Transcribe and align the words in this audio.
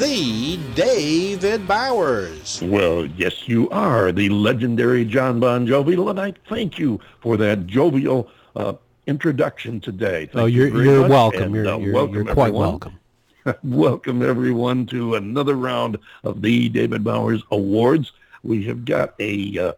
the 0.00 0.58
David 0.74 1.68
Bowers. 1.68 2.62
Well, 2.62 3.04
yes, 3.04 3.46
you 3.46 3.68
are 3.68 4.10
the 4.12 4.30
legendary 4.30 5.04
John 5.04 5.40
Bon 5.40 5.66
Jovial, 5.66 6.08
and 6.08 6.18
I 6.18 6.32
thank 6.48 6.78
you 6.78 6.98
for 7.20 7.36
that 7.36 7.66
jovial 7.66 8.30
uh, 8.56 8.72
introduction 9.06 9.78
today. 9.78 10.24
Thank 10.24 10.36
oh, 10.36 10.46
you're, 10.46 10.68
you 10.68 10.80
you're 10.80 11.08
welcome. 11.08 11.42
And, 11.42 11.54
you're, 11.54 11.68
uh, 11.68 11.76
you're, 11.76 11.92
welcome 11.92 12.14
you're 12.14 12.24
quite 12.24 12.48
everyone. 12.48 12.68
welcome. 12.70 13.00
welcome 13.62 14.22
everyone 14.22 14.86
to 14.86 15.16
another 15.16 15.54
round 15.54 15.98
of 16.24 16.40
the 16.40 16.70
David 16.70 17.04
Bowers 17.04 17.42
Awards. 17.50 18.12
We 18.42 18.64
have 18.64 18.86
got 18.86 19.12
a 19.18 19.58
uh, 19.58 19.72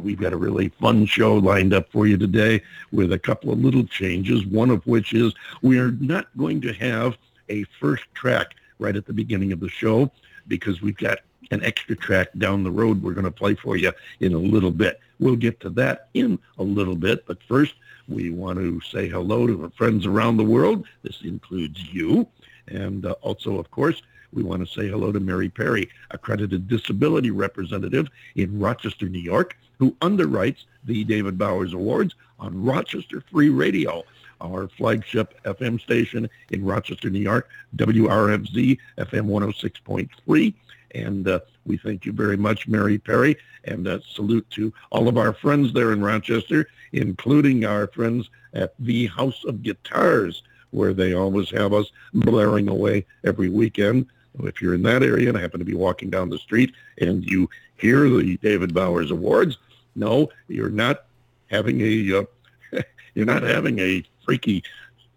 we've 0.00 0.20
got 0.20 0.32
a 0.32 0.36
really 0.36 0.70
fun 0.80 1.06
show 1.06 1.36
lined 1.36 1.74
up 1.74 1.92
for 1.92 2.08
you 2.08 2.16
today 2.16 2.60
with 2.90 3.12
a 3.12 3.18
couple 3.20 3.52
of 3.52 3.60
little 3.60 3.84
changes. 3.84 4.44
One 4.46 4.70
of 4.70 4.84
which 4.84 5.12
is 5.12 5.32
we 5.62 5.78
are 5.78 5.92
not 5.92 6.26
going 6.36 6.60
to 6.62 6.72
have 6.72 7.16
a 7.48 7.62
first 7.78 8.02
track 8.14 8.56
right 8.80 8.96
at 8.96 9.06
the 9.06 9.12
beginning 9.12 9.52
of 9.52 9.60
the 9.60 9.68
show 9.68 10.10
because 10.48 10.82
we've 10.82 10.96
got 10.96 11.18
an 11.50 11.62
extra 11.64 11.96
track 11.96 12.28
down 12.38 12.64
the 12.64 12.70
road 12.70 13.02
we're 13.02 13.12
going 13.12 13.24
to 13.24 13.30
play 13.30 13.54
for 13.54 13.76
you 13.76 13.92
in 14.20 14.34
a 14.34 14.38
little 14.38 14.70
bit. 14.70 15.00
We'll 15.18 15.36
get 15.36 15.60
to 15.60 15.70
that 15.70 16.08
in 16.14 16.38
a 16.58 16.62
little 16.62 16.96
bit, 16.96 17.26
but 17.26 17.42
first 17.42 17.74
we 18.08 18.30
want 18.30 18.58
to 18.58 18.80
say 18.80 19.08
hello 19.08 19.46
to 19.46 19.64
our 19.64 19.70
friends 19.70 20.06
around 20.06 20.36
the 20.36 20.44
world. 20.44 20.86
This 21.02 21.22
includes 21.22 21.92
you. 21.92 22.26
And 22.68 23.06
uh, 23.06 23.12
also, 23.20 23.58
of 23.58 23.70
course, 23.70 24.02
we 24.32 24.42
want 24.42 24.66
to 24.66 24.72
say 24.72 24.88
hello 24.88 25.12
to 25.12 25.20
Mary 25.20 25.48
Perry, 25.48 25.90
accredited 26.10 26.68
disability 26.68 27.30
representative 27.30 28.08
in 28.36 28.58
Rochester, 28.58 29.08
New 29.08 29.18
York, 29.18 29.56
who 29.78 29.92
underwrites 30.02 30.64
the 30.84 31.04
David 31.04 31.36
Bowers 31.36 31.72
Awards 31.72 32.14
on 32.38 32.62
Rochester 32.62 33.22
Free 33.30 33.48
Radio 33.48 34.04
our 34.40 34.68
flagship 34.68 35.40
FM 35.44 35.80
station 35.80 36.28
in 36.50 36.64
Rochester, 36.64 37.10
New 37.10 37.20
York, 37.20 37.48
WRFZ 37.76 38.78
FM 38.98 39.26
106.3. 39.26 40.54
And 40.94 41.28
uh, 41.28 41.40
we 41.66 41.76
thank 41.76 42.04
you 42.04 42.12
very 42.12 42.36
much, 42.36 42.66
Mary 42.66 42.98
Perry, 42.98 43.36
and 43.64 43.86
uh, 43.86 44.00
salute 44.00 44.48
to 44.50 44.72
all 44.90 45.08
of 45.08 45.18
our 45.18 45.32
friends 45.32 45.72
there 45.72 45.92
in 45.92 46.02
Rochester, 46.02 46.68
including 46.92 47.64
our 47.64 47.86
friends 47.86 48.28
at 48.54 48.74
the 48.78 49.06
House 49.06 49.44
of 49.44 49.62
Guitars, 49.62 50.42
where 50.70 50.92
they 50.92 51.14
always 51.14 51.50
have 51.50 51.72
us 51.72 51.90
blaring 52.12 52.68
away 52.68 53.06
every 53.24 53.48
weekend. 53.48 54.06
If 54.42 54.62
you're 54.62 54.74
in 54.74 54.82
that 54.84 55.02
area 55.02 55.28
and 55.28 55.38
happen 55.38 55.58
to 55.58 55.66
be 55.66 55.74
walking 55.74 56.10
down 56.10 56.30
the 56.30 56.38
street 56.38 56.74
and 56.98 57.28
you 57.28 57.50
hear 57.76 58.08
the 58.08 58.36
David 58.38 58.72
Bowers 58.72 59.10
Awards, 59.10 59.58
no, 59.96 60.30
you're 60.48 60.70
not 60.70 61.06
having 61.50 61.80
a 61.80 62.18
uh, 62.18 62.80
you're 63.14 63.26
not 63.26 63.42
having 63.42 63.78
a 63.80 64.04
freaky 64.24 64.62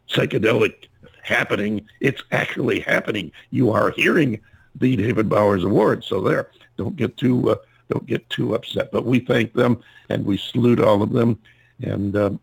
psychedelic 0.09 0.87
happening. 1.21 1.87
It's 1.99 2.23
actually 2.31 2.79
happening. 2.79 3.31
You 3.49 3.71
are 3.71 3.91
hearing 3.91 4.39
the 4.75 4.95
David 4.95 5.29
Bowers 5.29 5.63
Award. 5.63 6.03
So 6.03 6.21
there, 6.21 6.49
don't 6.77 6.95
get 6.95 7.17
too 7.17 7.51
uh, 7.51 7.55
don't 7.89 8.05
get 8.05 8.29
too 8.29 8.55
upset. 8.55 8.91
But 8.91 9.05
we 9.05 9.19
thank 9.19 9.53
them 9.53 9.81
and 10.09 10.25
we 10.25 10.37
salute 10.37 10.79
all 10.79 11.01
of 11.01 11.11
them. 11.11 11.39
And 11.81 12.15
um, 12.15 12.39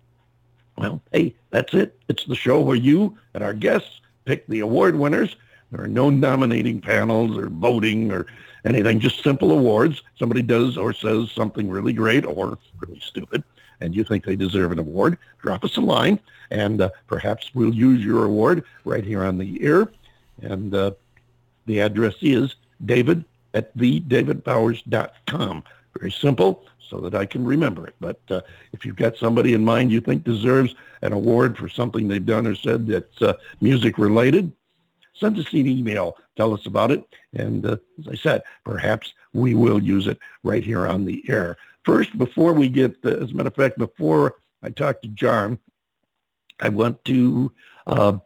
well, 0.76 1.00
hey, 1.12 1.34
that's 1.50 1.74
it. 1.74 1.98
It's 2.08 2.24
the 2.24 2.34
show 2.34 2.60
where 2.60 2.76
you 2.76 3.16
and 3.34 3.44
our 3.44 3.54
guests 3.54 4.00
pick 4.24 4.46
the 4.46 4.60
award 4.60 4.96
winners. 4.96 5.36
There 5.70 5.82
are 5.82 5.88
no 5.88 6.10
nominating 6.10 6.80
panels 6.80 7.36
or 7.36 7.48
voting 7.48 8.10
or 8.10 8.26
anything. 8.64 8.98
Just 8.98 9.22
simple 9.22 9.52
awards. 9.52 10.02
Somebody 10.18 10.42
does 10.42 10.76
or 10.76 10.92
says 10.92 11.30
something 11.30 11.68
really 11.68 11.92
great 11.92 12.24
or 12.24 12.58
really 12.80 13.00
stupid 13.00 13.44
and 13.80 13.94
you 13.94 14.04
think 14.04 14.24
they 14.24 14.36
deserve 14.36 14.72
an 14.72 14.78
award, 14.78 15.18
drop 15.40 15.64
us 15.64 15.76
a 15.76 15.80
line, 15.80 16.18
and 16.50 16.80
uh, 16.80 16.90
perhaps 17.06 17.50
we'll 17.54 17.74
use 17.74 18.04
your 18.04 18.24
award 18.24 18.64
right 18.84 19.04
here 19.04 19.24
on 19.24 19.38
the 19.38 19.62
air. 19.62 19.90
And 20.42 20.74
uh, 20.74 20.92
the 21.66 21.80
address 21.80 22.16
is 22.20 22.56
david 22.84 23.24
at 23.54 23.76
thedavidbowers.com. 23.76 25.64
Very 25.98 26.12
simple 26.12 26.64
so 26.90 26.98
that 26.98 27.14
I 27.14 27.24
can 27.24 27.44
remember 27.44 27.86
it. 27.86 27.94
But 28.00 28.20
uh, 28.30 28.40
if 28.72 28.84
you've 28.84 28.96
got 28.96 29.16
somebody 29.16 29.54
in 29.54 29.64
mind 29.64 29.92
you 29.92 30.00
think 30.00 30.24
deserves 30.24 30.74
an 31.02 31.12
award 31.12 31.56
for 31.56 31.68
something 31.68 32.08
they've 32.08 32.24
done 32.24 32.46
or 32.46 32.54
said 32.54 32.86
that's 32.86 33.22
uh, 33.22 33.34
music 33.60 33.96
related, 33.96 34.52
send 35.14 35.38
us 35.38 35.52
an 35.52 35.66
email. 35.66 36.16
Tell 36.36 36.52
us 36.52 36.66
about 36.66 36.90
it. 36.90 37.04
And 37.34 37.64
uh, 37.64 37.76
as 38.00 38.08
I 38.08 38.14
said, 38.16 38.42
perhaps 38.64 39.14
we 39.32 39.54
will 39.54 39.82
use 39.82 40.06
it 40.06 40.18
right 40.42 40.64
here 40.64 40.86
on 40.86 41.04
the 41.04 41.22
air. 41.28 41.56
First, 41.84 42.16
before 42.18 42.52
we 42.52 42.68
get, 42.68 42.96
uh, 43.04 43.10
as 43.10 43.30
a 43.30 43.34
matter 43.34 43.48
of 43.48 43.54
fact, 43.54 43.78
before 43.78 44.36
I 44.62 44.70
talk 44.70 45.00
to 45.02 45.08
John, 45.08 45.58
I 46.60 46.68
want 46.68 47.02
to 47.06 47.52
uh, 47.86 48.18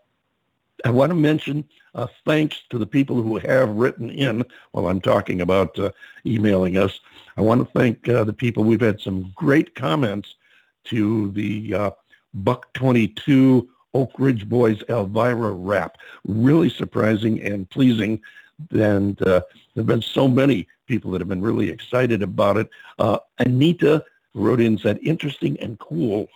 I 0.84 0.90
want 0.90 1.10
to 1.10 1.16
mention 1.16 1.64
uh, 1.94 2.08
thanks 2.26 2.62
to 2.68 2.78
the 2.78 2.86
people 2.86 3.22
who 3.22 3.38
have 3.38 3.70
written 3.70 4.10
in 4.10 4.44
while 4.72 4.88
I'm 4.88 5.00
talking 5.00 5.40
about 5.40 5.78
uh, 5.78 5.92
emailing 6.26 6.76
us. 6.76 7.00
I 7.36 7.40
want 7.40 7.60
to 7.60 7.78
thank 7.78 8.08
uh, 8.08 8.24
the 8.24 8.32
people. 8.32 8.64
We've 8.64 8.80
had 8.80 9.00
some 9.00 9.32
great 9.34 9.74
comments 9.74 10.34
to 10.84 11.30
the 11.30 11.74
uh, 11.74 11.90
Buck 12.34 12.72
22 12.74 13.68
Oak 13.94 14.12
Ridge 14.18 14.48
Boys 14.48 14.82
Elvira 14.88 15.52
rap. 15.52 15.96
Really 16.26 16.68
surprising 16.68 17.40
and 17.40 17.68
pleasing. 17.70 18.20
And 18.70 19.20
uh, 19.22 19.40
there 19.74 19.82
have 19.82 19.86
been 19.86 20.02
so 20.02 20.28
many 20.28 20.66
people 20.86 21.10
that 21.10 21.20
have 21.20 21.28
been 21.28 21.42
really 21.42 21.70
excited 21.70 22.22
about 22.22 22.56
it. 22.56 22.68
Uh, 22.98 23.18
Anita 23.38 24.04
wrote 24.34 24.60
in 24.60 24.78
said, 24.78 24.98
interesting 25.02 25.58
and 25.60 25.78
cool. 25.78 26.28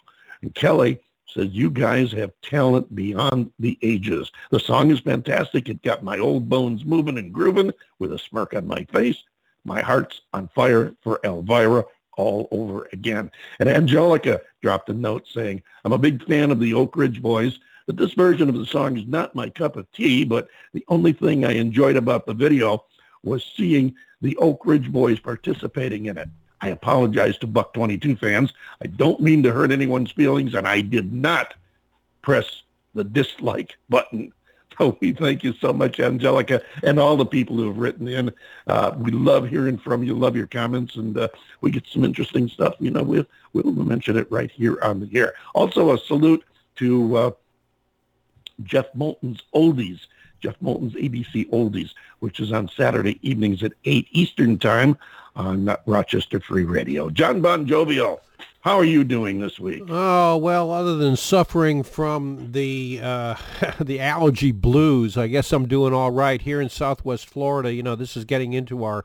And 0.42 0.54
Kelly 0.54 1.00
says, 1.26 1.48
you 1.50 1.70
guys 1.70 2.12
have 2.12 2.32
talent 2.42 2.94
beyond 2.94 3.52
the 3.58 3.78
ages. 3.82 4.32
The 4.50 4.60
song 4.60 4.90
is 4.90 5.00
fantastic. 5.00 5.68
It 5.68 5.82
got 5.82 6.02
my 6.02 6.18
old 6.18 6.48
bones 6.48 6.84
moving 6.84 7.18
and 7.18 7.32
grooving 7.32 7.72
with 7.98 8.12
a 8.12 8.18
smirk 8.18 8.54
on 8.54 8.66
my 8.66 8.84
face. 8.84 9.22
My 9.64 9.82
heart's 9.82 10.22
on 10.32 10.48
fire 10.54 10.94
for 11.02 11.20
Elvira 11.24 11.84
all 12.16 12.48
over 12.50 12.88
again. 12.92 13.30
And 13.60 13.68
Angelica 13.68 14.40
dropped 14.62 14.88
a 14.88 14.94
note 14.94 15.26
saying, 15.28 15.62
I'm 15.84 15.92
a 15.92 15.98
big 15.98 16.24
fan 16.26 16.50
of 16.50 16.60
the 16.60 16.74
Oak 16.74 16.96
Ridge 16.96 17.20
Boys, 17.20 17.58
but 17.86 17.96
this 17.96 18.12
version 18.12 18.48
of 18.48 18.56
the 18.56 18.66
song 18.66 18.96
is 18.96 19.06
not 19.06 19.34
my 19.34 19.48
cup 19.48 19.76
of 19.76 19.90
tea, 19.92 20.24
but 20.24 20.48
the 20.72 20.84
only 20.88 21.12
thing 21.12 21.44
I 21.44 21.52
enjoyed 21.52 21.96
about 21.96 22.26
the 22.26 22.34
video 22.34 22.84
was 23.22 23.44
seeing 23.56 23.94
the 24.20 24.36
Oak 24.36 24.64
Ridge 24.64 24.90
Boys 24.90 25.20
participating 25.20 26.06
in 26.06 26.18
it. 26.18 26.28
I 26.60 26.68
apologize 26.68 27.38
to 27.38 27.46
Buck 27.46 27.72
22 27.74 28.16
fans. 28.16 28.52
I 28.82 28.86
don't 28.88 29.20
mean 29.20 29.42
to 29.44 29.52
hurt 29.52 29.70
anyone's 29.70 30.10
feelings, 30.10 30.54
and 30.54 30.66
I 30.66 30.80
did 30.80 31.12
not 31.12 31.54
press 32.22 32.62
the 32.94 33.04
dislike 33.04 33.76
button. 33.88 34.32
So 34.78 34.96
we 35.00 35.10
thank 35.10 35.42
you 35.42 35.54
so 35.54 35.72
much, 35.72 35.98
Angelica, 35.98 36.62
and 36.84 37.00
all 37.00 37.16
the 37.16 37.26
people 37.26 37.56
who 37.56 37.66
have 37.66 37.78
written 37.78 38.06
in. 38.06 38.32
Uh, 38.68 38.92
we 38.96 39.10
love 39.10 39.48
hearing 39.48 39.76
from 39.76 40.04
you, 40.04 40.14
love 40.14 40.36
your 40.36 40.46
comments, 40.46 40.94
and 40.94 41.18
uh, 41.18 41.26
we 41.60 41.72
get 41.72 41.84
some 41.88 42.04
interesting 42.04 42.48
stuff. 42.48 42.76
You 42.78 42.92
know, 42.92 43.02
we'll, 43.02 43.26
we'll 43.54 43.72
mention 43.72 44.16
it 44.16 44.30
right 44.30 44.52
here 44.52 44.78
on 44.80 45.00
the 45.00 45.18
air. 45.18 45.34
Also, 45.52 45.92
a 45.92 45.98
salute 45.98 46.44
to 46.76 47.16
uh, 47.16 47.30
Jeff 48.62 48.86
Moulton's 48.94 49.42
Oldies. 49.52 50.06
Jeff 50.40 50.56
Moulton's 50.60 50.94
ABC 50.94 51.48
Oldies, 51.50 51.90
which 52.20 52.40
is 52.40 52.52
on 52.52 52.68
Saturday 52.68 53.18
evenings 53.22 53.62
at 53.62 53.72
8 53.84 54.06
Eastern 54.12 54.58
Time 54.58 54.96
on 55.36 55.74
Rochester 55.86 56.40
Free 56.40 56.64
Radio. 56.64 57.10
John 57.10 57.40
Bon 57.40 57.66
Jovial, 57.66 58.20
how 58.60 58.76
are 58.76 58.84
you 58.84 59.04
doing 59.04 59.40
this 59.40 59.58
week? 59.58 59.82
Oh 59.88 60.36
well, 60.36 60.72
other 60.72 60.96
than 60.96 61.16
suffering 61.16 61.82
from 61.82 62.52
the 62.52 63.00
uh, 63.02 63.36
the 63.80 64.00
allergy 64.00 64.52
blues, 64.52 65.16
I 65.16 65.28
guess 65.28 65.52
I'm 65.52 65.68
doing 65.68 65.94
all 65.94 66.10
right 66.10 66.42
here 66.42 66.60
in 66.60 66.68
Southwest 66.68 67.30
Florida. 67.30 67.72
You 67.72 67.82
know, 67.82 67.94
this 67.94 68.16
is 68.16 68.24
getting 68.24 68.52
into 68.52 68.84
our 68.84 69.04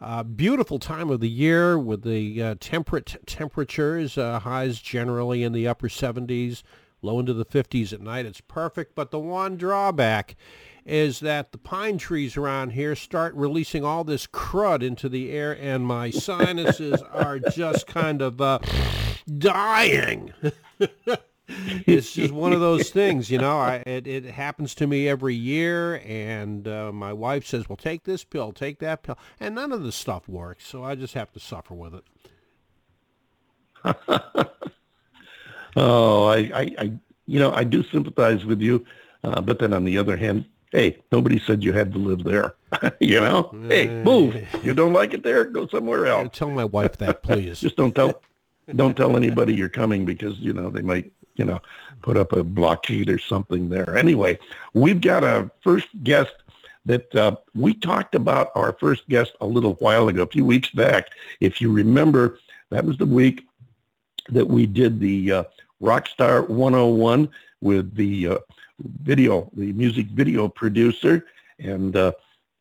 uh, 0.00 0.22
beautiful 0.22 0.78
time 0.78 1.10
of 1.10 1.20
the 1.20 1.28
year 1.28 1.78
with 1.78 2.02
the 2.02 2.42
uh, 2.42 2.54
temperate 2.60 3.16
temperatures, 3.26 4.18
uh, 4.18 4.40
highs 4.40 4.80
generally 4.80 5.42
in 5.42 5.52
the 5.52 5.68
upper 5.68 5.88
70s, 5.88 6.62
low 7.00 7.20
into 7.20 7.32
the 7.32 7.46
50s 7.46 7.92
at 7.92 8.00
night. 8.00 8.26
It's 8.26 8.40
perfect, 8.40 8.94
but 8.94 9.10
the 9.10 9.18
one 9.18 9.56
drawback 9.56 10.34
is 10.84 11.20
that 11.20 11.52
the 11.52 11.58
pine 11.58 11.98
trees 11.98 12.36
around 12.36 12.70
here 12.70 12.94
start 12.94 13.34
releasing 13.34 13.84
all 13.84 14.04
this 14.04 14.26
crud 14.26 14.82
into 14.82 15.08
the 15.08 15.30
air 15.30 15.56
and 15.58 15.86
my 15.86 16.10
sinuses 16.10 17.00
are 17.12 17.38
just 17.38 17.86
kind 17.86 18.20
of 18.20 18.40
uh, 18.40 18.58
dying. 19.38 20.32
it's 21.48 22.12
just 22.12 22.32
one 22.32 22.52
of 22.52 22.60
those 22.60 22.90
things, 22.90 23.30
you 23.30 23.38
know. 23.38 23.58
I, 23.58 23.82
it, 23.86 24.06
it 24.06 24.24
happens 24.24 24.74
to 24.76 24.86
me 24.86 25.08
every 25.08 25.34
year, 25.34 26.02
and 26.04 26.66
uh, 26.66 26.92
my 26.92 27.12
wife 27.12 27.46
says, 27.46 27.68
"Well, 27.68 27.76
take 27.76 28.04
this 28.04 28.24
pill, 28.24 28.52
take 28.52 28.78
that 28.80 29.02
pill," 29.02 29.18
and 29.38 29.54
none 29.54 29.72
of 29.72 29.82
the 29.82 29.92
stuff 29.92 30.28
works. 30.28 30.66
So 30.66 30.84
I 30.84 30.94
just 30.94 31.14
have 31.14 31.32
to 31.32 31.40
suffer 31.40 31.74
with 31.74 31.94
it. 31.94 32.04
oh, 35.76 36.26
I, 36.26 36.36
I, 36.36 36.74
I, 36.78 36.92
you 37.26 37.38
know, 37.38 37.52
I 37.52 37.64
do 37.64 37.82
sympathize 37.84 38.44
with 38.44 38.60
you, 38.60 38.84
uh, 39.22 39.40
but 39.42 39.58
then 39.58 39.72
on 39.74 39.84
the 39.84 39.98
other 39.98 40.16
hand, 40.16 40.46
hey, 40.74 40.98
nobody 41.12 41.38
said 41.38 41.62
you 41.62 41.72
had 41.72 41.92
to 41.92 41.98
live 41.98 42.24
there. 42.24 42.56
you 43.00 43.20
know, 43.20 43.54
hey, 43.68 43.88
move. 44.02 44.36
You 44.62 44.74
don't 44.74 44.92
like 44.92 45.14
it 45.14 45.22
there, 45.22 45.44
go 45.44 45.68
somewhere 45.68 46.06
else. 46.06 46.30
Tell 46.32 46.50
my 46.50 46.64
wife 46.64 46.96
that, 46.98 47.22
please. 47.22 47.60
Just 47.60 47.76
don't 47.76 47.94
tell, 47.94 48.20
don't 48.74 48.96
tell 48.96 49.16
anybody 49.16 49.54
you're 49.54 49.68
coming 49.68 50.04
because 50.04 50.38
you 50.40 50.52
know 50.52 50.70
they 50.70 50.82
might, 50.82 51.12
you 51.36 51.44
know, 51.44 51.60
put 52.02 52.16
up 52.16 52.32
a 52.32 52.42
blockade 52.42 53.08
or 53.08 53.18
something 53.18 53.68
there. 53.68 53.96
Anyway, 53.96 54.38
we've 54.74 55.00
got 55.00 55.22
a 55.22 55.48
first 55.62 55.86
guest 56.02 56.32
that 56.86 57.14
uh, 57.14 57.36
we 57.54 57.72
talked 57.72 58.14
about 58.16 58.50
our 58.56 58.76
first 58.78 59.08
guest 59.08 59.32
a 59.40 59.46
little 59.46 59.74
while 59.74 60.08
ago, 60.08 60.22
a 60.22 60.26
few 60.26 60.44
weeks 60.44 60.70
back. 60.70 61.08
If 61.40 61.60
you 61.60 61.72
remember, 61.72 62.38
that 62.70 62.84
was 62.84 62.98
the 62.98 63.06
week 63.06 63.46
that 64.28 64.46
we 64.46 64.66
did 64.66 64.98
the 64.98 65.32
uh, 65.32 65.44
Rockstar 65.80 66.48
101 66.48 67.28
with 67.64 67.96
the 67.96 68.28
uh, 68.28 68.38
video, 69.02 69.50
the 69.56 69.72
music 69.72 70.06
video 70.08 70.46
producer, 70.46 71.26
and 71.58 71.96
uh, 71.96 72.12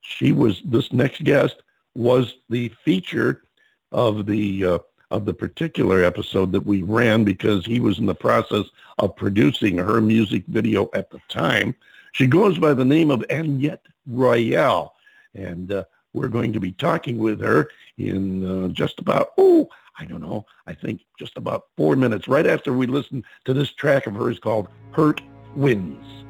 she 0.01 0.31
was 0.31 0.61
this 0.65 0.91
next 0.91 1.23
guest 1.23 1.61
was 1.94 2.35
the 2.50 2.69
feature 2.83 3.44
of 3.91 4.25
the 4.25 4.65
uh, 4.65 4.79
of 5.11 5.25
the 5.25 5.33
particular 5.33 6.03
episode 6.03 6.51
that 6.51 6.65
we 6.65 6.81
ran 6.81 7.23
because 7.23 7.65
he 7.65 7.79
was 7.79 8.00
in 8.00 8.07
the 8.07 8.15
process 8.15 8.65
of 8.97 9.15
producing 9.15 9.77
her 9.77 10.01
music 10.01 10.44
video 10.47 10.89
at 10.95 11.11
the 11.11 11.19
time. 11.29 11.75
She 12.13 12.25
goes 12.25 12.57
by 12.57 12.73
the 12.73 12.85
name 12.85 13.11
of 13.11 13.19
Annyett 13.29 13.79
Royale, 14.07 14.95
and 15.35 15.71
uh, 15.71 15.83
we're 16.13 16.29
going 16.29 16.53
to 16.53 16.59
be 16.59 16.71
talking 16.71 17.17
with 17.17 17.41
her 17.41 17.69
in 17.97 18.65
uh, 18.65 18.67
just 18.69 18.99
about 18.99 19.33
oh 19.38 19.67
I 20.00 20.06
don't 20.06 20.22
know 20.22 20.45
I 20.68 20.74
think 20.74 21.01
just 21.19 21.38
about 21.38 21.68
four 21.78 21.95
minutes 21.95 22.28
right 22.28 22.48
after 22.48 22.74
we 22.74 22.88
listen 22.88 23.24
to 23.45 23.54
this 23.54 23.72
track 23.74 24.07
of 24.07 24.16
hers 24.16 24.40
called 24.40 24.68
Hurt 24.92 25.22
Wins. 25.56 26.22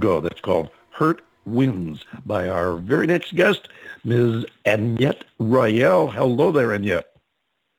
Go. 0.00 0.20
That's 0.20 0.40
called 0.40 0.70
Hurt 0.90 1.22
Winds 1.44 2.04
by 2.24 2.48
our 2.48 2.76
very 2.76 3.06
next 3.06 3.34
guest, 3.36 3.68
Ms. 4.04 4.46
Annyett 4.64 5.22
Royale. 5.38 6.08
Hello 6.08 6.50
there, 6.50 6.68
Annyett. 6.68 7.04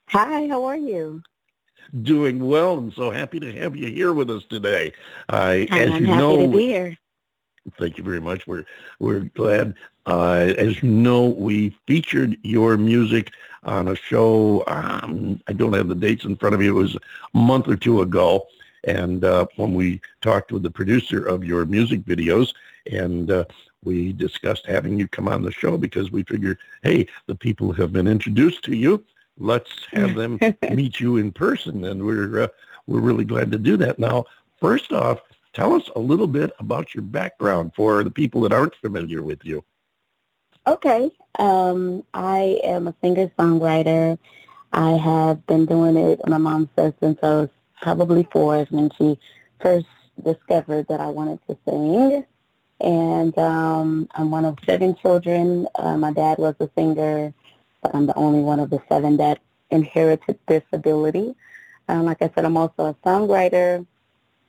Hi, 0.10 0.48
how 0.48 0.64
are 0.66 0.78
you? 0.78 1.24
Doing 2.04 2.48
well, 2.48 2.78
and 2.78 2.94
so 2.94 3.12
happy 3.12 3.40
to 3.40 3.52
have 3.54 3.76
you 3.76 3.88
here 3.88 4.14
with 4.14 4.30
us 4.30 4.44
today. 4.50 4.94
I, 5.30 5.68
as 5.72 5.92
I'm 5.92 6.02
you 6.02 6.08
happy 6.08 6.22
know, 6.22 6.38
to 6.38 6.48
be 6.48 6.68
here. 6.68 6.98
Thank 7.78 7.98
you 7.98 8.04
very 8.04 8.22
much. 8.22 8.48
We're 8.48 8.66
we're 9.00 9.22
glad. 9.22 9.76
Uh, 10.06 10.54
as 10.58 10.82
you 10.82 10.90
know, 10.90 11.26
we 11.26 11.76
featured 11.88 12.38
your 12.44 12.78
music 12.78 13.32
on 13.64 13.88
a 13.88 13.96
show. 13.96 14.64
Um, 14.68 15.42
I 15.48 15.54
don't 15.54 15.74
have 15.74 15.88
the 15.88 15.96
dates 15.96 16.26
in 16.26 16.36
front 16.38 16.54
of 16.54 16.60
me. 16.60 16.68
It 16.68 16.72
was 16.72 16.96
a 16.96 17.38
month 17.38 17.68
or 17.68 17.76
two 17.76 18.02
ago, 18.02 18.48
and 18.84 19.24
uh, 19.24 19.46
when 19.56 19.74
we 19.74 20.02
talked 20.22 20.52
with 20.52 20.64
the 20.64 20.72
producer 20.72 21.26
of 21.26 21.44
your 21.44 21.66
music 21.66 22.02
videos, 22.02 22.54
and 22.92 23.30
uh, 23.30 23.46
we 23.84 24.14
discussed 24.14 24.66
having 24.66 25.00
you 25.00 25.08
come 25.08 25.28
on 25.28 25.44
the 25.44 25.52
show 25.52 25.78
because 25.78 26.12
we 26.12 26.24
figured, 26.24 26.58
hey, 26.84 27.08
the 27.28 27.36
people 27.36 27.72
have 27.74 27.94
been 27.94 28.08
introduced 28.08 28.64
to 28.66 28.76
you. 28.76 29.04
Let's 29.38 29.72
have 29.92 30.16
them 30.16 30.40
meet 30.72 31.00
you 31.00 31.18
in 31.18 31.32
person, 31.32 31.86
and 31.86 32.04
we're 32.04 32.44
uh, 32.44 32.48
we're 32.88 33.00
really 33.00 33.26
glad 33.26 33.52
to 33.52 33.58
do 33.58 33.78
that. 33.78 34.00
Now, 34.00 34.26
first 34.60 34.92
off, 34.92 35.22
tell 35.54 35.74
us 35.74 35.90
a 35.96 36.00
little 36.00 36.28
bit 36.28 36.52
about 36.60 36.94
your 36.94 37.04
background 37.04 37.74
for 37.76 38.04
the 38.04 38.12
people 38.12 38.42
that 38.42 38.54
aren't 38.54 38.76
familiar 38.76 39.22
with 39.22 39.44
you. 39.44 39.64
Okay, 40.68 41.10
um, 41.40 42.04
I 42.14 42.60
am 42.64 42.88
a 42.88 42.96
singer-songwriter. 43.02 44.18
I 44.74 44.92
have 44.92 45.46
been 45.48 45.66
doing 45.66 45.98
it, 45.98 46.22
my 46.28 46.38
mom 46.38 46.70
says, 46.76 46.94
since 47.00 47.20
I 47.24 47.30
was 47.30 47.50
probably 47.82 48.28
four 48.32 48.58
is 48.58 48.72
when 48.72 48.92
she 48.98 49.20
first 49.60 49.88
discovered 50.24 50.88
that 50.88 51.00
I 51.00 51.08
wanted 51.08 51.40
to 51.48 51.58
sing. 51.68 52.26
And 52.80 53.36
um, 53.38 54.08
I'm 54.14 54.32
one 54.32 54.46
of 54.46 54.58
seven 54.66 54.96
children. 54.96 55.68
Uh, 55.76 55.98
my 55.98 56.12
dad 56.12 56.38
was 56.38 56.56
a 56.60 56.70
singer, 56.76 57.34
but 57.82 57.94
I'm 57.94 58.08
the 58.08 58.16
only 58.16 58.42
one 58.42 58.60
of 58.60 58.70
the 58.70 58.82
seven 58.90 59.18
that 59.18 59.40
inherited 59.70 60.40
this 60.48 60.64
ability. 60.72 61.36
Um, 61.88 62.06
like 62.06 62.22
I 62.22 62.32
said, 62.34 62.46
I'm 62.46 62.58
also 62.58 62.88
a 62.88 62.96
songwriter. 63.06 63.86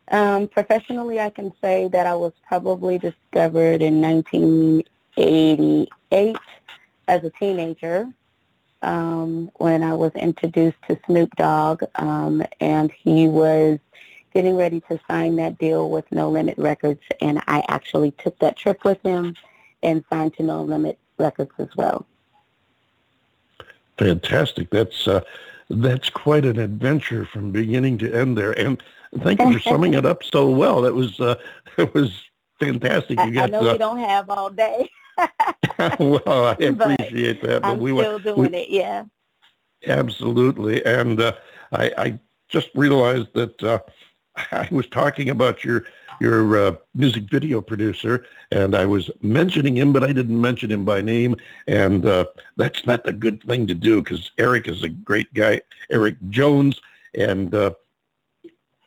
Um, 0.09 0.49
professionally, 0.49 1.21
I 1.21 1.31
can 1.31 1.53
say 1.61 1.89
that 1.89 2.07
I 2.07 2.15
was 2.15 2.33
probably 2.47 2.99
discovered 2.99 3.83
in 3.83 4.01
1988 4.01 6.37
as 7.09 7.25
a 7.25 7.31
teenager 7.31 8.13
um, 8.83 9.51
when 9.57 9.83
I 9.83 9.95
was 9.95 10.13
introduced 10.15 10.79
to 10.89 10.99
Snoop 11.07 11.35
Dogg, 11.37 11.83
um, 11.97 12.43
and 12.61 12.91
he 12.93 13.29
was 13.29 13.79
getting 14.35 14.57
ready 14.57 14.81
to 14.81 14.99
sign 15.09 15.37
that 15.37 15.59
deal 15.59 15.91
with 15.91 16.11
No 16.11 16.31
Limit 16.31 16.59
Records, 16.59 17.03
and 17.21 17.43
I 17.47 17.65
actually 17.69 18.13
took 18.13 18.39
that 18.41 18.57
trip 18.57 18.85
with 18.85 19.01
him 19.03 19.37
and 19.83 20.05
signed 20.11 20.35
to 20.37 20.43
No 20.43 20.63
Limit 20.63 20.99
Records 21.19 21.53
as 21.59 21.69
well. 21.77 22.07
Fantastic! 23.99 24.71
That's 24.71 25.07
uh, 25.07 25.21
that's 25.69 26.11
quite 26.11 26.45
an 26.45 26.59
adventure 26.59 27.25
from 27.25 27.51
beginning 27.51 27.99
to 27.99 28.13
end 28.13 28.37
there, 28.37 28.53
and 28.59 28.83
thank 29.21 29.41
you 29.41 29.53
for 29.55 29.61
summing 29.61 29.95
it 29.95 30.07
up 30.13 30.25
so 30.25 30.51
well. 30.51 30.81
That 30.83 30.95
was 30.95 31.21
uh, 31.21 31.37
it 31.77 31.93
was 31.95 32.25
fantastic. 32.59 33.19
You 33.21 33.33
got, 33.33 33.45
I 33.45 33.47
know 33.47 33.69
uh, 33.69 33.73
we 33.73 33.79
don't 33.79 33.99
have 33.99 34.31
all 34.31 34.51
day. 34.51 34.89
well, 35.99 36.47
I 36.47 36.57
appreciate 36.61 37.41
but 37.41 37.49
that, 37.49 37.63
but 37.63 37.65
I'm 37.65 37.81
we 37.81 37.91
still 37.91 38.13
were 38.15 38.19
doing 38.19 38.53
we, 38.53 38.59
it. 38.59 38.71
Yeah, 38.71 39.05
absolutely. 39.87 40.85
And 40.85 41.21
uh, 41.21 41.33
I, 41.73 41.93
I, 41.99 42.19
just 42.49 42.69
realized 42.75 43.29
that 43.33 43.63
uh, 43.63 43.79
I 44.53 44.69
was 44.71 44.87
talking 44.89 45.31
about 45.31 45.65
your 45.65 45.85
your 46.21 46.57
uh, 46.57 46.77
music 46.95 47.25
video 47.31 47.61
producer, 47.61 48.27
and 48.51 48.77
I 48.77 48.87
was 48.87 49.11
mentioning 49.23 49.77
him, 49.77 49.93
but 49.93 50.05
I 50.05 50.13
didn't 50.13 50.41
mention 50.41 50.71
him 50.71 50.85
by 50.85 51.01
name, 51.01 51.35
and 51.67 52.05
uh, 52.05 52.27
that's 52.57 52.87
not 52.87 53.05
the 53.05 53.13
good 53.13 53.43
thing 53.43 53.67
to 53.67 53.75
do 53.75 54.03
because 54.03 54.31
Erik 54.39 54.69
is 54.69 54.83
a 54.83 54.89
great 54.89 55.33
guy, 55.35 55.63
Erik 55.91 56.17
Jones, 56.29 56.81
and 57.15 57.55
uh, 57.55 57.73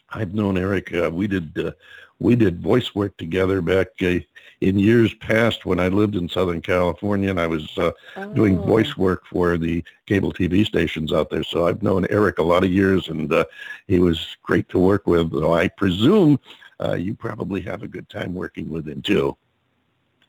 I've 0.09 0.33
known 0.33 0.57
Erik. 0.57 0.93
Uh, 0.93 1.09
we 1.11 1.27
did 1.27 1.57
uh, 1.57 1.71
we 2.19 2.35
did 2.35 2.61
voice 2.61 2.95
work 2.95 3.17
together 3.17 3.61
back 3.61 3.87
uh, 4.01 4.19
in 4.61 4.79
years 4.79 5.13
past 5.15 5.65
when 5.65 5.79
I 5.79 5.87
lived 5.87 6.15
in 6.15 6.29
Southern 6.29 6.61
California 6.61 7.29
and 7.29 7.39
I 7.39 7.47
was 7.47 7.77
uh, 7.77 7.91
oh. 8.15 8.33
doing 8.33 8.57
voice 8.57 8.97
work 8.97 9.25
for 9.25 9.57
the 9.57 9.83
cable 10.05 10.31
TV 10.31 10.65
stations 10.65 11.11
out 11.13 11.29
there. 11.29 11.43
So 11.43 11.67
I've 11.67 11.83
known 11.83 12.05
Erik 12.09 12.39
a 12.39 12.43
lot 12.43 12.63
of 12.63 12.71
years 12.71 13.09
and 13.09 13.31
uh, 13.31 13.45
he 13.87 13.99
was 13.99 14.37
great 14.43 14.69
to 14.69 14.79
work 14.79 15.07
with. 15.07 15.31
So 15.31 15.53
I 15.53 15.67
presume 15.67 16.39
uh, 16.79 16.93
you 16.93 17.13
probably 17.13 17.61
have 17.61 17.83
a 17.83 17.87
good 17.87 18.09
time 18.09 18.33
working 18.33 18.69
with 18.69 18.87
him 18.87 19.01
too. 19.01 19.37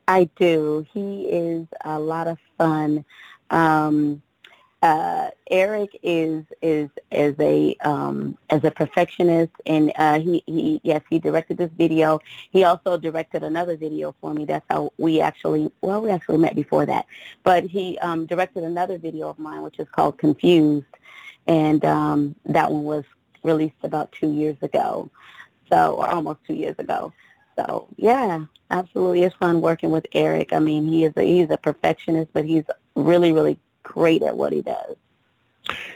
I 0.08 0.28
do. 0.36 0.86
He 0.92 1.24
is 1.24 1.66
a 1.84 1.98
lot 1.98 2.28
of 2.28 2.38
fun. 2.58 3.04
Um, 3.50 4.22
uh, 4.82 5.30
Erik 5.50 5.98
is 6.02 6.44
is 6.60 6.90
as 7.10 7.34
a 7.40 7.76
um, 7.80 8.36
as 8.50 8.62
a 8.64 8.70
perfectionist, 8.70 9.52
and 9.64 9.92
uh, 9.96 10.20
he 10.20 10.42
he 10.46 10.80
yes 10.84 11.02
he 11.08 11.18
directed 11.18 11.56
this 11.56 11.70
video. 11.78 12.20
He 12.50 12.64
also 12.64 12.98
directed 12.98 13.42
another 13.42 13.76
video 13.76 14.14
for 14.20 14.34
me. 14.34 14.44
That's 14.44 14.66
how 14.68 14.92
we 14.98 15.20
actually 15.20 15.70
well 15.80 16.02
we 16.02 16.10
actually 16.10 16.38
met 16.38 16.54
before 16.54 16.84
that, 16.86 17.06
but 17.42 17.64
he 17.64 17.98
um, 17.98 18.26
directed 18.26 18.64
another 18.64 18.98
video 18.98 19.30
of 19.30 19.38
mine 19.38 19.62
which 19.62 19.78
is 19.78 19.88
called 19.90 20.18
Confused, 20.18 20.86
and 21.46 21.84
um, 21.84 22.34
that 22.44 22.70
one 22.70 22.84
was 22.84 23.04
released 23.42 23.82
about 23.82 24.12
two 24.12 24.30
years 24.32 24.56
ago, 24.60 25.10
so 25.72 25.94
or 25.94 26.08
almost 26.08 26.40
two 26.46 26.54
years 26.54 26.76
ago. 26.78 27.12
So 27.58 27.88
yeah, 27.96 28.44
absolutely, 28.70 29.22
it's 29.22 29.34
fun 29.36 29.62
working 29.62 29.90
with 29.90 30.06
Erik. 30.12 30.52
I 30.52 30.58
mean, 30.58 30.86
he 30.86 31.04
is 31.04 31.14
a, 31.16 31.22
he's 31.22 31.48
a 31.50 31.56
perfectionist, 31.56 32.30
but 32.34 32.44
he's 32.44 32.64
really 32.94 33.32
really 33.32 33.58
great 33.86 34.22
at 34.22 34.36
what 34.36 34.52
he 34.52 34.62
does. 34.62 34.96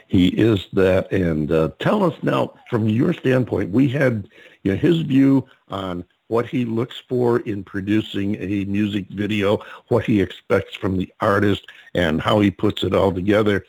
He 0.07 0.27
is 0.27 0.67
that. 0.73 1.11
And 1.11 1.51
uh, 1.51 1.69
tell 1.79 2.03
us 2.03 2.15
now, 2.23 2.53
from 2.69 2.89
your 2.89 3.13
standpoint, 3.13 3.71
we 3.71 3.87
had 3.87 4.27
you 4.63 4.71
know, 4.71 4.77
his 4.77 5.01
view 5.01 5.45
on 5.69 6.03
what 6.27 6.47
he 6.47 6.63
looks 6.63 7.01
for 7.09 7.39
in 7.41 7.63
producing 7.63 8.35
a 8.35 8.65
music 8.65 9.05
video, 9.09 9.59
what 9.89 10.05
he 10.05 10.21
expects 10.21 10.75
from 10.75 10.97
the 10.97 11.11
artist, 11.19 11.65
and 11.93 12.21
how 12.21 12.39
he 12.39 12.49
puts 12.49 12.83
it 12.83 12.95
all 12.95 13.11
together. 13.11 13.65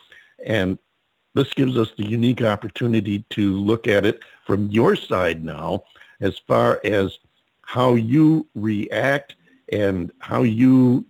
And 0.46 0.78
this 1.34 1.52
gives 1.54 1.76
us 1.76 1.92
the 1.96 2.06
unique 2.06 2.42
opportunity 2.42 3.24
to 3.30 3.56
look 3.56 3.88
at 3.88 4.06
it 4.06 4.20
from 4.46 4.68
your 4.70 4.94
side 4.94 5.44
now 5.44 5.84
as 6.20 6.38
far 6.46 6.80
as 6.84 7.18
how 7.62 7.94
you 7.94 8.46
react 8.54 9.34
and 9.72 10.12
how 10.18 10.42
you 10.42 11.04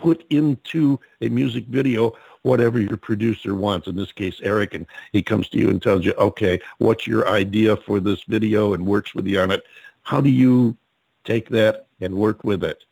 put 0.00 0.24
into 0.30 0.98
a 1.20 1.28
music 1.28 1.66
video 1.66 2.14
whatever 2.42 2.80
your 2.80 2.96
producer 2.96 3.54
wants. 3.54 3.86
In 3.86 3.96
this 3.96 4.12
case, 4.12 4.40
Erik, 4.42 4.74
and 4.74 4.86
he 5.12 5.22
comes 5.22 5.48
to 5.50 5.58
you 5.58 5.68
and 5.68 5.82
tells 5.82 6.04
you, 6.04 6.12
okay, 6.14 6.60
what's 6.78 7.06
your 7.06 7.28
idea 7.28 7.76
for 7.76 8.00
this 8.00 8.22
video 8.24 8.74
and 8.74 8.86
works 8.86 9.14
with 9.14 9.26
you 9.26 9.40
on 9.40 9.50
it. 9.50 9.64
How 10.02 10.20
do 10.20 10.30
you 10.30 10.76
take 11.24 11.48
that 11.50 11.86
and 12.00 12.14
work 12.14 12.42
with 12.44 12.64
it? 12.64 12.84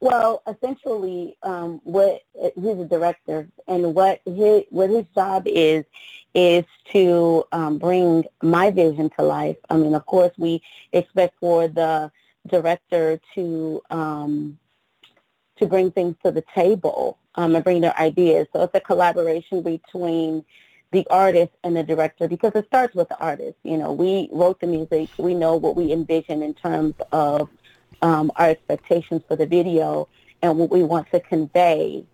Well, 0.00 0.42
essentially, 0.46 1.36
um, 1.42 1.80
what 1.82 2.22
he's 2.54 2.78
a 2.78 2.84
director, 2.84 3.48
and 3.66 3.94
what 3.94 4.20
his 4.24 4.62
what 4.70 4.90
his 4.90 5.06
job 5.12 5.42
is 5.46 5.84
is 6.34 6.64
to 6.92 7.44
um, 7.50 7.78
bring 7.78 8.24
my 8.40 8.70
vision 8.70 9.10
to 9.18 9.24
life. 9.24 9.56
I 9.70 9.76
mean, 9.76 9.94
of 9.96 10.06
course, 10.06 10.30
we 10.38 10.62
expect 10.92 11.34
for 11.40 11.66
the 11.66 12.12
director 12.46 13.20
to 13.34 13.82
um, 13.90 14.58
to 15.58 15.66
bring 15.66 15.90
things 15.90 16.16
to 16.24 16.30
the 16.30 16.44
table 16.54 17.18
um, 17.34 17.54
and 17.54 17.64
bring 17.64 17.80
their 17.80 17.98
ideas. 17.98 18.46
So 18.52 18.62
it's 18.62 18.74
a 18.74 18.80
collaboration 18.80 19.62
between 19.62 20.44
the 20.90 21.06
artist 21.10 21.52
and 21.64 21.76
the 21.76 21.82
director 21.82 22.28
because 22.28 22.52
it 22.54 22.66
starts 22.66 22.94
with 22.94 23.08
the 23.08 23.18
artist. 23.18 23.56
You 23.62 23.76
know, 23.76 23.92
we 23.92 24.28
wrote 24.32 24.60
the 24.60 24.66
music. 24.66 25.10
We 25.18 25.34
know 25.34 25.56
what 25.56 25.76
we 25.76 25.92
envision 25.92 26.42
in 26.42 26.54
terms 26.54 26.94
of 27.12 27.48
um, 28.02 28.32
our 28.36 28.50
expectations 28.50 29.22
for 29.28 29.36
the 29.36 29.46
video 29.46 30.08
and 30.42 30.58
what 30.58 30.70
we 30.70 30.82
want 30.82 31.10
to 31.10 31.20
convey 31.20 32.04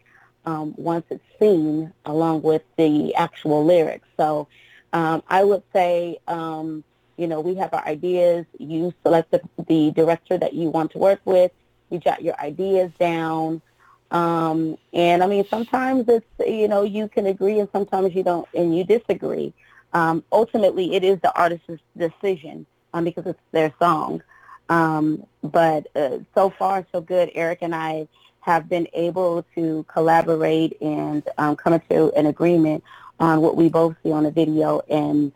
um, 0.47 0.75
once 0.77 1.07
it's 1.11 1.25
seen 1.39 1.93
along 2.05 2.43
with 2.43 2.63
the 2.77 3.15
actual 3.15 3.65
lyrics. 3.65 4.09
So 4.17 4.49
um, 4.93 5.23
I 5.29 5.45
would 5.45 5.63
say, 5.73 6.19
um, 6.27 6.85
you 7.17 7.27
know, 7.27 7.41
we 7.41 7.55
have 7.57 7.73
our 7.73 7.87
ideas. 7.87 8.45
You 8.59 8.93
select 9.03 9.31
the, 9.31 9.41
the 9.69 9.93
director 9.93 10.37
that 10.37 10.55
you 10.55 10.69
want 10.71 10.91
to 10.93 10.99
work 10.99 11.21
with 11.25 11.53
you 11.95 12.01
jot 12.01 12.23
your 12.23 12.39
ideas 12.41 12.91
down. 12.99 13.63
Um, 14.11 14.77
and 14.93 15.23
I 15.23 15.27
mean, 15.27 15.47
sometimes 15.49 16.07
it's, 16.09 16.27
you 16.47 16.69
know, 16.69 16.83
you 16.83 17.09
can 17.09 17.27
agree 17.27 17.59
and 17.61 17.69
sometimes 17.73 18.15
you 18.15 18.23
don't, 18.23 18.47
and 18.55 18.77
you 18.77 18.85
disagree. 18.85 19.55
Um, 19.93 20.25
ultimately, 20.33 20.95
it 20.95 21.05
is 21.05 21.19
the 21.21 21.35
artist's 21.39 21.83
decision 21.97 22.67
um, 22.93 23.05
because 23.05 23.27
it's 23.27 23.41
their 23.53 23.73
song. 23.79 24.23
Um, 24.69 25.25
but 25.43 25.87
uh, 25.97 26.19
so 26.35 26.51
far, 26.51 26.87
so 26.93 27.01
good. 27.01 27.31
Erik 27.35 27.61
and 27.63 27.75
I 27.75 28.09
have 28.41 28.69
been 28.69 28.87
able 28.93 29.45
to 29.55 29.85
collaborate 29.89 30.81
and 30.83 31.23
um, 31.39 31.57
come 31.57 31.81
to 31.91 32.13
an 32.13 32.27
agreement 32.27 32.85
on 33.21 33.41
what 33.41 33.57
we 33.57 33.69
both 33.69 33.97
see 34.03 34.13
on 34.13 34.25
the 34.25 34.31
video 34.31 34.81
and 34.91 35.33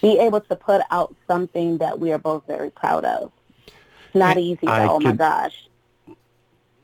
be 0.00 0.18
able 0.18 0.40
to 0.40 0.56
put 0.56 0.82
out 0.90 1.14
something 1.26 1.78
that 1.78 1.98
we 1.98 2.12
are 2.12 2.18
both 2.18 2.46
very 2.46 2.70
proud 2.70 3.04
of. 3.04 3.32
Not 4.14 4.38
easy, 4.38 4.66
though. 4.66 4.90
Oh 4.90 5.00
my 5.00 5.14
gosh. 5.14 5.68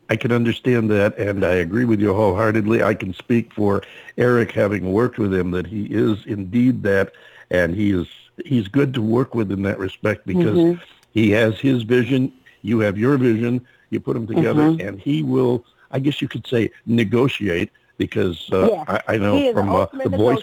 I 0.09 0.17
can 0.17 0.33
understand 0.33 0.91
that, 0.91 1.19
and 1.19 1.45
I 1.45 1.55
agree 1.55 1.85
with 1.85 2.01
you 2.01 2.15
wholeheartedly. 2.15 2.83
I 2.83 2.95
can 2.95 3.13
speak 3.13 3.53
for 3.53 3.83
Erik, 4.17 4.53
having 4.53 4.93
worked 4.93 5.19
with 5.19 5.35
him, 5.35 5.51
that 5.51 5.67
he 5.67 5.85
is 5.85 6.25
indeed 6.27 6.83
that, 6.85 7.13
and 7.51 7.75
he 7.75 7.91
is 7.91 8.07
he's 8.45 8.69
good 8.69 8.95
to 8.95 9.03
work 9.03 9.35
with 9.35 9.53
in 9.53 9.63
that 9.63 9.79
respect 9.79 10.27
because 10.27 10.57
mm-hmm. 10.57 10.83
he 11.13 11.31
has 11.31 11.59
his 11.59 11.83
vision, 11.83 12.33
you 12.63 12.79
have 12.81 12.97
your 12.97 13.19
vision, 13.19 13.67
you 13.91 14.01
put 14.01 14.15
them 14.15 14.27
together, 14.27 14.63
mm-hmm. 14.63 14.87
and 14.87 15.01
he 15.01 15.23
will, 15.23 15.65
I 15.91 15.99
guess 15.99 16.23
you 16.23 16.29
could 16.29 16.47
say, 16.47 16.71
negotiate 16.87 17.71
because 17.97 18.49
uh, 18.53 18.69
yes. 18.71 18.85
I, 18.89 19.15
I, 19.15 19.19
know 19.19 19.53
from 19.53 19.71
uh, 19.71 19.87
the 19.93 20.09
voice. 20.09 20.43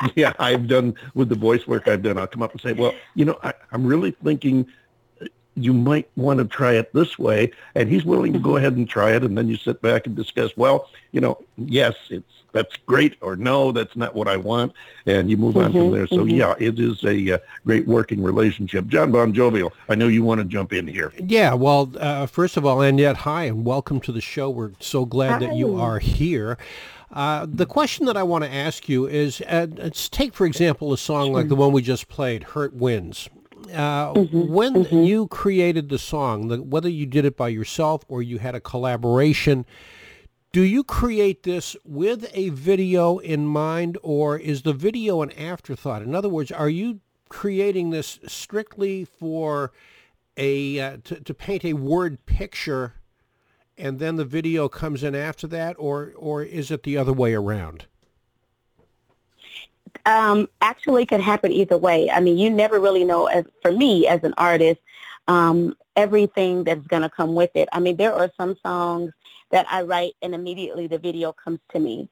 yeah, 0.14 0.32
I've 0.38 0.68
done 0.68 0.94
with 1.14 1.28
the 1.28 1.34
voice 1.34 1.66
work 1.66 1.88
I've 1.88 2.02
done. 2.02 2.18
I'll 2.18 2.26
come 2.26 2.42
up 2.42 2.52
and 2.52 2.60
say, 2.60 2.72
well, 2.72 2.94
you 3.14 3.24
know, 3.24 3.38
I, 3.42 3.52
I'm 3.72 3.84
really 3.86 4.12
thinking 4.24 4.66
you 5.54 5.72
might 5.74 6.08
want 6.16 6.38
to 6.38 6.44
try 6.44 6.72
it 6.72 6.92
this 6.92 7.18
way 7.18 7.50
and 7.74 7.88
he's 7.88 8.04
willing 8.04 8.32
to 8.32 8.38
go 8.38 8.50
mm-hmm. 8.50 8.58
ahead 8.58 8.76
and 8.76 8.88
try 8.88 9.12
it 9.12 9.22
and 9.22 9.36
then 9.36 9.48
you 9.48 9.56
sit 9.56 9.80
back 9.82 10.06
and 10.06 10.16
discuss 10.16 10.56
well 10.56 10.88
you 11.12 11.20
know 11.20 11.38
yes 11.56 11.94
it's 12.10 12.24
that's 12.52 12.76
great 12.86 13.16
or 13.20 13.36
no 13.36 13.72
that's 13.72 13.94
not 13.96 14.14
what 14.14 14.28
i 14.28 14.36
want 14.36 14.72
and 15.06 15.30
you 15.30 15.36
move 15.36 15.54
mm-hmm, 15.54 15.66
on 15.66 15.72
from 15.72 15.80
mm-hmm, 15.82 15.94
there 15.94 16.06
so 16.06 16.18
mm-hmm. 16.18 16.36
yeah 16.36 16.54
it 16.58 16.78
is 16.78 17.02
a 17.04 17.34
uh, 17.34 17.38
great 17.66 17.86
working 17.86 18.22
relationship 18.22 18.86
john 18.86 19.12
bon 19.12 19.32
jovial 19.32 19.72
i 19.88 19.94
know 19.94 20.08
you 20.08 20.22
want 20.22 20.38
to 20.38 20.44
jump 20.44 20.72
in 20.72 20.86
here 20.86 21.12
yeah 21.18 21.52
well 21.52 21.90
uh, 21.98 22.26
first 22.26 22.56
of 22.56 22.64
all 22.64 22.78
Annyett, 22.78 23.16
hi 23.16 23.44
and 23.44 23.64
welcome 23.64 24.00
to 24.00 24.12
the 24.12 24.20
show 24.20 24.48
we're 24.48 24.72
so 24.80 25.04
glad 25.04 25.32
hi. 25.32 25.48
that 25.48 25.56
you 25.56 25.78
are 25.78 25.98
here 25.98 26.56
uh, 27.12 27.46
the 27.46 27.66
question 27.66 28.06
that 28.06 28.16
I 28.16 28.22
want 28.22 28.42
to 28.42 28.50
ask 28.50 28.88
you 28.88 29.06
is, 29.06 29.42
uh, 29.42 29.66
let's 29.76 30.08
take 30.08 30.32
for 30.32 30.46
example 30.46 30.94
a 30.94 30.96
song 30.96 31.30
like 31.34 31.48
the 31.48 31.54
one 31.54 31.70
we 31.70 31.82
just 31.82 32.08
played, 32.08 32.42
"Hurt 32.42 32.72
Winds." 32.72 33.28
Uh, 33.70 34.12
mm-hmm, 34.12 34.52
when 34.52 34.74
mm-hmm. 34.74 35.02
you 35.02 35.26
created 35.28 35.88
the 35.88 35.98
song, 35.98 36.48
the, 36.48 36.62
whether 36.62 36.88
you 36.88 37.06
did 37.06 37.24
it 37.24 37.36
by 37.36 37.48
yourself 37.48 38.04
or 38.08 38.22
you 38.22 38.38
had 38.38 38.54
a 38.54 38.60
collaboration, 38.60 39.64
do 40.52 40.62
you 40.62 40.84
create 40.84 41.44
this 41.44 41.76
with 41.84 42.30
a 42.34 42.50
video 42.50 43.18
in 43.18 43.46
mind 43.46 43.96
or 44.02 44.38
is 44.38 44.62
the 44.62 44.74
video 44.74 45.22
an 45.22 45.32
afterthought? 45.32 46.02
In 46.02 46.14
other 46.14 46.28
words, 46.28 46.52
are 46.52 46.68
you 46.68 47.00
creating 47.28 47.90
this 47.90 48.18
strictly 48.26 49.04
for 49.04 49.72
a 50.36 50.78
uh, 50.78 50.96
to, 51.04 51.20
to 51.20 51.34
paint 51.34 51.64
a 51.64 51.72
word 51.72 52.24
picture 52.26 52.94
and 53.78 53.98
then 53.98 54.16
the 54.16 54.24
video 54.24 54.68
comes 54.68 55.02
in 55.02 55.14
after 55.14 55.46
that 55.46 55.74
or 55.78 56.12
or 56.16 56.42
is 56.42 56.70
it 56.70 56.82
the 56.82 56.96
other 56.96 57.12
way 57.12 57.32
around? 57.32 57.86
Um, 60.04 60.48
actually, 60.60 61.06
could 61.06 61.20
happen 61.20 61.52
either 61.52 61.78
way. 61.78 62.10
I 62.10 62.20
mean, 62.20 62.38
you 62.38 62.50
never 62.50 62.80
really 62.80 63.04
know. 63.04 63.26
As 63.26 63.44
for 63.62 63.72
me, 63.72 64.06
as 64.06 64.22
an 64.24 64.34
artist, 64.36 64.80
um, 65.28 65.76
everything 65.96 66.64
that's 66.64 66.86
going 66.88 67.02
to 67.02 67.10
come 67.10 67.34
with 67.34 67.50
it. 67.54 67.68
I 67.72 67.80
mean, 67.80 67.96
there 67.96 68.12
are 68.12 68.30
some 68.36 68.56
songs 68.62 69.12
that 69.50 69.66
I 69.70 69.82
write 69.82 70.14
and 70.22 70.34
immediately 70.34 70.86
the 70.86 70.98
video 70.98 71.32
comes 71.32 71.60
to 71.72 71.78
me. 71.78 72.08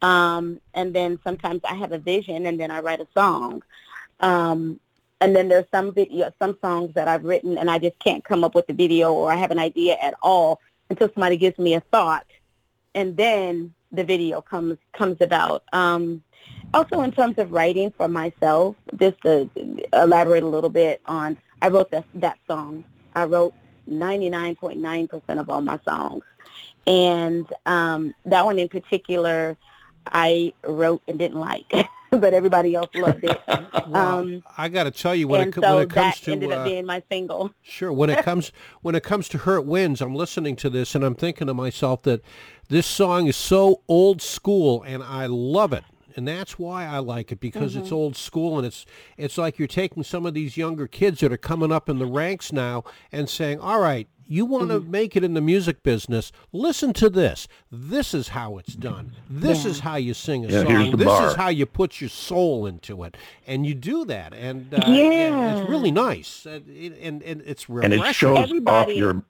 Um, 0.00 0.60
and 0.74 0.94
then 0.94 1.18
sometimes 1.24 1.60
I 1.64 1.74
have 1.74 1.92
a 1.92 1.98
vision 1.98 2.46
and 2.46 2.58
then 2.58 2.70
I 2.70 2.80
write 2.80 3.00
a 3.00 3.08
song. 3.14 3.62
Um, 4.20 4.80
and 5.20 5.34
then 5.34 5.48
there's 5.48 5.66
some 5.72 5.92
video, 5.92 6.32
some 6.38 6.56
songs 6.60 6.94
that 6.94 7.08
I've 7.08 7.24
written 7.24 7.58
and 7.58 7.70
I 7.70 7.78
just 7.78 7.98
can't 7.98 8.24
come 8.24 8.44
up 8.44 8.54
with 8.54 8.66
the 8.66 8.74
video 8.74 9.12
or 9.12 9.32
I 9.32 9.36
have 9.36 9.50
an 9.50 9.58
idea 9.58 9.96
at 10.00 10.14
all 10.22 10.60
until 10.90 11.08
somebody 11.08 11.36
gives 11.36 11.58
me 11.58 11.74
a 11.74 11.80
thought, 11.80 12.26
and 12.94 13.16
then 13.16 13.72
the 13.92 14.04
video 14.04 14.40
comes 14.40 14.78
comes 14.92 15.16
about. 15.20 15.64
Um, 15.72 16.22
also, 16.74 17.00
in 17.02 17.12
terms 17.12 17.38
of 17.38 17.52
writing 17.52 17.92
for 17.96 18.08
myself, 18.08 18.76
just 18.96 19.20
to 19.22 19.48
elaborate 19.92 20.42
a 20.42 20.48
little 20.48 20.70
bit 20.70 21.00
on, 21.06 21.36
I 21.62 21.68
wrote 21.68 21.90
that, 21.92 22.04
that 22.14 22.38
song. 22.46 22.84
I 23.14 23.24
wrote 23.24 23.54
99.9% 23.88 25.40
of 25.40 25.48
all 25.48 25.60
my 25.60 25.78
songs. 25.84 26.24
And 26.86 27.46
um, 27.64 28.14
that 28.26 28.44
one 28.44 28.58
in 28.58 28.68
particular, 28.68 29.56
I 30.06 30.52
wrote 30.64 31.02
and 31.08 31.18
didn't 31.18 31.38
like, 31.38 31.72
but 32.10 32.34
everybody 32.34 32.74
else 32.74 32.90
loved 32.94 33.24
it. 33.24 33.40
well, 33.86 34.18
um, 34.18 34.42
I 34.58 34.68
got 34.68 34.84
to 34.84 34.90
tell 34.90 35.14
you, 35.14 35.28
when 35.28 35.48
it, 35.48 35.54
so 35.54 35.76
when 35.76 35.84
it 35.84 35.90
comes 35.90 36.20
to 36.20 36.32
ended 36.32 36.52
up 36.52 36.66
being 36.66 36.84
my 36.84 37.02
single. 37.10 37.52
Sure, 37.62 37.92
when 37.92 38.10
it 38.10 38.22
comes 38.24 38.52
when 38.82 38.94
it 38.94 39.02
comes 39.02 39.28
to 39.30 39.38
Hurt 39.38 39.64
Winds, 39.64 40.02
I'm 40.02 40.14
listening 40.14 40.56
to 40.56 40.68
this 40.68 40.94
and 40.94 41.04
I'm 41.04 41.14
thinking 41.14 41.46
to 41.46 41.54
myself 41.54 42.02
that 42.02 42.22
this 42.68 42.86
song 42.86 43.28
is 43.28 43.36
so 43.36 43.80
old 43.88 44.20
school, 44.20 44.82
and 44.82 45.02
I 45.02 45.26
love 45.26 45.72
it 45.72 45.84
and 46.16 46.26
that's 46.26 46.58
why 46.58 46.86
I 46.86 46.98
like 46.98 47.32
it 47.32 47.40
because 47.40 47.72
mm-hmm. 47.72 47.82
it's 47.82 47.92
old 47.92 48.16
school 48.16 48.58
and 48.58 48.66
it's 48.66 48.86
it's 49.16 49.38
like 49.38 49.58
you're 49.58 49.68
taking 49.68 50.02
some 50.02 50.26
of 50.26 50.34
these 50.34 50.56
younger 50.56 50.86
kids 50.86 51.20
that 51.20 51.32
are 51.32 51.36
coming 51.36 51.72
up 51.72 51.88
in 51.88 51.98
the 51.98 52.06
ranks 52.06 52.52
now 52.52 52.84
and 53.12 53.28
saying, 53.28 53.60
"All 53.60 53.80
right, 53.80 54.08
you 54.26 54.46
want 54.46 54.70
to 54.70 54.80
mm-hmm. 54.80 54.90
make 54.90 55.16
it 55.16 55.24
in 55.24 55.34
the 55.34 55.40
music 55.40 55.82
business, 55.82 56.32
listen 56.52 56.92
to 56.94 57.10
this. 57.10 57.46
This 57.70 58.14
is 58.14 58.28
how 58.28 58.58
it's 58.58 58.74
done. 58.74 59.12
This 59.28 59.64
yeah. 59.64 59.70
is 59.70 59.80
how 59.80 59.96
you 59.96 60.14
sing 60.14 60.44
a 60.44 60.48
yeah, 60.48 60.62
song. 60.62 60.96
This 60.96 61.06
bar. 61.06 61.28
is 61.28 61.34
how 61.34 61.48
you 61.48 61.66
put 61.66 62.00
your 62.00 62.10
soul 62.10 62.66
into 62.66 63.02
it. 63.04 63.16
And 63.46 63.66
you 63.66 63.74
do 63.74 64.04
that. 64.06 64.32
And, 64.34 64.72
uh, 64.72 64.82
yeah. 64.86 64.94
and 64.94 65.58
it's 65.58 65.68
really 65.68 65.90
nice. 65.90 66.46
And, 66.46 66.66
and, 66.68 67.22
and 67.22 67.42
it's 67.42 67.68
refreshing. 67.68 67.98
And 68.00 68.08
it 68.08 68.14
shows 68.14 68.38
Everybody, 68.38 68.92
off 68.92 68.96
your, 68.96 69.22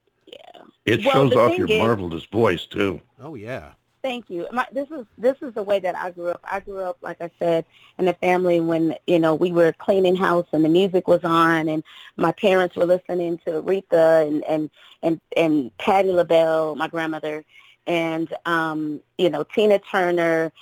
it 0.86 1.04
well, 1.04 1.12
shows 1.12 1.32
off 1.32 1.58
your 1.58 1.68
is, 1.68 1.78
marvelous 1.78 2.24
voice, 2.26 2.66
too. 2.66 3.00
Oh, 3.20 3.34
yeah. 3.34 3.72
Thank 4.04 4.28
you. 4.28 4.46
My, 4.52 4.66
this 4.70 4.90
is 4.90 5.06
this 5.16 5.36
is 5.40 5.54
the 5.54 5.62
way 5.62 5.78
that 5.78 5.96
I 5.96 6.10
grew 6.10 6.28
up. 6.28 6.44
I 6.44 6.60
grew 6.60 6.80
up, 6.80 6.98
like 7.00 7.22
I 7.22 7.30
said, 7.38 7.64
in 7.98 8.06
a 8.06 8.12
family 8.12 8.60
when 8.60 8.94
you 9.06 9.18
know 9.18 9.34
we 9.34 9.50
were 9.50 9.72
cleaning 9.72 10.14
house 10.14 10.46
and 10.52 10.62
the 10.62 10.68
music 10.68 11.08
was 11.08 11.24
on, 11.24 11.70
and 11.70 11.82
my 12.18 12.30
parents 12.32 12.76
were 12.76 12.84
listening 12.84 13.38
to 13.46 13.62
Aretha 13.62 14.28
and 14.28 14.44
and 14.44 14.70
and 15.02 15.22
and 15.38 15.74
Patti 15.78 16.12
LaBelle, 16.12 16.74
my 16.74 16.86
grandmother, 16.86 17.46
and 17.86 18.30
um, 18.44 19.00
you 19.16 19.30
know 19.30 19.42
Tina 19.42 19.78
Turner, 19.78 20.52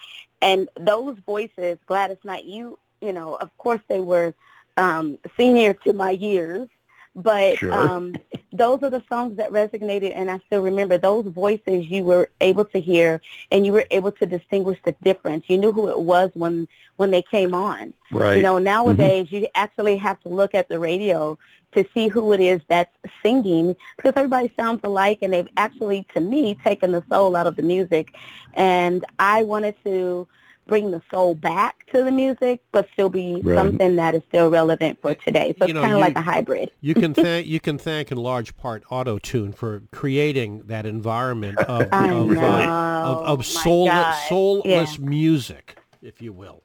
and 0.40 0.68
those 0.78 1.16
voices, 1.26 1.78
Gladys 1.86 2.18
Knight. 2.22 2.44
You 2.44 2.78
you 3.00 3.12
know, 3.12 3.34
of 3.34 3.50
course 3.58 3.80
they 3.88 3.98
were 3.98 4.34
um, 4.76 5.18
senior 5.36 5.74
to 5.74 5.92
my 5.92 6.12
years, 6.12 6.68
but 7.16 7.58
sure. 7.58 7.72
um, 7.72 8.14
those 8.52 8.82
are 8.82 8.90
the 8.90 9.02
songs 9.08 9.36
that 9.36 9.50
resonated, 9.50 10.12
and 10.14 10.30
I 10.30 10.40
still 10.46 10.62
remember 10.62 10.98
those 10.98 11.26
voices 11.26 11.90
you 11.90 12.04
were 12.04 12.30
able 12.40 12.64
to 12.66 12.80
hear, 12.80 13.20
and 13.50 13.64
you 13.64 13.72
were 13.72 13.86
able 13.90 14.12
to 14.12 14.26
distinguish 14.26 14.78
the 14.84 14.92
difference. 15.02 15.44
You 15.48 15.58
knew 15.58 15.72
who 15.72 15.88
it 15.88 16.00
was 16.00 16.30
when 16.34 16.68
when 16.96 17.10
they 17.10 17.22
came 17.22 17.54
on. 17.54 17.94
Right. 18.10 18.36
You 18.36 18.42
know, 18.42 18.58
nowadays 18.58 19.26
mm-hmm. 19.26 19.36
you 19.36 19.48
actually 19.54 19.96
have 19.96 20.20
to 20.20 20.28
look 20.28 20.54
at 20.54 20.68
the 20.68 20.78
radio 20.78 21.38
to 21.72 21.86
see 21.94 22.08
who 22.08 22.32
it 22.34 22.40
is 22.40 22.60
that's 22.68 22.94
singing 23.22 23.74
because 23.96 24.12
everybody 24.14 24.52
sounds 24.56 24.80
alike, 24.84 25.18
and 25.22 25.32
they've 25.32 25.48
actually, 25.56 26.06
to 26.14 26.20
me, 26.20 26.54
taken 26.62 26.92
the 26.92 27.02
soul 27.10 27.34
out 27.34 27.46
of 27.46 27.56
the 27.56 27.62
music. 27.62 28.14
And 28.54 29.04
I 29.18 29.42
wanted 29.42 29.74
to 29.84 30.28
bring 30.66 30.90
the 30.90 31.02
soul 31.10 31.34
back 31.34 31.86
to 31.92 32.04
the 32.04 32.10
music, 32.10 32.62
but 32.72 32.88
still 32.92 33.08
be 33.08 33.40
right. 33.42 33.56
something 33.56 33.96
that 33.96 34.14
is 34.14 34.22
still 34.28 34.50
relevant 34.50 35.00
for 35.00 35.14
today. 35.14 35.54
So 35.58 35.66
you 35.66 35.74
it's 35.74 35.80
kind 35.80 35.92
of 35.92 36.00
like 36.00 36.16
a 36.16 36.22
hybrid. 36.22 36.70
you 36.80 36.94
can 36.94 37.14
thank 37.14 37.46
you 37.46 37.60
can 37.60 37.78
thank 37.78 38.10
in 38.10 38.18
large 38.18 38.56
part 38.56 38.82
auto 38.90 39.18
tune 39.18 39.52
for 39.52 39.82
creating 39.90 40.62
that 40.66 40.86
environment 40.86 41.58
of 41.58 41.82
of, 41.92 42.36
uh, 42.36 43.02
of, 43.04 43.40
of 43.40 43.46
soul, 43.46 43.88
soulless 44.28 44.98
yeah. 44.98 45.04
music, 45.04 45.78
if 46.00 46.22
you 46.22 46.32
will. 46.32 46.62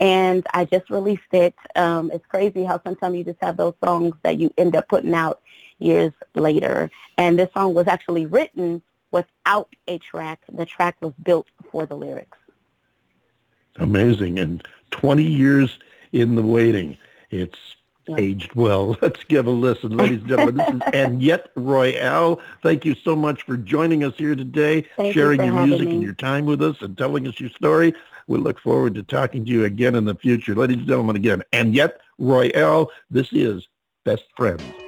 and 0.00 0.46
I 0.52 0.64
just 0.64 0.90
released 0.90 1.32
it. 1.32 1.54
Um, 1.74 2.10
it's 2.12 2.26
crazy 2.26 2.64
how 2.64 2.80
sometimes 2.82 3.16
you 3.16 3.24
just 3.24 3.40
have 3.40 3.56
those 3.56 3.74
songs 3.82 4.14
that 4.22 4.38
you 4.38 4.52
end 4.58 4.76
up 4.76 4.88
putting 4.88 5.14
out 5.14 5.40
years 5.78 6.12
later. 6.34 6.90
And 7.18 7.38
this 7.38 7.52
song 7.52 7.74
was 7.74 7.86
actually 7.86 8.26
written 8.26 8.82
without 9.10 9.68
a 9.88 9.98
track. 9.98 10.40
The 10.52 10.66
track 10.66 10.96
was 11.00 11.12
built 11.22 11.46
for 11.70 11.86
the 11.86 11.96
lyrics. 11.96 12.38
Amazing. 13.76 14.38
And 14.38 14.66
20 14.90 15.22
years 15.22 15.78
in 16.12 16.34
the 16.34 16.42
waiting. 16.42 16.96
It's 17.30 17.58
aged 18.16 18.54
well. 18.54 18.96
Let's 19.02 19.24
give 19.24 19.46
a 19.46 19.50
listen, 19.50 19.96
ladies 19.96 20.20
and 20.20 20.28
gentlemen. 20.28 20.56
This 20.56 20.72
is 20.72 20.82
Annyett 20.92 21.46
Royale. 21.56 22.40
Thank 22.62 22.84
you 22.84 22.94
so 22.94 23.16
much 23.16 23.42
for 23.42 23.56
joining 23.56 24.04
us 24.04 24.14
here 24.16 24.34
today, 24.34 24.86
Thank 24.96 25.14
sharing 25.14 25.40
you 25.40 25.46
your 25.46 25.66
music 25.66 25.88
me. 25.88 25.94
and 25.94 26.02
your 26.02 26.14
time 26.14 26.46
with 26.46 26.62
us 26.62 26.80
and 26.80 26.96
telling 26.96 27.26
us 27.26 27.40
your 27.40 27.50
story. 27.50 27.94
We 28.26 28.38
look 28.38 28.60
forward 28.60 28.94
to 28.94 29.02
talking 29.02 29.44
to 29.44 29.50
you 29.50 29.64
again 29.64 29.94
in 29.94 30.04
the 30.04 30.14
future. 30.14 30.54
Ladies 30.54 30.78
and 30.78 30.86
gentlemen, 30.86 31.16
again, 31.16 31.42
Annyett 31.52 31.94
Royale. 32.18 32.90
This 33.10 33.28
is 33.32 33.66
Best 34.04 34.24
Friends. 34.36 34.85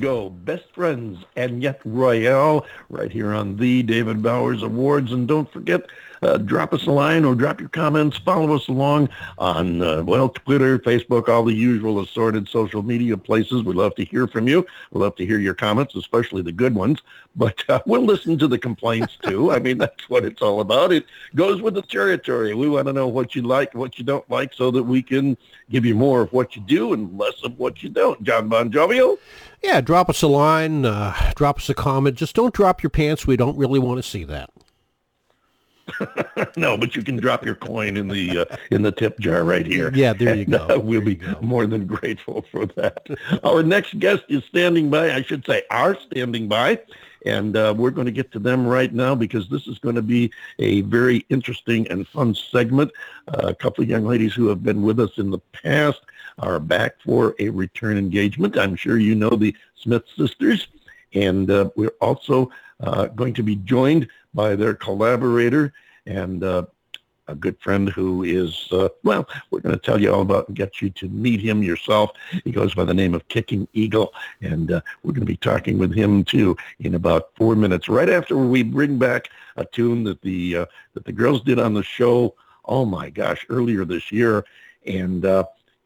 Go. 0.00 0.30
Best 0.30 0.64
Friends 0.72 1.24
Annyett 1.36 1.78
Royale 1.84 2.64
right 2.88 3.12
here 3.12 3.34
on 3.34 3.56
the 3.56 3.82
David 3.82 4.22
Bowers 4.22 4.62
Awards. 4.62 5.12
And 5.12 5.28
don't 5.28 5.52
forget, 5.52 5.82
uh, 6.22 6.36
drop 6.38 6.72
us 6.72 6.86
a 6.86 6.90
line 6.90 7.24
or 7.24 7.34
drop 7.34 7.60
your 7.60 7.68
comments. 7.68 8.18
Follow 8.18 8.54
us 8.54 8.68
along 8.68 9.08
on, 9.38 9.82
uh, 9.82 10.02
well, 10.02 10.28
Twitter, 10.28 10.78
Facebook, 10.78 11.28
all 11.28 11.44
the 11.44 11.54
usual 11.54 12.00
assorted 12.00 12.48
social 12.48 12.82
media 12.82 13.16
places. 13.16 13.62
We'd 13.62 13.76
love 13.76 13.94
to 13.96 14.04
hear 14.04 14.26
from 14.26 14.48
you. 14.48 14.66
We'd 14.90 15.00
love 15.00 15.16
to 15.16 15.26
hear 15.26 15.38
your 15.38 15.54
comments, 15.54 15.94
especially 15.94 16.42
the 16.42 16.52
good 16.52 16.74
ones. 16.74 17.00
But 17.36 17.62
uh, 17.68 17.80
we'll 17.86 18.04
listen 18.04 18.38
to 18.38 18.48
the 18.48 18.58
complaints 18.58 19.16
too. 19.22 19.52
I 19.52 19.58
mean, 19.58 19.78
that's 19.78 20.08
what 20.08 20.24
it's 20.24 20.42
all 20.42 20.60
about. 20.60 20.92
It 20.92 21.06
goes 21.34 21.62
with 21.62 21.74
the 21.74 21.82
territory. 21.82 22.54
We 22.54 22.68
want 22.68 22.86
to 22.86 22.92
know 22.92 23.08
what 23.08 23.34
you 23.34 23.42
like, 23.42 23.74
what 23.74 23.98
you 23.98 24.04
don't 24.04 24.28
like, 24.30 24.52
so 24.52 24.70
that 24.70 24.82
we 24.82 25.02
can 25.02 25.36
give 25.70 25.84
you 25.84 25.94
more 25.94 26.22
of 26.22 26.32
what 26.32 26.56
you 26.56 26.62
do 26.62 26.92
and 26.92 27.16
less 27.18 27.42
of 27.44 27.58
what 27.58 27.82
you 27.82 27.88
don't. 27.88 28.22
John 28.22 28.48
Bon 28.48 28.70
Jovial? 28.70 29.18
Yeah, 29.62 29.80
drop 29.80 30.08
us 30.08 30.22
a 30.22 30.26
line, 30.26 30.86
uh, 30.86 31.32
drop 31.34 31.58
us 31.58 31.68
a 31.68 31.74
comment. 31.74 32.16
Just 32.16 32.34
don't 32.34 32.54
drop 32.54 32.82
your 32.82 32.90
pants. 32.90 33.26
We 33.26 33.36
don't 33.36 33.58
really 33.58 33.78
want 33.78 33.98
to 33.98 34.02
see 34.02 34.24
that. 34.24 34.50
no, 36.56 36.76
but 36.76 36.96
you 36.96 37.02
can 37.02 37.16
drop 37.16 37.44
your 37.44 37.54
coin 37.54 37.96
in 37.96 38.08
the 38.08 38.38
uh, 38.38 38.56
in 38.70 38.82
the 38.82 38.92
tip 38.92 39.18
jar 39.18 39.44
right 39.44 39.66
here. 39.66 39.90
Yeah, 39.94 40.12
there 40.12 40.34
you 40.34 40.42
and, 40.42 40.52
go. 40.52 40.66
Uh, 40.68 40.78
we'll 40.78 41.00
be 41.00 41.20
more 41.40 41.66
than 41.66 41.86
grateful 41.86 42.44
for 42.50 42.66
that. 42.66 43.06
Our 43.44 43.62
next 43.62 43.98
guest 43.98 44.24
is 44.28 44.44
standing 44.44 44.90
by. 44.90 45.12
I 45.14 45.22
should 45.22 45.44
say, 45.44 45.62
are 45.70 45.98
standing 46.00 46.48
by. 46.48 46.80
And 47.26 47.56
uh, 47.56 47.74
we're 47.76 47.90
going 47.90 48.06
to 48.06 48.12
get 48.12 48.32
to 48.32 48.38
them 48.38 48.66
right 48.66 48.92
now 48.92 49.14
because 49.14 49.48
this 49.48 49.66
is 49.66 49.78
going 49.78 49.94
to 49.94 50.02
be 50.02 50.32
a 50.58 50.80
very 50.82 51.26
interesting 51.28 51.86
and 51.88 52.08
fun 52.08 52.34
segment. 52.34 52.92
Uh, 53.28 53.48
a 53.48 53.54
couple 53.54 53.84
of 53.84 53.90
young 53.90 54.06
ladies 54.06 54.32
who 54.32 54.48
have 54.48 54.62
been 54.62 54.82
with 54.82 54.98
us 54.98 55.18
in 55.18 55.30
the 55.30 55.38
past 55.52 56.00
are 56.38 56.58
back 56.58 56.96
for 57.04 57.34
a 57.38 57.50
return 57.50 57.98
engagement. 57.98 58.58
I'm 58.58 58.74
sure 58.74 58.96
you 58.96 59.14
know 59.14 59.30
the 59.30 59.54
Smith 59.74 60.04
sisters. 60.16 60.68
And 61.14 61.50
uh, 61.50 61.70
we're 61.76 61.94
also 62.00 62.50
uh, 62.80 63.06
going 63.06 63.34
to 63.34 63.42
be 63.42 63.56
joined 63.56 64.08
by 64.34 64.56
their 64.56 64.74
collaborator 64.74 65.72
and 66.06 66.42
uh, 66.42 66.66
a 67.28 67.34
good 67.34 67.56
friend 67.60 67.88
who 67.88 68.24
is, 68.24 68.68
uh, 68.72 68.88
well, 69.04 69.28
we're 69.50 69.60
going 69.60 69.74
to 69.74 69.80
tell 69.80 70.00
you 70.00 70.12
all 70.12 70.22
about 70.22 70.48
and 70.48 70.56
get 70.56 70.82
you 70.82 70.90
to 70.90 71.08
meet 71.08 71.40
him 71.40 71.62
yourself. 71.62 72.10
He 72.44 72.50
goes 72.50 72.74
by 72.74 72.84
the 72.84 72.94
name 72.94 73.14
of 73.14 73.26
Kicking 73.28 73.68
Eagle, 73.72 74.12
and 74.40 74.72
uh, 74.72 74.80
we're 75.02 75.12
going 75.12 75.20
to 75.20 75.26
be 75.26 75.36
talking 75.36 75.78
with 75.78 75.94
him 75.94 76.24
too 76.24 76.56
in 76.80 76.94
about 76.94 77.30
four 77.36 77.54
minutes, 77.54 77.88
right 77.88 78.10
after 78.10 78.36
we 78.36 78.62
bring 78.62 78.98
back 78.98 79.28
a 79.56 79.64
tune 79.64 80.02
that 80.04 80.22
the 80.22 80.56
uh, 80.56 80.66
that 80.94 81.04
the 81.04 81.12
girls 81.12 81.42
did 81.42 81.60
on 81.60 81.74
the 81.74 81.84
show. 81.84 82.34
Oh 82.64 82.84
my 82.84 83.10
gosh, 83.10 83.46
earlier 83.48 83.84
this 83.84 84.10
year, 84.10 84.44
and 84.86 85.24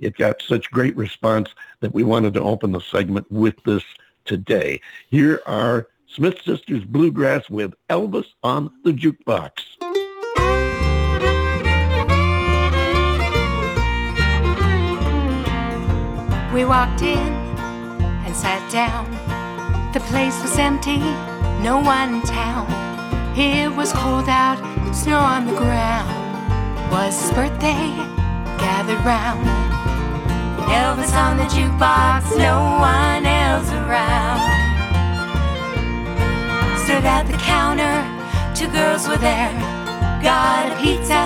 it 0.01 0.17
got 0.17 0.43
such 0.43 0.71
great 0.71 0.97
response 0.97 1.51
that 1.81 1.95
we 1.95 2.05
wanted 2.05 2.35
to 2.35 2.43
open 2.43 2.73
the 2.73 2.81
segment 2.81 3.31
with 3.31 3.55
this 3.65 3.85
today. 4.25 4.81
Here 5.11 5.41
are 5.47 5.89
Smith 6.07 6.41
Sisters 6.43 6.85
Bluegrass 6.85 7.51
with 7.51 7.75
Elvis 7.91 8.27
on 8.43 8.71
the 8.85 8.93
Jukebox. 8.93 9.51
We 16.55 16.65
walked 16.65 17.03
in 17.03 17.19
and 17.19 18.37
sat 18.37 18.63
down. 18.71 19.11
The 19.93 20.01
place 20.01 20.41
was 20.41 20.57
empty, 20.57 20.99
no 21.63 21.81
one 21.81 22.15
in 22.15 22.23
town. 22.23 22.67
It 23.37 23.75
was 23.75 23.93
cold 23.93 24.29
out, 24.29 24.59
snow 24.95 25.19
on 25.19 25.47
the 25.47 25.55
ground. 25.55 26.93
Was 26.93 27.21
his 27.21 27.33
birthday, 27.33 27.91
gathered 28.63 29.05
round. 29.05 29.45
Elvis 30.71 31.13
on 31.13 31.37
the 31.37 31.45
jukebox, 31.45 32.39
no 32.39 32.79
one 32.79 33.27
else 33.55 33.71
around. 33.71 34.43
Stood 36.83 37.05
at 37.05 37.25
the 37.31 37.38
counter, 37.38 37.97
two 38.59 38.69
girls 38.79 39.07
were 39.07 39.17
there. 39.17 39.55
Got 40.23 40.73
a 40.73 40.77
pizza, 40.83 41.23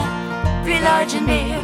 three 0.62 0.80
large 0.80 1.14
and 1.14 1.26
beer. 1.26 1.62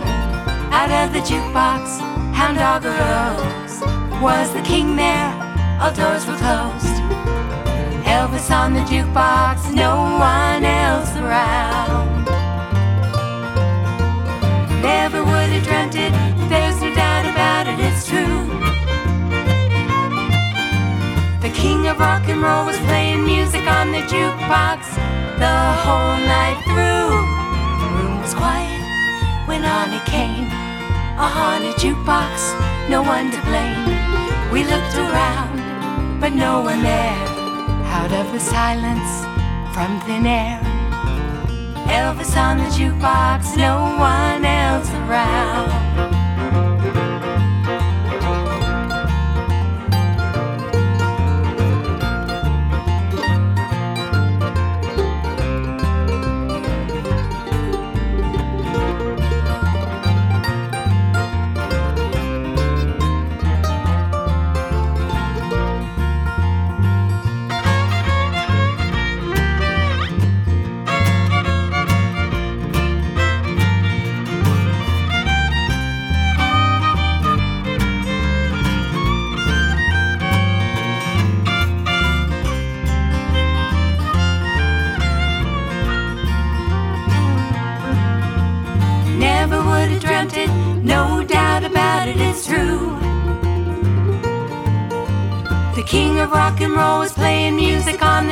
Out 0.72 0.90
of 0.90 1.12
the 1.12 1.20
jukebox, 1.20 2.00
hound 2.32 2.56
dog 2.56 2.82
arose. 2.86 3.76
Was 4.22 4.52
the 4.54 4.62
king 4.62 4.96
there? 4.96 5.30
All 5.80 5.92
doors 5.92 6.24
were 6.26 6.38
closed. 6.44 6.96
Elvis 8.14 8.48
on 8.50 8.72
the 8.72 8.84
jukebox, 8.90 9.74
no 9.74 9.92
one 10.32 10.64
else 10.64 11.12
around. 11.16 12.24
Never 14.80 15.22
would 15.24 15.50
have 15.56 15.64
dreamt 15.68 15.94
it, 15.94 16.12
there's 16.48 16.80
no 16.80 16.94
doubt 16.94 17.26
about 17.32 17.66
it, 17.66 17.78
it's 17.80 18.08
true. 18.08 18.53
King 21.64 21.86
of 21.86 21.98
rock 21.98 22.28
and 22.28 22.42
roll 22.42 22.66
was 22.66 22.76
playing 22.88 23.24
music 23.24 23.64
on 23.78 23.90
the 23.90 24.02
jukebox 24.12 24.80
the 25.44 25.56
whole 25.84 26.18
night 26.36 26.60
through. 26.68 27.08
The 27.80 27.88
room 27.96 28.20
was 28.20 28.34
quiet 28.34 28.84
when 29.48 29.64
on 29.64 29.88
it 29.98 30.04
came. 30.04 30.44
A 31.24 31.28
haunted 31.36 31.76
jukebox, 31.82 32.34
no 32.90 33.00
one 33.02 33.30
to 33.30 33.40
blame. 33.48 33.84
We 34.52 34.60
looked 34.72 34.94
around, 35.06 36.20
but 36.20 36.34
no 36.34 36.60
one 36.60 36.82
there. 36.82 37.24
Out 37.96 38.12
of 38.12 38.26
the 38.34 38.40
silence, 38.40 39.12
from 39.72 39.90
thin 40.04 40.26
air. 40.26 40.60
Elvis 41.98 42.36
on 42.36 42.58
the 42.58 42.70
jukebox, 42.76 43.56
no 43.56 43.74
one 44.12 44.44
else 44.44 44.90
around. 45.00 46.23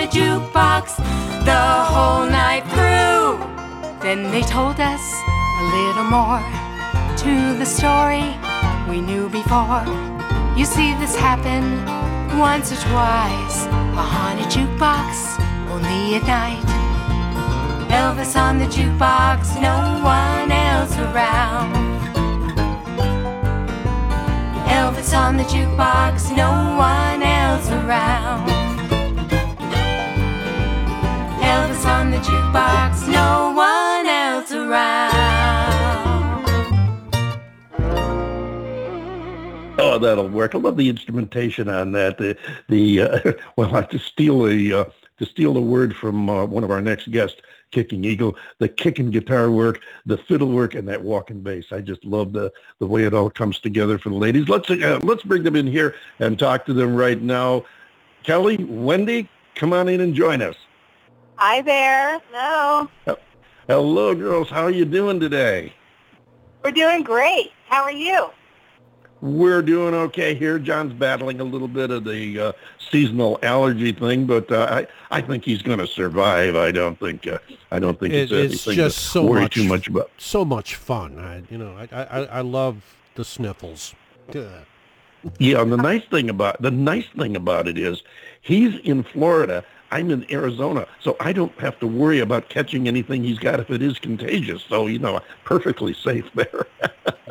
The 0.02 0.08
jukebox 0.18 0.96
the 1.44 1.64
whole 1.92 2.26
night 2.26 2.64
through. 2.74 3.38
Then 4.00 4.32
they 4.32 4.42
told 4.42 4.80
us 4.80 5.04
a 5.60 5.64
little 5.76 6.08
more 6.16 6.42
to 7.22 7.56
the 7.56 7.64
story 7.64 8.26
we 8.90 9.00
knew 9.00 9.28
before. 9.28 9.84
You 10.56 10.64
see, 10.64 10.94
this 10.94 11.14
happen 11.14 11.62
once 12.36 12.72
or 12.72 12.80
twice. 12.88 13.66
A 14.00 14.04
haunted 14.12 14.46
jukebox, 14.46 15.38
only 15.70 16.16
at 16.16 16.26
night. 16.26 16.66
Elvis 17.88 18.34
on 18.34 18.58
the 18.58 18.66
jukebox, 18.66 19.54
no 19.62 19.76
one 20.02 20.50
else 20.50 20.96
around. 20.98 21.70
Elvis 24.66 25.16
on 25.16 25.36
the 25.36 25.44
jukebox, 25.44 26.36
no 26.36 26.50
one 26.76 27.22
else 27.22 27.70
around. 27.70 28.61
The 32.12 32.18
jukebox, 32.18 33.08
no 33.08 33.54
one 33.56 34.06
else 34.06 34.52
around. 34.52 35.22
Oh, 39.78 39.98
that'll 39.98 40.28
work. 40.28 40.54
I 40.54 40.58
love 40.58 40.76
the 40.76 40.90
instrumentation 40.90 41.70
on 41.70 41.92
that. 41.92 42.18
The 42.18 42.36
the 42.68 43.00
uh, 43.00 43.32
well, 43.56 43.74
I 43.74 43.82
to 43.84 43.98
steal 43.98 44.46
a 44.46 44.80
uh, 44.80 44.84
to 45.18 45.26
steal 45.26 45.56
a 45.56 45.60
word 45.60 45.96
from 45.96 46.28
uh, 46.28 46.44
one 46.44 46.64
of 46.64 46.70
our 46.70 46.82
next 46.82 47.10
guests, 47.10 47.40
Kicking 47.70 48.04
Eagle. 48.04 48.36
The 48.58 48.68
kicking 48.68 49.10
guitar 49.10 49.50
work, 49.50 49.80
the 50.04 50.18
fiddle 50.18 50.50
work, 50.50 50.74
and 50.74 50.86
that 50.88 51.02
walking 51.02 51.40
bass. 51.40 51.72
I 51.72 51.80
just 51.80 52.04
love 52.04 52.34
the 52.34 52.52
the 52.78 52.86
way 52.86 53.04
it 53.04 53.14
all 53.14 53.30
comes 53.30 53.58
together 53.58 53.98
for 53.98 54.10
the 54.10 54.16
ladies. 54.16 54.50
Let's 54.50 54.68
uh, 54.68 55.00
let's 55.02 55.22
bring 55.22 55.44
them 55.44 55.56
in 55.56 55.66
here 55.66 55.94
and 56.18 56.38
talk 56.38 56.66
to 56.66 56.74
them 56.74 56.94
right 56.94 57.20
now. 57.22 57.64
Kelly, 58.22 58.62
Wendy, 58.64 59.30
come 59.54 59.72
on 59.72 59.88
in 59.88 60.02
and 60.02 60.14
join 60.14 60.42
us. 60.42 60.56
Hi 61.36 61.62
there. 61.62 62.20
Hello. 62.30 62.88
Hello, 63.68 64.14
girls. 64.14 64.48
How 64.50 64.62
are 64.64 64.70
you 64.70 64.84
doing 64.84 65.18
today? 65.20 65.72
We're 66.62 66.70
doing 66.72 67.02
great. 67.02 67.52
How 67.68 67.82
are 67.82 67.92
you? 67.92 68.30
We're 69.20 69.62
doing 69.62 69.94
okay 69.94 70.34
here. 70.34 70.58
John's 70.58 70.92
battling 70.92 71.40
a 71.40 71.44
little 71.44 71.68
bit 71.68 71.90
of 71.92 72.04
the 72.04 72.38
uh, 72.40 72.52
seasonal 72.90 73.38
allergy 73.42 73.92
thing, 73.92 74.26
but 74.26 74.50
uh, 74.50 74.66
I 75.10 75.16
I 75.16 75.20
think 75.20 75.44
he's 75.44 75.62
going 75.62 75.78
to 75.78 75.86
survive. 75.86 76.56
I 76.56 76.72
don't 76.72 76.98
think 76.98 77.26
uh, 77.26 77.38
I 77.70 77.78
don't 77.78 77.98
think 77.98 78.14
It- 78.14 78.32
it's, 78.32 78.66
it's 78.66 78.76
just 78.76 78.96
to 78.98 79.02
so 79.02 79.24
worry 79.24 79.42
much- 79.42 79.54
too 79.54 79.64
much 79.64 79.86
about. 79.88 80.10
So 80.18 80.44
much 80.44 80.74
fun. 80.74 81.18
I, 81.20 81.42
you 81.50 81.58
know, 81.58 81.76
I, 81.76 81.88
I, 82.02 82.24
I 82.24 82.40
love 82.40 82.96
the 83.14 83.24
sniffles. 83.24 83.94
Yeah. 84.32 84.48
Yeah, 85.38 85.62
and 85.62 85.70
the 85.70 85.76
nice 85.76 86.02
thing 86.10 86.28
about 86.28 86.60
the 86.60 86.72
nice 86.72 87.06
thing 87.16 87.36
about 87.36 87.68
it 87.68 87.78
is 87.78 88.02
he's 88.40 88.74
in 88.82 89.04
Florida. 89.04 89.64
I'm 89.92 90.10
in 90.10 90.26
Arizona, 90.32 90.86
so 91.00 91.16
I 91.20 91.32
don't 91.32 91.56
have 91.60 91.78
to 91.80 91.86
worry 91.86 92.20
about 92.20 92.48
catching 92.48 92.88
anything 92.88 93.22
he's 93.22 93.38
got 93.38 93.60
if 93.60 93.70
it 93.70 93.82
is 93.82 93.98
contagious. 93.98 94.62
So 94.62 94.86
you 94.86 94.98
know, 94.98 95.20
perfectly 95.44 95.94
safe 95.94 96.28
there. 96.34 96.66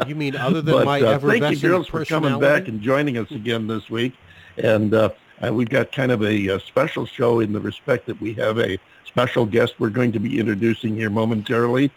You 0.08 0.16
mean 0.16 0.36
other 0.36 0.62
than 0.62 0.76
but 0.76 0.86
my 0.86 1.02
uh, 1.02 1.20
thank 1.20 1.50
you, 1.50 1.70
girls, 1.70 1.88
for 1.88 2.06
coming 2.06 2.40
back 2.40 2.68
and 2.68 2.82
joining 2.82 3.18
us 3.18 3.30
again 3.32 3.68
this 3.68 3.90
week. 3.90 4.14
And 4.58 4.94
uh, 4.94 5.10
we've 5.52 5.70
got 5.70 5.92
kind 5.92 6.12
of 6.12 6.22
a, 6.24 6.50
uh 6.50 6.60
special 6.60 7.06
show 7.06 7.40
in 7.40 7.52
the 7.52 7.60
respect 7.60 8.06
that 8.06 8.20
we 8.22 8.34
have 8.34 8.60
a 8.60 8.78
special 9.06 9.46
guest 9.46 9.76
we're 9.80 9.90
going 9.90 10.12
to 10.12 10.20
be 10.20 10.40
introducing 10.40 10.96
here 10.96 11.10
momentarily. 11.10 11.92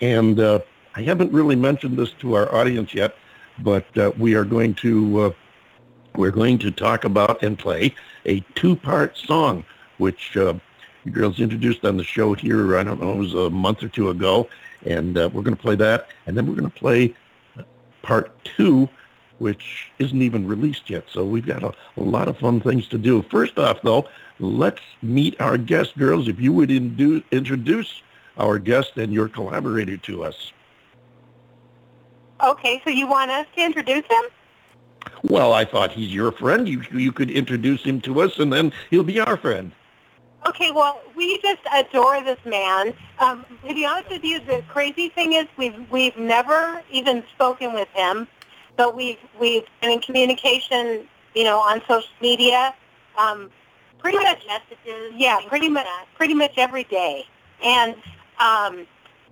And 0.00 0.40
uh, 0.40 0.60
I 0.94 1.02
haven't 1.02 1.32
really 1.32 1.56
mentioned 1.56 1.98
this 1.98 2.12
to 2.20 2.34
our 2.34 2.54
audience 2.54 2.94
yet, 2.94 3.16
but 3.58 3.86
uh, 3.98 4.12
we 4.18 4.34
are 4.34 4.44
going 4.44 4.74
to 4.74 5.20
uh, 5.20 5.30
we're 6.16 6.30
going 6.30 6.58
to 6.58 6.70
talk 6.70 7.04
about 7.04 7.42
and 7.42 7.58
play 7.58 7.94
a 8.26 8.40
two-part 8.54 9.16
song, 9.16 9.64
which 9.98 10.36
uh, 10.36 10.54
you 11.04 11.12
girls 11.12 11.40
introduced 11.40 11.84
on 11.84 11.96
the 11.96 12.04
show 12.04 12.34
here. 12.34 12.76
I 12.76 12.82
don't 12.82 13.00
know, 13.00 13.12
it 13.12 13.18
was 13.18 13.34
a 13.34 13.50
month 13.50 13.82
or 13.82 13.88
two 13.88 14.10
ago, 14.10 14.48
and 14.84 15.16
uh, 15.16 15.30
we're 15.32 15.42
going 15.42 15.56
to 15.56 15.62
play 15.62 15.76
that, 15.76 16.08
and 16.26 16.36
then 16.36 16.46
we're 16.46 16.56
going 16.56 16.70
to 16.70 16.78
play 16.78 17.14
part 18.02 18.32
two, 18.44 18.88
which 19.38 19.90
isn't 19.98 20.22
even 20.22 20.46
released 20.46 20.90
yet. 20.90 21.04
So 21.10 21.24
we've 21.24 21.46
got 21.46 21.62
a, 21.62 21.72
a 21.96 22.02
lot 22.02 22.28
of 22.28 22.38
fun 22.38 22.60
things 22.60 22.88
to 22.88 22.98
do. 22.98 23.22
First 23.22 23.58
off, 23.58 23.82
though, 23.82 24.08
let's 24.38 24.80
meet 25.02 25.40
our 25.40 25.58
guest, 25.58 25.96
girls. 25.96 26.28
If 26.28 26.40
you 26.40 26.52
would 26.52 26.70
indu- 26.70 27.24
introduce 27.30 28.02
our 28.38 28.58
guest 28.58 28.96
and 28.96 29.12
your 29.12 29.28
collaborator 29.28 29.96
to 29.98 30.24
us. 30.24 30.52
Okay, 32.42 32.82
so 32.84 32.90
you 32.90 33.06
want 33.06 33.30
us 33.30 33.46
to 33.56 33.64
introduce 33.64 34.04
him? 34.04 34.24
Well, 35.22 35.52
I 35.52 35.64
thought 35.64 35.92
he's 35.92 36.12
your 36.12 36.32
friend. 36.32 36.68
You 36.68 36.82
you 36.92 37.12
could 37.12 37.30
introduce 37.30 37.82
him 37.84 38.00
to 38.02 38.22
us, 38.22 38.38
and 38.38 38.52
then 38.52 38.72
he'll 38.90 39.04
be 39.04 39.20
our 39.20 39.36
friend. 39.36 39.72
Okay, 40.46 40.70
well, 40.70 41.00
we 41.16 41.38
just 41.40 41.60
adore 41.74 42.22
this 42.22 42.38
man. 42.44 42.92
Um, 43.18 43.46
to 43.66 43.74
be 43.74 43.86
honest 43.86 44.10
with 44.10 44.24
you, 44.24 44.40
the 44.40 44.62
crazy 44.68 45.08
thing 45.08 45.32
is 45.32 45.46
we've 45.56 45.90
we've 45.90 46.16
never 46.18 46.82
even 46.90 47.24
spoken 47.34 47.72
with 47.72 47.88
him, 47.94 48.28
but 48.76 48.94
we've 48.94 49.18
we've 49.40 49.64
been 49.80 49.92
in 49.92 50.00
communication, 50.00 51.08
you 51.34 51.44
know, 51.44 51.58
on 51.60 51.80
social 51.88 52.10
media, 52.20 52.74
um, 53.16 53.50
pretty 53.98 54.18
much 54.18 54.42
messages. 54.46 55.14
Yeah, 55.16 55.40
pretty 55.48 55.70
much 55.70 55.86
pretty 56.14 56.34
much 56.34 56.52
every 56.58 56.84
day, 56.84 57.26
and 57.64 57.94
um, 58.38 58.86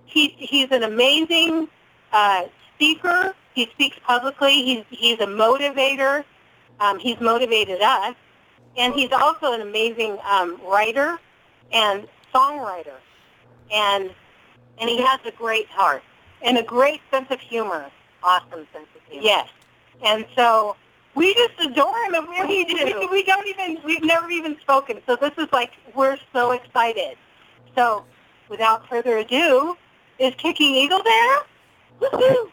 he 0.06 0.28
he's 0.38 0.70
an 0.70 0.82
amazing 0.82 1.68
uh, 2.12 2.44
speaker. 2.74 3.34
He 3.54 3.66
speaks 3.72 3.98
publicly. 4.06 4.62
He's 4.62 4.84
he's 4.88 5.20
a 5.20 5.26
motivator. 5.26 6.24
Um, 6.80 6.98
he's 6.98 7.20
motivated 7.20 7.82
us 7.82 8.14
and 8.76 8.94
he's 8.94 9.12
also 9.12 9.52
an 9.52 9.60
amazing 9.60 10.18
um, 10.30 10.60
writer 10.66 11.18
and 11.72 12.06
songwriter, 12.34 12.96
and 13.72 14.10
and 14.78 14.88
he 14.88 15.00
has 15.02 15.20
a 15.24 15.32
great 15.32 15.68
heart 15.68 16.02
and 16.42 16.58
a 16.58 16.62
great 16.62 17.00
sense 17.10 17.30
of 17.30 17.40
humor. 17.40 17.90
Awesome 18.22 18.66
sense 18.72 18.88
of 18.94 19.02
humor. 19.08 19.24
Yes, 19.24 19.48
and 20.04 20.24
so 20.36 20.76
we 21.14 21.34
just 21.34 21.54
adore 21.60 22.04
him, 22.04 22.14
and 22.14 22.28
we, 22.28 22.64
we, 22.64 22.64
do. 22.64 23.08
we 23.10 23.22
don't 23.24 23.46
even 23.46 23.78
we've 23.84 24.04
never 24.04 24.30
even 24.30 24.58
spoken. 24.60 25.00
So 25.06 25.16
this 25.16 25.32
is 25.38 25.48
like 25.52 25.72
we're 25.94 26.18
so 26.32 26.52
excited. 26.52 27.16
So 27.76 28.04
without 28.48 28.88
further 28.88 29.18
ado, 29.18 29.76
is 30.18 30.34
Kicking 30.36 30.74
Eagle 30.74 31.02
there? 31.02 31.38
Woohoo! 32.00 32.50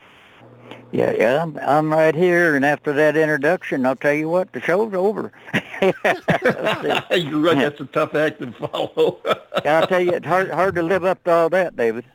Yeah, 0.91 1.11
yeah, 1.11 1.43
I'm, 1.43 1.57
I'm 1.61 1.91
right 1.91 2.15
here, 2.15 2.55
and 2.55 2.65
after 2.65 2.91
that 2.93 3.15
introduction, 3.15 3.85
I'll 3.85 3.95
tell 3.95 4.13
you 4.13 4.27
what, 4.27 4.51
the 4.53 4.61
show's 4.61 4.93
over. 4.93 5.31
You're 5.81 7.39
right. 7.39 7.57
That's 7.57 7.79
a 7.79 7.85
tough 7.85 8.15
act 8.15 8.39
to 8.39 8.51
follow. 8.53 9.19
I'll 9.65 9.85
tell 9.85 9.99
you, 9.99 10.13
it's 10.13 10.25
hard, 10.25 10.49
hard 10.49 10.75
to 10.75 10.83
live 10.83 11.05
up 11.05 11.23
to 11.25 11.31
all 11.31 11.49
that, 11.49 11.75
David. 11.75 12.05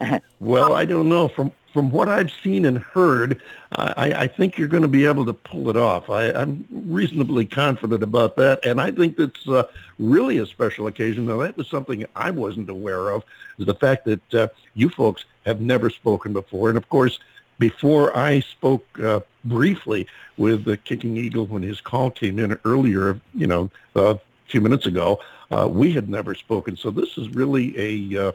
well, 0.40 0.74
I 0.74 0.84
don't 0.84 1.08
know. 1.08 1.28
From 1.28 1.52
from 1.72 1.90
what 1.90 2.08
I've 2.08 2.30
seen 2.30 2.66
and 2.66 2.78
heard, 2.78 3.42
I, 3.72 4.12
I 4.12 4.26
think 4.28 4.56
you're 4.56 4.68
going 4.68 4.84
to 4.84 4.88
be 4.88 5.06
able 5.06 5.26
to 5.26 5.32
pull 5.32 5.68
it 5.70 5.76
off. 5.76 6.08
I, 6.08 6.30
I'm 6.30 6.64
reasonably 6.70 7.46
confident 7.46 8.00
about 8.00 8.36
that, 8.36 8.64
and 8.64 8.80
I 8.80 8.92
think 8.92 9.16
that's 9.16 9.48
uh, 9.48 9.64
really 9.98 10.38
a 10.38 10.46
special 10.46 10.86
occasion. 10.86 11.26
Now, 11.26 11.38
that 11.38 11.56
was 11.56 11.66
something 11.66 12.06
I 12.14 12.30
wasn't 12.30 12.70
aware 12.70 13.10
of, 13.10 13.24
is 13.58 13.66
the 13.66 13.74
fact 13.74 14.04
that 14.04 14.34
uh, 14.34 14.48
you 14.74 14.88
folks 14.88 15.24
have 15.46 15.60
never 15.60 15.90
spoken 15.90 16.32
before, 16.32 16.68
and 16.68 16.78
of 16.78 16.88
course, 16.88 17.18
before 17.58 18.16
I 18.16 18.40
spoke 18.40 18.86
uh, 19.00 19.20
briefly 19.44 20.06
with 20.36 20.64
the 20.64 20.76
Kicking 20.76 21.16
Eagle 21.16 21.46
when 21.46 21.62
his 21.62 21.80
call 21.80 22.10
came 22.10 22.38
in 22.38 22.58
earlier, 22.64 23.20
you 23.34 23.46
know, 23.46 23.70
a 23.94 24.18
few 24.46 24.60
minutes 24.60 24.86
ago, 24.86 25.20
uh, 25.50 25.68
we 25.68 25.92
had 25.92 26.08
never 26.08 26.34
spoken. 26.34 26.76
So 26.76 26.90
this 26.90 27.16
is 27.16 27.28
really 27.30 27.74
a 28.16 28.28
uh, 28.28 28.32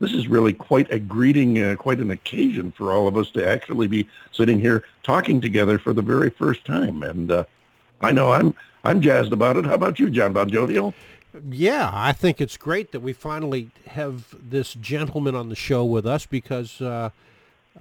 this 0.00 0.12
is 0.12 0.28
really 0.28 0.54
quite 0.54 0.90
a 0.90 0.98
greeting, 0.98 1.62
uh, 1.62 1.76
quite 1.76 1.98
an 1.98 2.10
occasion 2.10 2.72
for 2.72 2.90
all 2.90 3.06
of 3.06 3.18
us 3.18 3.30
to 3.32 3.46
actually 3.46 3.86
be 3.86 4.08
sitting 4.32 4.58
here 4.58 4.84
talking 5.02 5.42
together 5.42 5.78
for 5.78 5.92
the 5.92 6.02
very 6.02 6.30
first 6.30 6.64
time. 6.64 7.02
And 7.02 7.30
uh, 7.30 7.44
I 8.00 8.12
know 8.12 8.32
I'm 8.32 8.54
I'm 8.84 9.00
jazzed 9.00 9.32
about 9.32 9.56
it. 9.56 9.66
How 9.66 9.74
about 9.74 9.98
you, 9.98 10.10
John 10.10 10.32
Bon 10.32 10.48
Jovial? 10.48 10.94
Yeah, 11.48 11.90
I 11.92 12.12
think 12.12 12.40
it's 12.40 12.56
great 12.56 12.90
that 12.92 13.00
we 13.00 13.12
finally 13.12 13.70
have 13.86 14.34
this 14.50 14.74
gentleman 14.74 15.34
on 15.34 15.48
the 15.48 15.56
show 15.56 15.84
with 15.84 16.06
us 16.06 16.26
because. 16.26 16.80
Uh, 16.80 17.10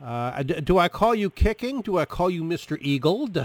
uh, 0.03 0.43
do 0.43 0.77
I 0.77 0.87
call 0.87 1.13
you 1.13 1.29
kicking? 1.29 1.81
Do 1.81 1.97
I 1.97 2.05
call 2.05 2.29
you 2.29 2.43
Mr. 2.43 2.77
Eagle? 2.81 3.29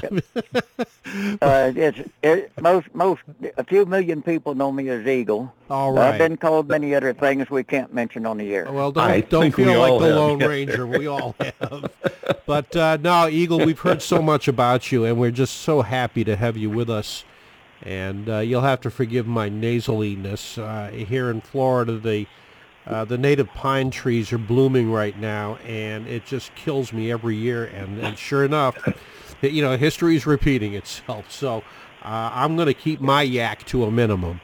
Uh, 1.41 1.73
it's 1.77 1.99
it, 2.23 2.51
most 2.61 2.93
most 2.93 3.23
a 3.57 3.63
few 3.63 3.87
million 3.87 4.21
people 4.21 4.55
know 4.55 4.73
me 4.73 4.89
as 4.89 5.07
Eagle. 5.07 5.53
All 5.71 5.97
I've 5.99 6.19
been 6.19 6.37
called 6.37 6.69
many 6.69 6.95
other 6.95 7.13
things 7.13 7.51
we 7.51 7.63
can't 7.63 7.95
mention 7.95 8.27
on 8.27 8.39
the 8.39 8.53
air. 8.53 8.71
Well, 8.73 8.91
don't, 8.91 9.29
don't 9.29 9.43
think 9.43 9.57
we 9.57 9.65
feel 9.65 9.79
like 9.79 10.01
the 10.01 10.07
have, 10.07 10.17
Lone 10.17 10.39
Ranger. 10.39 10.87
We 10.87 11.07
all 11.07 11.37
have. 11.61 11.93
But 12.47 12.75
uh, 12.75 12.97
no, 13.01 13.29
Eagle, 13.29 13.59
we've 13.59 13.79
heard 13.79 14.03
so 14.03 14.21
much 14.21 14.49
about 14.49 14.91
you, 14.91 15.05
and 15.05 15.19
we're 15.19 15.31
just 15.31 15.61
so 15.61 15.83
happy 15.83 16.25
to 16.25 16.35
have 16.37 16.57
you 16.57 16.71
with 16.71 16.91
us. 16.91 17.25
And 17.83 18.29
uh, 18.29 18.39
you'll 18.39 18.63
have 18.63 18.81
to 18.81 18.91
forgive 18.91 19.27
my 19.27 19.49
nasaliness. 19.49 20.59
Uh, 20.59 20.91
here 20.91 21.31
in 21.31 21.43
Florida, 21.43 21.99
the 21.99 22.27
uh, 22.87 23.05
the 23.05 23.19
native 23.19 23.49
pine 23.49 23.91
trees 23.91 24.33
are 24.33 24.39
blooming 24.39 24.91
right 24.91 25.19
now, 25.19 25.57
and 25.67 26.07
it 26.07 26.27
just 26.27 26.55
kills 26.55 26.93
me 26.93 27.11
every 27.11 27.37
year. 27.37 27.65
And, 27.65 27.99
and 27.99 28.19
sure 28.19 28.45
enough, 28.45 28.77
you 29.43 29.63
know, 29.63 29.77
history 29.77 30.17
is 30.17 30.27
repeating 30.27 30.75
itself. 30.75 31.31
So 31.31 31.59
uh, 32.03 32.31
I'm 32.33 32.57
going 32.57 32.67
to 32.67 32.75
keep 32.75 33.01
my 33.01 33.23
yak 33.23 33.65
to 33.67 33.85
a 33.85 33.91
minimum. 33.91 34.41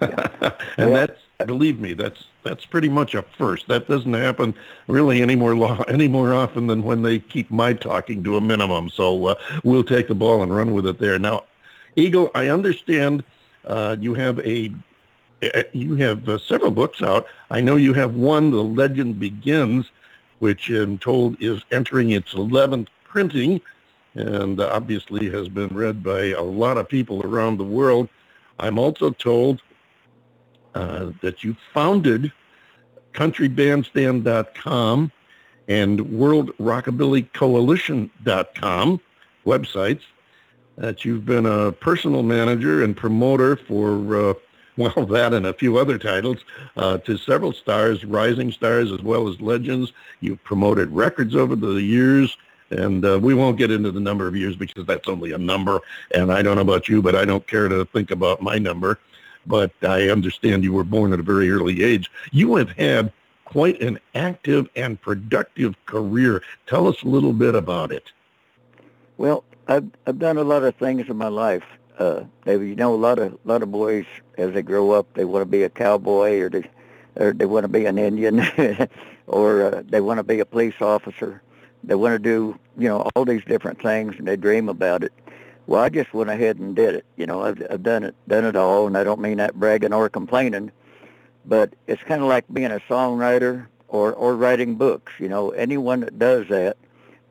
and 0.00 0.52
that's 0.76 1.20
believe 1.46 1.80
me, 1.80 1.92
that's 1.92 2.24
that's 2.42 2.64
pretty 2.64 2.88
much 2.88 3.14
a 3.14 3.22
first. 3.22 3.68
That 3.68 3.88
doesn't 3.88 4.14
happen 4.14 4.54
really 4.86 5.22
any 5.22 5.36
more 5.36 5.54
lo- 5.54 5.84
any 5.88 6.08
more 6.08 6.34
often 6.34 6.66
than 6.66 6.82
when 6.82 7.02
they 7.02 7.18
keep 7.18 7.50
my 7.50 7.72
talking 7.72 8.22
to 8.24 8.36
a 8.36 8.40
minimum. 8.40 8.88
So 8.88 9.26
uh, 9.26 9.34
we'll 9.64 9.84
take 9.84 10.08
the 10.08 10.14
ball 10.14 10.42
and 10.42 10.54
run 10.54 10.72
with 10.72 10.86
it 10.86 10.98
there. 10.98 11.18
Now, 11.18 11.44
Eagle, 11.96 12.30
I 12.34 12.48
understand 12.48 13.24
uh, 13.66 13.96
you 14.00 14.14
have 14.14 14.38
a 14.40 14.72
you 15.72 15.96
have 15.96 16.28
uh, 16.28 16.38
several 16.38 16.70
books 16.70 17.02
out. 17.02 17.26
I 17.50 17.60
know 17.60 17.76
you 17.76 17.92
have 17.94 18.14
one, 18.14 18.50
The 18.50 18.62
Legend 18.62 19.18
Begins, 19.18 19.90
which 20.38 20.70
I'm 20.70 20.98
told 20.98 21.36
is 21.40 21.62
entering 21.70 22.10
its 22.10 22.34
11th 22.34 22.88
printing 23.04 23.60
and 24.14 24.60
obviously 24.60 25.30
has 25.30 25.48
been 25.48 25.68
read 25.68 26.02
by 26.02 26.26
a 26.26 26.42
lot 26.42 26.76
of 26.76 26.86
people 26.88 27.22
around 27.24 27.56
the 27.56 27.64
world. 27.64 28.10
I'm 28.58 28.78
also 28.78 29.10
told 29.10 29.62
uh, 30.74 31.12
that 31.22 31.44
you 31.44 31.56
founded 31.72 32.30
countrybandstand.com 33.14 35.12
and 35.68 36.00
worldrockabillycoalition.com 36.00 39.00
websites, 39.46 40.02
that 40.76 41.04
you've 41.04 41.26
been 41.26 41.46
a 41.46 41.72
personal 41.72 42.22
manager 42.22 42.84
and 42.84 42.96
promoter 42.96 43.56
for, 43.56 44.30
uh, 44.30 44.34
well, 44.76 45.06
that 45.10 45.32
and 45.34 45.46
a 45.46 45.52
few 45.52 45.78
other 45.78 45.98
titles 45.98 46.38
uh, 46.76 46.98
to 46.98 47.16
several 47.16 47.52
stars, 47.52 48.04
rising 48.04 48.52
stars 48.52 48.92
as 48.92 49.00
well 49.02 49.28
as 49.28 49.40
legends. 49.40 49.92
You've 50.20 50.42
promoted 50.44 50.90
records 50.90 51.34
over 51.34 51.56
the 51.56 51.74
years. 51.74 52.36
And 52.70 53.04
uh, 53.04 53.18
we 53.20 53.34
won't 53.34 53.58
get 53.58 53.70
into 53.70 53.90
the 53.90 54.00
number 54.00 54.26
of 54.26 54.34
years 54.34 54.56
because 54.56 54.86
that's 54.86 55.06
only 55.06 55.32
a 55.32 55.38
number. 55.38 55.80
And 56.14 56.32
I 56.32 56.40
don't 56.40 56.56
know 56.56 56.62
about 56.62 56.88
you, 56.88 57.02
but 57.02 57.14
I 57.14 57.26
don't 57.26 57.46
care 57.46 57.68
to 57.68 57.84
think 57.84 58.10
about 58.10 58.40
my 58.40 58.56
number 58.56 58.98
but 59.46 59.72
I 59.82 60.08
understand 60.08 60.64
you 60.64 60.72
were 60.72 60.84
born 60.84 61.12
at 61.12 61.20
a 61.20 61.22
very 61.24 61.50
early 61.50 61.82
age. 61.82 62.10
You 62.30 62.56
have 62.56 62.70
had 62.70 63.12
quite 63.44 63.80
an 63.82 63.98
active 64.14 64.68
and 64.76 65.00
productive 65.00 65.74
career. 65.86 66.42
Tell 66.66 66.88
us 66.88 67.02
a 67.02 67.06
little 67.08 67.32
bit 67.32 67.54
about 67.54 67.92
it. 67.92 68.12
Well, 69.18 69.44
I've 69.68 69.90
I've 70.06 70.18
done 70.18 70.38
a 70.38 70.42
lot 70.42 70.64
of 70.64 70.74
things 70.76 71.08
in 71.08 71.16
my 71.16 71.28
life, 71.28 71.64
uh, 71.98 72.24
David. 72.44 72.68
You 72.68 72.76
know, 72.76 72.94
a 72.94 72.96
lot 72.96 73.18
of 73.18 73.32
a 73.32 73.38
lot 73.44 73.62
of 73.62 73.70
boys 73.70 74.06
as 74.38 74.52
they 74.52 74.62
grow 74.62 74.92
up, 74.92 75.06
they 75.14 75.24
want 75.24 75.42
to 75.42 75.46
be 75.46 75.62
a 75.62 75.70
cowboy 75.70 76.40
or 76.40 76.48
they 76.48 76.70
or 77.16 77.32
they 77.32 77.46
want 77.46 77.64
to 77.64 77.68
be 77.68 77.86
an 77.86 77.98
Indian 77.98 78.40
or 79.26 79.62
uh, 79.62 79.82
they 79.86 80.00
want 80.00 80.18
to 80.18 80.24
be 80.24 80.40
a 80.40 80.46
police 80.46 80.80
officer. 80.80 81.42
They 81.84 81.94
want 81.94 82.14
to 82.14 82.18
do 82.18 82.58
you 82.78 82.88
know 82.88 83.08
all 83.14 83.24
these 83.24 83.44
different 83.44 83.82
things 83.82 84.14
and 84.18 84.26
they 84.26 84.36
dream 84.36 84.68
about 84.68 85.04
it. 85.04 85.12
Well, 85.66 85.82
I 85.82 85.88
just 85.88 86.12
went 86.12 86.30
ahead 86.30 86.58
and 86.58 86.74
did 86.74 86.96
it. 86.96 87.04
You 87.16 87.26
know, 87.26 87.42
I've, 87.42 87.62
I've 87.70 87.82
done 87.82 88.02
it, 88.02 88.16
done 88.26 88.44
it 88.44 88.56
all, 88.56 88.86
and 88.88 88.98
I 88.98 89.04
don't 89.04 89.20
mean 89.20 89.36
that 89.38 89.54
bragging 89.54 89.92
or 89.92 90.08
complaining, 90.08 90.72
but 91.44 91.74
it's 91.86 92.02
kind 92.02 92.20
of 92.20 92.28
like 92.28 92.44
being 92.52 92.72
a 92.72 92.80
songwriter 92.80 93.66
or 93.88 94.12
or 94.12 94.34
writing 94.36 94.76
books. 94.76 95.12
You 95.18 95.28
know, 95.28 95.50
anyone 95.50 96.00
that 96.00 96.18
does 96.18 96.48
that 96.48 96.76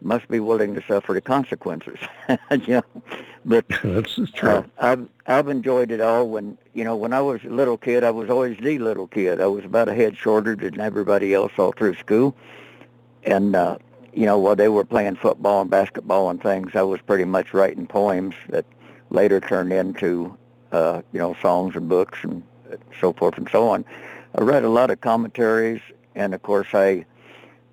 must 0.02 0.28
be 0.28 0.40
willing 0.40 0.74
to 0.76 0.84
suffer 0.88 1.14
the 1.14 1.22
consequences. 1.22 2.00
you 2.52 2.68
know, 2.68 2.84
but 3.46 3.66
that's 3.84 4.16
true. 4.34 4.50
Uh, 4.50 4.64
I've 4.80 5.08
I've 5.28 5.48
enjoyed 5.48 5.92
it 5.92 6.02
all. 6.02 6.28
When 6.28 6.58
you 6.74 6.84
know, 6.84 6.96
when 6.96 7.14
I 7.14 7.22
was 7.22 7.44
a 7.44 7.50
little 7.50 7.78
kid, 7.78 8.04
I 8.04 8.12
was 8.12 8.30
always 8.30 8.58
the 8.58 8.80
little 8.80 9.08
kid. 9.08 9.42
I 9.42 9.48
was 9.48 9.66
about 9.66 9.90
a 9.90 9.94
head 9.94 10.18
shorter 10.18 10.56
than 10.56 10.80
everybody 10.80 11.34
else 11.34 11.52
all 11.58 11.72
through 11.72 11.96
school, 11.96 12.36
and 13.24 13.56
uh, 13.56 13.78
you 14.14 14.26
know, 14.26 14.38
while 14.38 14.56
they 14.56 14.70
were 14.70 14.86
playing 14.86 15.16
football 15.16 15.62
and 15.62 15.70
basketball 15.70 16.30
and 16.30 16.42
things, 16.42 16.72
I 16.76 16.82
was 16.82 17.00
pretty 17.02 17.26
much 17.26 17.54
writing 17.54 17.88
poems 17.88 18.36
that 18.50 18.66
later 19.10 19.40
turned 19.40 19.72
into 19.72 20.36
uh, 20.72 21.02
you 21.12 21.20
know 21.20 21.36
songs 21.42 21.76
and 21.76 21.88
books 21.88 22.20
and 22.24 22.44
so 23.00 23.14
forth 23.14 23.38
and 23.38 23.50
so 23.52 23.68
on. 23.70 23.86
I 24.38 24.42
read 24.42 24.64
a 24.64 24.70
lot 24.70 24.92
of 24.92 25.02
commentaries, 25.02 25.82
and 26.16 26.34
of 26.34 26.42
course, 26.42 26.70
I 26.74 27.06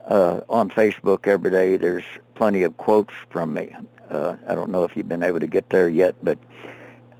uh, 0.08 0.40
on 0.48 0.70
Facebook 0.70 1.26
every 1.26 1.50
day. 1.50 1.76
There's 1.76 2.04
plenty 2.34 2.62
of 2.62 2.76
quotes 2.76 3.14
from 3.30 3.54
me. 3.54 3.74
Uh, 4.10 4.36
I 4.48 4.54
don't 4.54 4.70
know 4.70 4.84
if 4.84 4.96
you've 4.96 5.08
been 5.08 5.22
able 5.22 5.40
to 5.40 5.46
get 5.46 5.70
there 5.70 5.88
yet, 5.88 6.16
but 6.22 6.38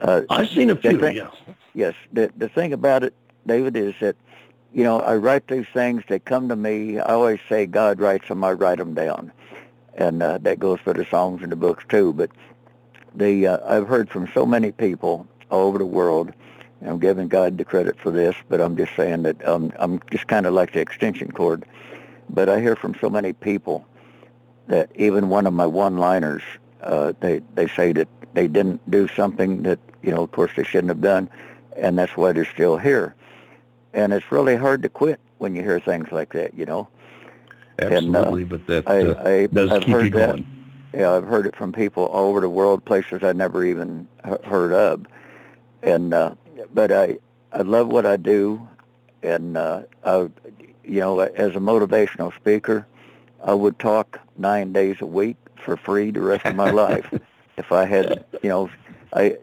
uh, 0.01 0.22
I've 0.30 0.49
seen 0.49 0.70
a 0.70 0.76
few. 0.76 0.99
Thing, 0.99 1.16
yes. 1.16 1.32
Yes. 1.74 1.95
The 2.12 2.32
the 2.36 2.49
thing 2.49 2.72
about 2.72 3.05
it, 3.05 3.14
David, 3.47 3.76
is 3.76 3.95
that 4.01 4.16
you 4.72 4.84
know 4.84 5.01
I 5.01 5.16
write 5.16 5.49
these 5.49 5.66
things. 5.72 6.03
They 6.09 6.18
come 6.18 6.49
to 6.49 6.57
me. 6.57 6.99
I 6.99 7.12
always 7.12 7.41
say 7.49 7.66
God 7.66 8.01
writes 8.01 8.28
them. 8.28 8.43
I 8.43 8.53
write 8.53 8.78
them 8.78 8.95
down, 8.95 9.32
and 9.95 10.22
uh, 10.22 10.39
that 10.39 10.59
goes 10.59 10.80
for 10.80 10.95
the 10.95 11.05
songs 11.05 11.43
and 11.43 11.53
the 11.53 11.57
books 11.57 11.84
too. 11.89 12.14
But 12.14 12.30
the 13.14 13.47
uh, 13.47 13.59
I've 13.66 13.86
heard 13.86 14.09
from 14.09 14.28
so 14.32 14.47
many 14.47 14.72
people 14.72 15.26
all 15.51 15.68
over 15.68 15.78
the 15.78 15.86
world. 15.86 16.32
And 16.80 16.91
I'm 16.91 17.01
giving 17.01 17.26
God 17.26 17.59
the 17.59 17.64
credit 17.64 17.99
for 17.99 18.12
this, 18.12 18.36
but 18.49 18.61
I'm 18.61 18.76
just 18.76 18.95
saying 18.95 19.24
that 19.24 19.45
um, 19.45 19.72
I'm 19.80 20.01
just 20.12 20.28
kind 20.28 20.47
of 20.47 20.55
like 20.55 20.74
the 20.74 20.80
extension 20.80 21.32
cord. 21.32 21.64
But 22.30 22.48
I 22.48 22.60
hear 22.60 22.76
from 22.76 22.94
so 23.00 23.08
many 23.08 23.32
people 23.32 23.86
that 24.66 24.90
even 24.94 25.28
one 25.28 25.46
of 25.46 25.54
my 25.54 25.66
one-liners, 25.66 26.42
uh, 26.82 27.12
they 27.20 27.40
they 27.54 27.68
say 27.68 27.92
that 27.92 28.08
they 28.34 28.46
didn't 28.46 28.88
do 28.90 29.08
something 29.08 29.62
that 29.62 29.78
you 30.02 30.10
know, 30.10 30.22
of 30.22 30.30
course, 30.32 30.52
they 30.56 30.64
shouldn't 30.64 30.88
have 30.88 31.00
done, 31.00 31.28
and 31.76 31.98
that's 31.98 32.16
why 32.16 32.32
they're 32.32 32.44
still 32.44 32.76
here. 32.76 33.14
And 33.92 34.12
it's 34.12 34.30
really 34.30 34.56
hard 34.56 34.82
to 34.82 34.88
quit 34.88 35.20
when 35.38 35.54
you 35.54 35.62
hear 35.62 35.80
things 35.80 36.12
like 36.12 36.32
that, 36.34 36.54
you 36.54 36.66
know. 36.66 36.88
Absolutely, 37.80 38.42
and, 38.42 38.52
uh, 38.52 38.56
but 38.56 38.66
that 38.66 38.88
I, 38.88 39.00
uh, 39.02 39.28
I, 39.28 39.46
does 39.46 39.70
I've 39.70 39.82
keep 39.82 39.94
heard 39.94 40.04
you 40.04 40.10
going. 40.10 40.46
That, 40.92 41.00
yeah, 41.00 41.12
I've 41.12 41.24
heard 41.24 41.46
it 41.46 41.54
from 41.56 41.72
people 41.72 42.06
all 42.06 42.28
over 42.28 42.40
the 42.40 42.48
world, 42.48 42.84
places 42.84 43.22
I 43.22 43.32
never 43.32 43.64
even 43.64 44.08
heard 44.44 44.72
of, 44.72 45.06
and 45.82 46.14
uh, 46.14 46.34
but 46.72 46.90
I 46.92 47.18
I 47.52 47.62
love 47.62 47.88
what 47.88 48.06
I 48.06 48.16
do, 48.16 48.66
and 49.22 49.56
uh, 49.56 49.82
I 50.04 50.28
you 50.89 51.01
know, 51.01 51.20
as 51.20 51.55
a 51.55 51.61
motivational 51.61 52.34
speaker, 52.34 52.86
I 53.45 53.55
would 53.55 53.78
talk 53.78 54.20
nine 54.36 54.72
days 54.72 54.97
a 55.01 55.07
week 55.07 55.36
for 55.64 55.76
free 55.76 56.11
the 56.11 56.20
rest 56.20 56.47
of 56.47 56.57
my 56.57 56.70
life. 56.86 57.12
If 57.57 57.72
I 57.72 57.84
had, 57.84 58.24
you 58.43 58.49
know, 58.49 58.70
I 59.12 59.39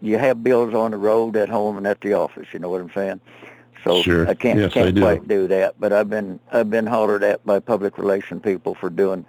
you 0.00 0.18
have 0.18 0.44
bills 0.44 0.74
on 0.74 0.90
the 0.90 0.96
road 0.98 1.36
at 1.36 1.48
home 1.48 1.76
and 1.78 1.86
at 1.86 2.00
the 2.00 2.12
office. 2.14 2.48
You 2.52 2.58
know 2.58 2.68
what 2.68 2.80
I'm 2.80 2.92
saying? 2.92 3.20
So 3.82 4.02
sure. 4.02 4.28
I 4.28 4.34
can't 4.34 4.58
yes, 4.58 4.72
can't 4.72 4.88
I 4.88 4.90
do. 4.90 5.00
quite 5.00 5.28
do 5.28 5.46
that. 5.48 5.74
But 5.78 5.92
I've 5.92 6.10
been 6.10 6.40
I've 6.52 6.70
been 6.70 6.86
hollered 6.86 7.22
at 7.22 7.44
by 7.46 7.60
public 7.60 7.98
relation 7.98 8.40
people 8.40 8.74
for 8.74 8.90
doing, 8.90 9.24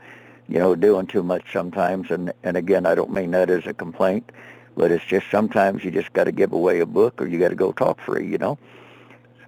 you 0.48 0.60
know, 0.60 0.76
doing 0.76 1.08
too 1.08 1.24
much 1.24 1.52
sometimes. 1.52 2.12
And 2.12 2.34
and 2.43 2.58
again, 2.58 2.86
I 2.86 2.96
don't 2.96 3.12
mean 3.12 3.32
that 3.32 3.50
as 3.50 3.66
a 3.66 3.74
complaint, 3.74 4.32
but 4.76 4.91
it's 4.91 5.06
just 5.06 5.30
sometimes 5.30 5.84
you 5.84 5.91
just 5.91 6.14
got 6.14 6.26
to 6.26 6.32
give 6.32 6.54
away 6.54 6.80
a 6.80 6.86
book 6.86 7.22
or 7.22 7.28
you 7.28 7.39
got 7.39 7.50
to 7.50 7.56
go 7.56 7.72
talk 7.72 8.00
free. 8.02 8.28
You 8.28 8.38
know. 8.38 8.58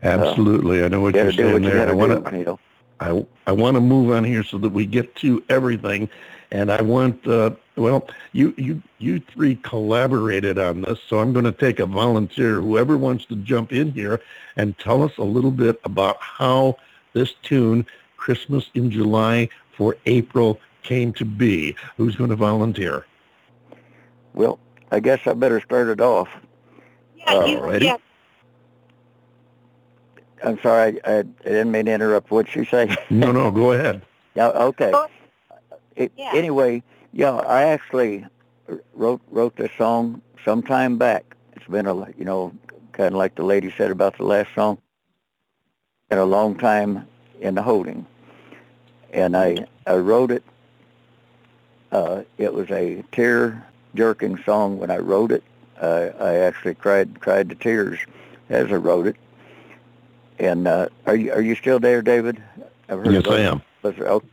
Absolutely, 0.04 0.84
I 0.84 0.88
know 0.88 1.02
what 1.02 1.16
you 1.16 1.24
you're 1.24 1.32
saying 1.32 1.64
you 1.64 1.70
there. 1.70 1.90
I 1.90 1.94
want 1.94 2.26
to, 2.26 2.38
you. 2.38 2.60
I 3.00 3.26
I 3.48 3.52
want 3.52 3.76
to 3.76 3.82
move 3.82 4.12
on 4.12 4.24
here 4.24 4.44
so 4.44 4.58
that 4.60 4.70
we 4.70 4.86
get 4.86 5.16
to 5.18 5.44
everything, 5.50 6.10
and 6.52 6.72
I 6.72 6.82
want 6.82 7.26
uh, 7.28 7.52
well, 7.76 8.08
you 8.34 8.54
you 8.58 8.82
you 9.00 9.20
three 9.20 9.56
collaborated 9.56 10.58
on 10.58 10.82
this, 10.82 11.00
so 11.08 11.20
I'm 11.20 11.34
going 11.34 11.46
to 11.46 11.52
take 11.52 11.80
a 11.80 11.86
volunteer, 11.86 12.60
whoever 12.62 12.98
wants 12.98 13.26
to 13.26 13.36
jump 13.38 13.72
in 13.72 13.92
here, 13.92 14.22
and 14.56 14.78
tell 14.80 15.04
us 15.04 15.18
a 15.18 15.24
little 15.24 15.52
bit 15.52 15.80
about 15.84 16.18
how 16.20 16.78
this 17.14 17.34
tune, 17.44 17.86
Christmas 18.18 18.70
in 18.74 18.90
July 18.92 19.50
for 19.76 19.96
April, 20.06 20.60
came 20.84 21.14
to 21.14 21.26
be. 21.26 21.76
Who's 21.98 22.16
going 22.16 22.30
to 22.32 22.36
volunteer? 22.36 23.06
Well, 24.34 24.60
I 24.92 25.00
guess 25.00 25.20
I 25.26 25.34
better 25.34 25.62
start 25.62 25.88
it 25.88 26.02
off. 26.02 26.30
Yeah, 27.16 27.34
uh, 27.34 27.46
you, 27.46 27.60
ready? 27.60 27.86
Yeah. 27.86 27.98
I'm 30.44 30.60
sorry, 30.62 31.00
I, 31.04 31.20
I 31.20 31.24
didn't 31.44 31.72
mean 31.72 31.86
to 31.86 31.92
interrupt. 31.94 32.32
What'd 32.32 32.56
you 32.56 32.66
say? 32.66 32.96
no, 33.10 33.32
no, 33.32 33.52
go 33.52 33.72
ahead. 33.72 34.02
Yeah, 34.36 34.50
okay. 34.50 34.94
It, 35.96 36.12
yeah. 36.16 36.30
Anyway, 36.36 36.84
yeah, 37.12 37.38
I 37.38 37.64
actually 37.64 38.24
wrote 38.94 39.20
wrote 39.32 39.56
this 39.56 39.72
song 39.80 40.22
some 40.46 40.62
time 40.62 41.00
back. 41.00 41.36
It's 41.54 41.66
been 41.66 41.88
a 41.88 41.96
you 42.12 42.24
know 42.24 42.54
kind 42.92 43.08
of 43.08 43.18
like 43.18 43.34
the 43.34 43.42
lady 43.42 43.74
said 43.76 43.90
about 43.90 44.16
the 44.18 44.26
last 44.26 44.54
song. 44.54 44.78
Been 46.10 46.20
a 46.20 46.26
long 46.26 46.56
time 46.56 47.08
in 47.42 47.56
the 47.56 47.64
holding, 47.64 48.06
and 49.12 49.36
I 49.36 49.66
I 49.88 49.96
wrote 49.96 50.30
it. 50.30 50.44
Uh, 51.92 52.22
it 52.38 52.54
was 52.54 52.70
a 52.70 53.04
tear 53.12 53.66
jerking 53.96 54.38
song 54.44 54.78
when 54.78 54.92
I 54.92 54.98
wrote 54.98 55.32
it. 55.32 55.44
Uh, 55.82 56.10
I 56.20 56.36
actually 56.36 56.76
cried 56.76 57.22
cried 57.22 57.50
to 57.50 57.56
tears 57.56 57.98
as 58.50 58.72
I 58.72 58.76
wrote 58.76 59.08
it 59.08 59.16
and 60.40 60.68
uh, 60.68 60.90
are 61.06 61.16
you 61.16 61.32
are 61.32 61.42
you 61.42 61.56
still 61.56 61.80
there, 61.80 62.02
David? 62.02 62.42
I've 62.90 63.00
heard 63.00 63.14
yes, 63.14 63.28
I 63.28 63.40
am. 63.40 63.62
Okay. 63.84 64.28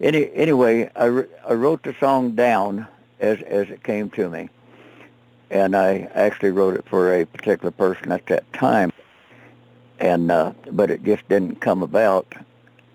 Any, 0.00 0.32
anyway, 0.32 0.90
I, 0.96 1.24
I 1.46 1.52
wrote 1.52 1.82
the 1.82 1.94
song 2.00 2.32
down 2.32 2.86
as 3.18 3.42
as 3.42 3.68
it 3.68 3.82
came 3.82 4.10
to 4.10 4.28
me, 4.30 4.48
and 5.50 5.76
I 5.76 6.08
actually 6.14 6.50
wrote 6.50 6.74
it 6.74 6.86
for 6.88 7.14
a 7.14 7.26
particular 7.26 7.70
person 7.70 8.12
at 8.12 8.26
that 8.26 8.50
time, 8.52 8.92
and 9.98 10.30
uh, 10.30 10.52
but 10.72 10.90
it 10.90 11.02
just 11.04 11.28
didn't 11.28 11.60
come 11.60 11.82
about 11.82 12.34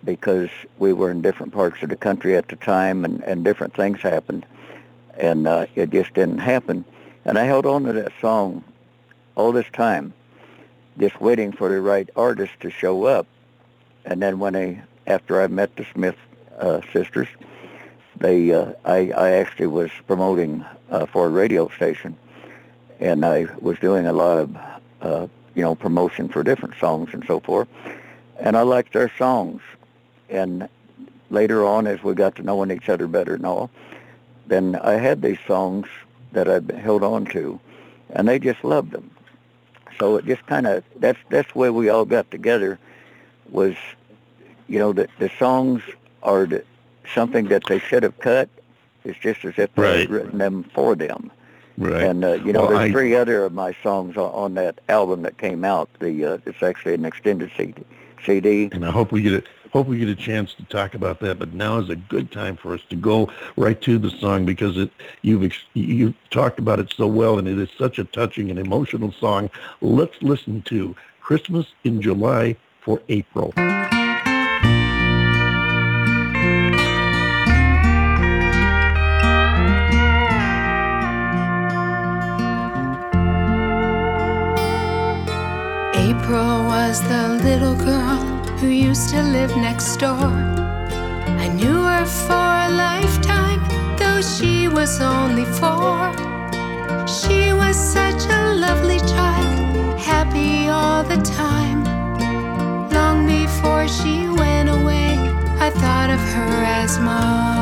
because 0.03 0.49
we 0.77 0.93
were 0.93 1.11
in 1.11 1.21
different 1.21 1.53
parts 1.53 1.81
of 1.83 1.89
the 1.89 1.95
country 1.95 2.35
at 2.35 2.47
the 2.47 2.55
time, 2.55 3.05
and 3.05 3.23
and 3.23 3.43
different 3.43 3.75
things 3.75 4.01
happened, 4.01 4.45
and 5.17 5.47
uh, 5.47 5.67
it 5.75 5.91
just 5.91 6.13
didn't 6.13 6.39
happen, 6.39 6.85
and 7.25 7.37
I 7.37 7.43
held 7.43 7.65
on 7.65 7.83
to 7.83 7.93
that 7.93 8.13
song 8.19 8.63
all 9.35 9.51
this 9.51 9.69
time 9.73 10.13
just 10.99 11.19
waiting 11.19 11.51
for 11.51 11.69
the 11.69 11.81
right 11.81 12.09
artist 12.15 12.53
to 12.61 12.69
show 12.69 13.05
up. 13.05 13.27
And 14.05 14.21
then 14.21 14.39
when 14.39 14.55
I, 14.55 14.81
after 15.07 15.41
I 15.41 15.47
met 15.47 15.75
the 15.75 15.85
Smith 15.93 16.15
uh, 16.59 16.81
sisters, 16.93 17.27
they, 18.17 18.53
uh, 18.53 18.73
I, 18.85 19.11
I 19.11 19.31
actually 19.31 19.67
was 19.67 19.91
promoting 20.07 20.63
uh, 20.89 21.05
for 21.05 21.27
a 21.27 21.29
radio 21.29 21.67
station, 21.69 22.17
and 22.99 23.25
I 23.25 23.47
was 23.59 23.77
doing 23.79 24.07
a 24.07 24.13
lot 24.13 24.37
of, 24.37 24.57
uh, 25.01 25.27
you 25.53 25.63
know, 25.63 25.75
promotion 25.75 26.29
for 26.29 26.43
different 26.43 26.75
songs 26.79 27.09
and 27.13 27.23
so 27.25 27.39
forth. 27.39 27.67
And 28.39 28.55
I 28.55 28.61
liked 28.61 28.93
their 28.93 29.11
songs. 29.17 29.61
And 30.29 30.69
later 31.29 31.65
on, 31.65 31.87
as 31.87 32.03
we 32.03 32.13
got 32.13 32.35
to 32.35 32.43
knowing 32.43 32.71
each 32.71 32.89
other 32.89 33.07
better 33.07 33.35
and 33.35 33.45
all, 33.45 33.69
then 34.47 34.75
I 34.75 34.93
had 34.93 35.21
these 35.21 35.39
songs 35.47 35.87
that 36.31 36.47
I'd 36.47 36.69
held 36.71 37.03
on 37.03 37.25
to, 37.27 37.59
and 38.11 38.27
they 38.27 38.39
just 38.39 38.63
loved 38.63 38.91
them. 38.91 39.09
So 39.99 40.17
it 40.17 40.25
just 40.25 40.45
kind 40.47 40.67
of 40.67 40.83
that's 40.97 41.19
that's 41.29 41.53
where 41.55 41.73
we 41.73 41.89
all 41.89 42.05
got 42.05 42.29
together. 42.31 42.79
Was 43.49 43.75
you 44.67 44.79
know 44.79 44.93
the 44.93 45.07
the 45.19 45.29
songs 45.37 45.81
are 46.23 46.45
the, 46.45 46.63
something 47.13 47.47
that 47.47 47.63
they 47.67 47.79
should 47.79 48.03
have 48.03 48.17
cut. 48.19 48.49
It's 49.03 49.19
just 49.19 49.45
as 49.45 49.53
if 49.57 49.73
they 49.75 49.81
right. 49.81 49.99
had 49.99 50.09
written 50.09 50.37
them 50.39 50.63
for 50.73 50.95
them. 50.95 51.31
Right. 51.77 52.03
And 52.03 52.23
uh, 52.23 52.33
you 52.33 52.53
know, 52.53 52.61
well, 52.61 52.69
there's 52.69 52.89
I... 52.89 52.91
three 52.91 53.15
other 53.15 53.45
of 53.45 53.53
my 53.53 53.75
songs 53.83 54.17
on, 54.17 54.31
on 54.31 54.53
that 54.55 54.79
album 54.89 55.21
that 55.23 55.37
came 55.37 55.63
out. 55.63 55.89
The 55.99 56.25
uh, 56.25 56.37
it's 56.45 56.63
actually 56.63 56.93
an 56.95 57.05
extended 57.05 57.51
CD. 57.55 57.83
CD. 58.25 58.69
And 58.71 58.85
I 58.85 58.91
hope 58.91 59.11
we 59.11 59.21
get 59.21 59.33
it 59.33 59.45
hope 59.75 59.87
we 59.87 59.99
get 59.99 60.07
a 60.07 60.15
chance 60.15 60.53
to 60.53 60.63
talk 60.63 60.95
about 60.95 61.19
that. 61.19 61.37
But 61.37 61.53
now 61.53 61.79
is 61.79 61.89
a 61.89 61.97
good 61.97 62.31
time 62.31 62.55
for 62.55 62.73
us 62.73 62.79
to 62.89 62.95
go 62.95 63.29
right 63.57 63.79
to 63.81 63.99
the 63.99 64.09
song 64.09 64.45
because 64.45 64.77
it 64.77 64.89
you've 65.21 65.53
you 65.73 66.13
talked 66.29 66.59
about 66.59 66.79
it 66.79 66.93
so 66.95 67.07
well, 67.07 67.37
and 67.37 67.45
it 67.45 67.59
is 67.59 67.67
such 67.77 67.99
a 67.99 68.05
touching 68.05 68.49
and 68.49 68.57
emotional 68.57 69.11
song. 69.11 69.49
Let's 69.81 70.15
listen 70.21 70.61
to 70.67 70.95
Christmas 71.19 71.65
in 71.83 72.01
July 72.01 72.55
for 72.79 73.01
April. 73.09 73.53
April 85.97 86.63
was 86.63 87.01
the 87.09 87.39
little 87.43 87.75
girl 87.75 87.94
used 88.63 89.09
to 89.09 89.21
live 89.21 89.55
next 89.57 89.97
door. 89.97 90.31
I 91.43 91.47
knew 91.47 91.83
her 91.83 92.05
for 92.05 92.33
a 92.33 92.69
lifetime, 92.69 93.61
though 93.97 94.21
she 94.21 94.67
was 94.67 95.01
only 95.01 95.45
four. 95.45 96.11
She 97.07 97.53
was 97.53 97.75
such 97.75 98.25
a 98.29 98.55
lovely 98.55 98.99
child, 98.99 99.99
happy 99.99 100.69
all 100.69 101.03
the 101.03 101.17
time. 101.17 101.83
Long 102.89 103.27
before 103.27 103.87
she 103.87 104.27
went 104.29 104.69
away, 104.69 105.17
I 105.59 105.69
thought 105.69 106.09
of 106.09 106.19
her 106.19 106.63
as 106.81 106.97
mine. 106.99 107.55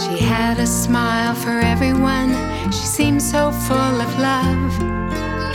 She 0.00 0.24
had 0.24 0.58
a 0.58 0.66
smile 0.66 1.34
for 1.34 1.58
everyone, 1.60 2.43
she 2.72 2.86
seemed 2.86 3.22
so 3.22 3.50
full 3.50 4.00
of 4.06 4.18
love. 4.18 4.72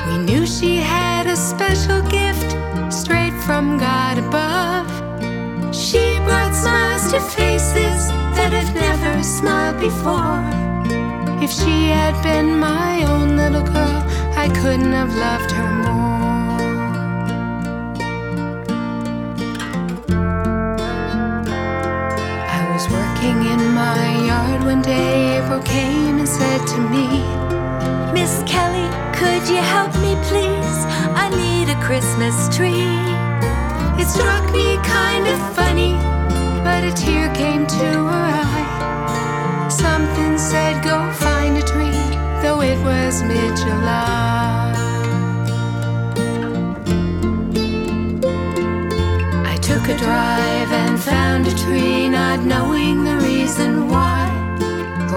We 0.08 0.18
knew 0.18 0.46
she 0.46 0.78
had 0.78 1.28
a 1.28 1.36
special 1.36 2.02
gift 2.04 2.50
straight 2.92 3.34
from 3.46 3.78
God 3.78 4.18
above. 4.18 4.88
She 5.74 6.18
brought 6.26 6.54
smiles 6.54 7.12
to 7.12 7.20
faces 7.20 8.10
that 8.36 8.52
have 8.54 8.74
never 8.76 9.24
smiled 9.24 9.80
before. 9.80 10.44
If 11.44 11.52
she 11.52 11.88
had 11.88 12.22
been 12.22 12.60
my 12.60 13.04
own 13.04 13.38
little 13.38 13.64
girl, 13.64 14.04
I 14.36 14.48
couldn't 14.62 14.94
have 14.94 15.16
loved 15.16 15.52
her 15.52 15.70
more. 15.84 16.09
Came 25.66 26.18
and 26.18 26.28
said 26.28 26.66
to 26.68 26.80
me, 26.90 27.08
Miss 28.14 28.42
Kelly, 28.48 28.90
could 29.14 29.48
you 29.48 29.62
help 29.62 29.94
me 30.02 30.16
please? 30.30 30.80
I 31.16 31.30
need 31.30 31.70
a 31.70 31.80
Christmas 31.84 32.36
tree. 32.56 32.98
It 34.02 34.08
struck 34.08 34.52
me 34.52 34.78
kind 34.84 35.28
of 35.28 35.38
funny, 35.56 35.94
but 36.64 36.84
a 36.84 36.94
tear 36.94 37.34
came 37.36 37.68
to 37.68 37.76
her 37.76 38.32
eye. 38.56 39.68
Something 39.70 40.38
said, 40.38 40.84
Go 40.84 41.12
find 41.14 41.58
a 41.58 41.62
tree, 41.62 42.06
though 42.42 42.62
it 42.62 42.80
was 42.84 43.22
mid 43.24 43.56
July. 43.58 44.74
I 49.46 49.58
took 49.62 49.84
a 49.88 49.98
drive 49.98 50.72
and 50.72 51.00
found 51.00 51.48
a 51.48 51.56
tree, 51.56 52.10
not 52.10 52.40
knowing 52.44 53.04
the 53.04 53.18
reason 53.18 53.88
why, 53.90 54.39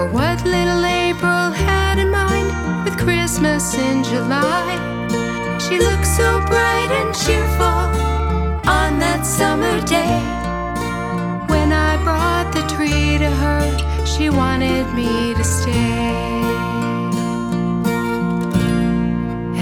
or 0.03 0.07
what 0.09 0.43
little 0.43 0.83
April 0.83 1.51
had 1.67 1.97
in 1.97 2.09
mind 2.09 2.49
with 2.83 2.97
Christmas 2.97 3.75
in 3.77 4.03
July. 4.03 4.77
She 5.59 5.79
looked 5.79 6.05
so 6.05 6.41
bright 6.47 6.91
and 6.99 7.15
cheerful 7.23 7.83
on 8.79 8.99
that 8.99 9.25
summer 9.25 9.79
day. 9.85 10.19
When 11.51 11.71
I 11.71 11.95
brought 12.03 12.51
the 12.53 12.63
tree 12.75 13.17
to 13.17 13.29
her, 13.43 13.61
she 14.05 14.29
wanted 14.29 14.85
me 14.93 15.33
to 15.35 15.43
stay. 15.43 16.11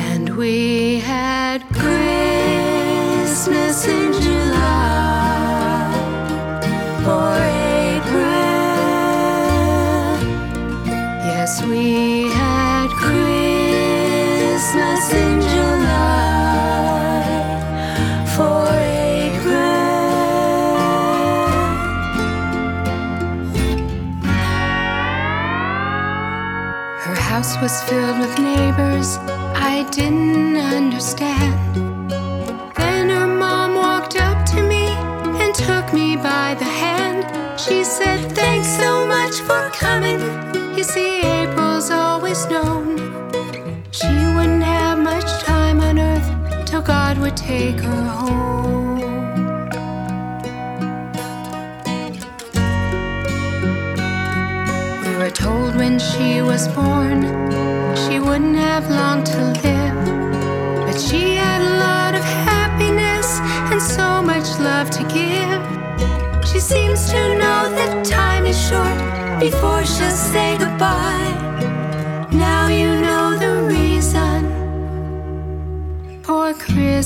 And 0.10 0.30
we 0.38 1.00
had 1.00 1.62
Christmas 1.82 3.78
in 3.88 4.14
July 4.14 4.31
was 27.62 27.84
filled 27.84 28.18
with 28.18 28.40
neighbors 28.40 29.18
I 29.54 29.88
didn't 29.92 30.58
understand. 30.58 31.76
Then 32.76 33.10
her 33.10 33.28
mom 33.28 33.76
walked 33.76 34.16
up 34.16 34.46
to 34.48 34.64
me 34.64 34.88
and 35.40 35.54
took 35.54 35.94
me 35.94 36.16
by 36.16 36.56
the 36.58 36.66
hand. 36.66 37.22
She 37.60 37.84
said, 37.84 38.32
Thanks 38.32 38.68
so 38.68 39.06
much 39.06 39.36
for 39.42 39.70
coming. 39.78 40.20
You 40.76 40.84
see, 40.84 41.21
God 46.98 47.18
would 47.20 47.38
take 47.38 47.80
her 47.80 48.04
home. 48.22 49.00
We 55.04 55.14
were 55.22 55.34
told 55.46 55.78
when 55.78 56.00
she 56.00 56.42
was 56.42 56.68
born 56.80 57.20
she 58.04 58.20
wouldn't 58.20 58.58
have 58.58 58.90
long 58.90 59.24
to 59.24 59.38
live. 59.64 60.00
But 60.86 60.98
she 61.00 61.36
had 61.36 61.62
a 61.62 61.74
lot 61.88 62.14
of 62.14 62.24
happiness 62.52 63.40
and 63.72 63.82
so 63.82 64.22
much 64.22 64.48
love 64.60 64.90
to 64.98 65.04
give. 65.18 65.62
She 66.46 66.60
seems 66.60 67.10
to 67.12 67.22
know 67.42 67.62
that 67.80 68.06
time 68.06 68.46
is 68.46 68.60
short 68.70 69.00
before 69.40 69.86
she'll 69.86 70.20
say 70.34 70.58
goodbye. 70.58 71.31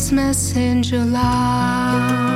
Christmas 0.06 0.56
in 0.56 0.84
July. 0.84 2.35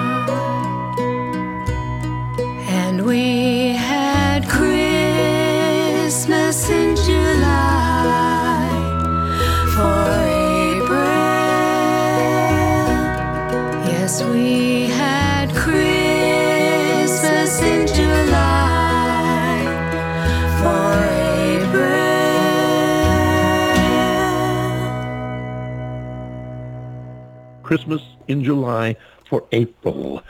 Christmas 27.69 28.01
in 28.27 28.43
July 28.43 28.95
for 29.29 29.45
April. 29.51 30.23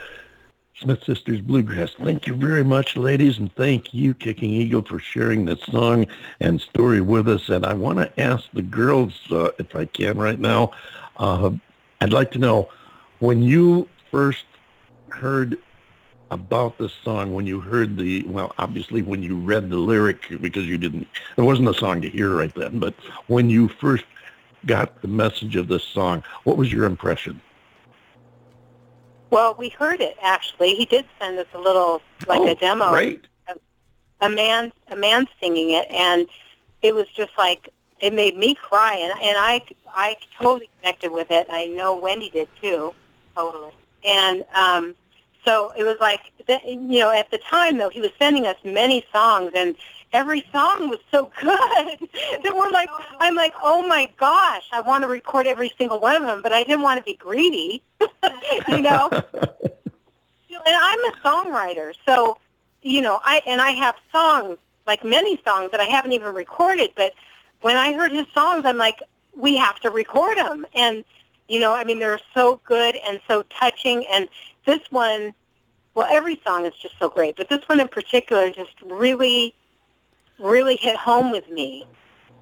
Smith 0.78 1.02
Sisters 1.04 1.40
Bluegrass. 1.40 1.94
Thank 1.94 2.26
you 2.26 2.34
very 2.34 2.62
much, 2.62 2.98
ladies, 2.98 3.38
and 3.38 3.50
thank 3.54 3.94
you, 3.94 4.12
Kicking 4.12 4.50
Eagle, 4.50 4.82
for 4.82 4.98
sharing 4.98 5.46
this 5.46 5.62
song 5.62 6.06
and 6.40 6.60
story 6.60 7.00
with 7.00 7.26
us. 7.28 7.48
And 7.48 7.64
I 7.64 7.72
want 7.72 7.96
to 7.98 8.20
ask 8.20 8.44
the 8.52 8.60
girls, 8.60 9.18
uh, 9.30 9.52
if 9.58 9.74
I 9.74 9.86
can 9.86 10.18
right 10.18 10.38
now, 10.38 10.72
uh, 11.16 11.50
I'd 12.02 12.12
like 12.12 12.30
to 12.32 12.38
know, 12.38 12.68
when 13.20 13.42
you 13.42 13.88
first 14.10 14.44
heard 15.08 15.56
about 16.30 16.76
this 16.76 16.92
song, 17.02 17.32
when 17.32 17.46
you 17.46 17.58
heard 17.58 17.96
the, 17.96 18.22
well, 18.24 18.52
obviously 18.58 19.00
when 19.00 19.22
you 19.22 19.38
read 19.38 19.70
the 19.70 19.78
lyric, 19.78 20.26
because 20.42 20.66
you 20.66 20.76
didn't, 20.76 21.08
there 21.36 21.46
wasn't 21.46 21.70
a 21.70 21.74
song 21.74 22.02
to 22.02 22.10
hear 22.10 22.36
right 22.36 22.54
then, 22.54 22.78
but 22.78 22.92
when 23.28 23.48
you 23.48 23.68
first 23.68 24.04
got 24.66 25.00
the 25.02 25.08
message 25.08 25.56
of 25.56 25.68
this 25.68 25.84
song, 25.84 26.22
what 26.44 26.56
was 26.56 26.72
your 26.72 26.84
impression? 26.84 27.40
Well, 29.30 29.54
we 29.56 29.68
heard 29.68 30.00
it 30.00 30.16
actually. 30.20 30.74
He 30.74 30.84
did 30.84 31.04
send 31.20 31.38
us 31.38 31.46
a 31.54 31.58
little 31.58 32.02
like 32.26 32.40
oh, 32.40 32.48
a 32.48 32.54
demo. 32.54 32.90
Great. 32.90 33.26
A 34.22 34.28
man 34.28 34.72
a 34.88 34.96
man 34.96 35.26
singing 35.40 35.70
it 35.70 35.90
and 35.90 36.26
it 36.82 36.94
was 36.94 37.06
just 37.08 37.30
like 37.38 37.70
it 38.00 38.12
made 38.12 38.36
me 38.36 38.54
cry 38.54 38.96
and 38.96 39.12
and 39.22 39.38
I 39.38 39.62
I 39.88 40.16
totally 40.38 40.68
connected 40.80 41.12
with 41.12 41.30
it. 41.30 41.46
I 41.48 41.66
know 41.66 41.96
Wendy 41.96 42.28
did 42.28 42.48
too. 42.60 42.92
Totally. 43.34 43.72
And 44.04 44.44
um 44.54 44.94
so 45.44 45.72
it 45.76 45.84
was 45.84 45.96
like 46.00 46.20
you 46.66 46.98
know 46.98 47.10
at 47.10 47.30
the 47.30 47.38
time 47.38 47.78
though 47.78 47.88
he 47.88 48.00
was 48.00 48.10
sending 48.18 48.46
us 48.46 48.56
many 48.64 49.06
songs 49.12 49.52
and 49.54 49.74
every 50.12 50.44
song 50.52 50.88
was 50.88 50.98
so 51.10 51.30
good. 51.40 52.08
That 52.42 52.56
we're 52.56 52.70
like 52.70 52.88
I'm 53.18 53.34
like 53.34 53.52
oh 53.62 53.86
my 53.86 54.10
gosh 54.18 54.64
I 54.72 54.80
want 54.80 55.02
to 55.02 55.08
record 55.08 55.46
every 55.46 55.72
single 55.76 56.00
one 56.00 56.16
of 56.16 56.22
them 56.22 56.40
but 56.42 56.52
I 56.52 56.62
didn't 56.62 56.82
want 56.82 56.98
to 56.98 57.04
be 57.04 57.14
greedy 57.14 57.82
you 58.68 58.80
know? 58.80 59.08
And 60.62 60.76
I'm 60.76 61.04
a 61.06 61.12
songwriter 61.24 61.94
so 62.06 62.38
you 62.82 63.00
know 63.00 63.20
I 63.24 63.42
and 63.46 63.60
I 63.60 63.70
have 63.70 63.94
songs 64.12 64.58
like 64.86 65.04
many 65.04 65.40
songs 65.44 65.70
that 65.70 65.80
I 65.80 65.84
haven't 65.84 66.12
even 66.12 66.34
recorded 66.34 66.90
but 66.96 67.12
when 67.60 67.76
I 67.76 67.92
heard 67.92 68.12
his 68.12 68.26
songs 68.34 68.64
I'm 68.64 68.76
like 68.76 69.00
we 69.36 69.56
have 69.56 69.80
to 69.80 69.90
record 69.90 70.38
them 70.38 70.66
and 70.74 71.04
you 71.48 71.60
know 71.60 71.74
I 71.74 71.84
mean 71.84 71.98
they're 71.98 72.20
so 72.34 72.60
good 72.64 72.96
and 73.06 73.20
so 73.28 73.42
touching 73.44 74.06
and 74.06 74.28
this 74.66 74.80
one 74.90 75.34
well 75.94 76.08
every 76.10 76.40
song 76.46 76.66
is 76.66 76.74
just 76.80 76.98
so 76.98 77.08
great 77.08 77.36
but 77.36 77.48
this 77.48 77.62
one 77.66 77.80
in 77.80 77.88
particular 77.88 78.50
just 78.50 78.74
really 78.82 79.54
really 80.40 80.76
hit 80.76 80.96
home 80.96 81.30
with 81.30 81.48
me. 81.50 81.86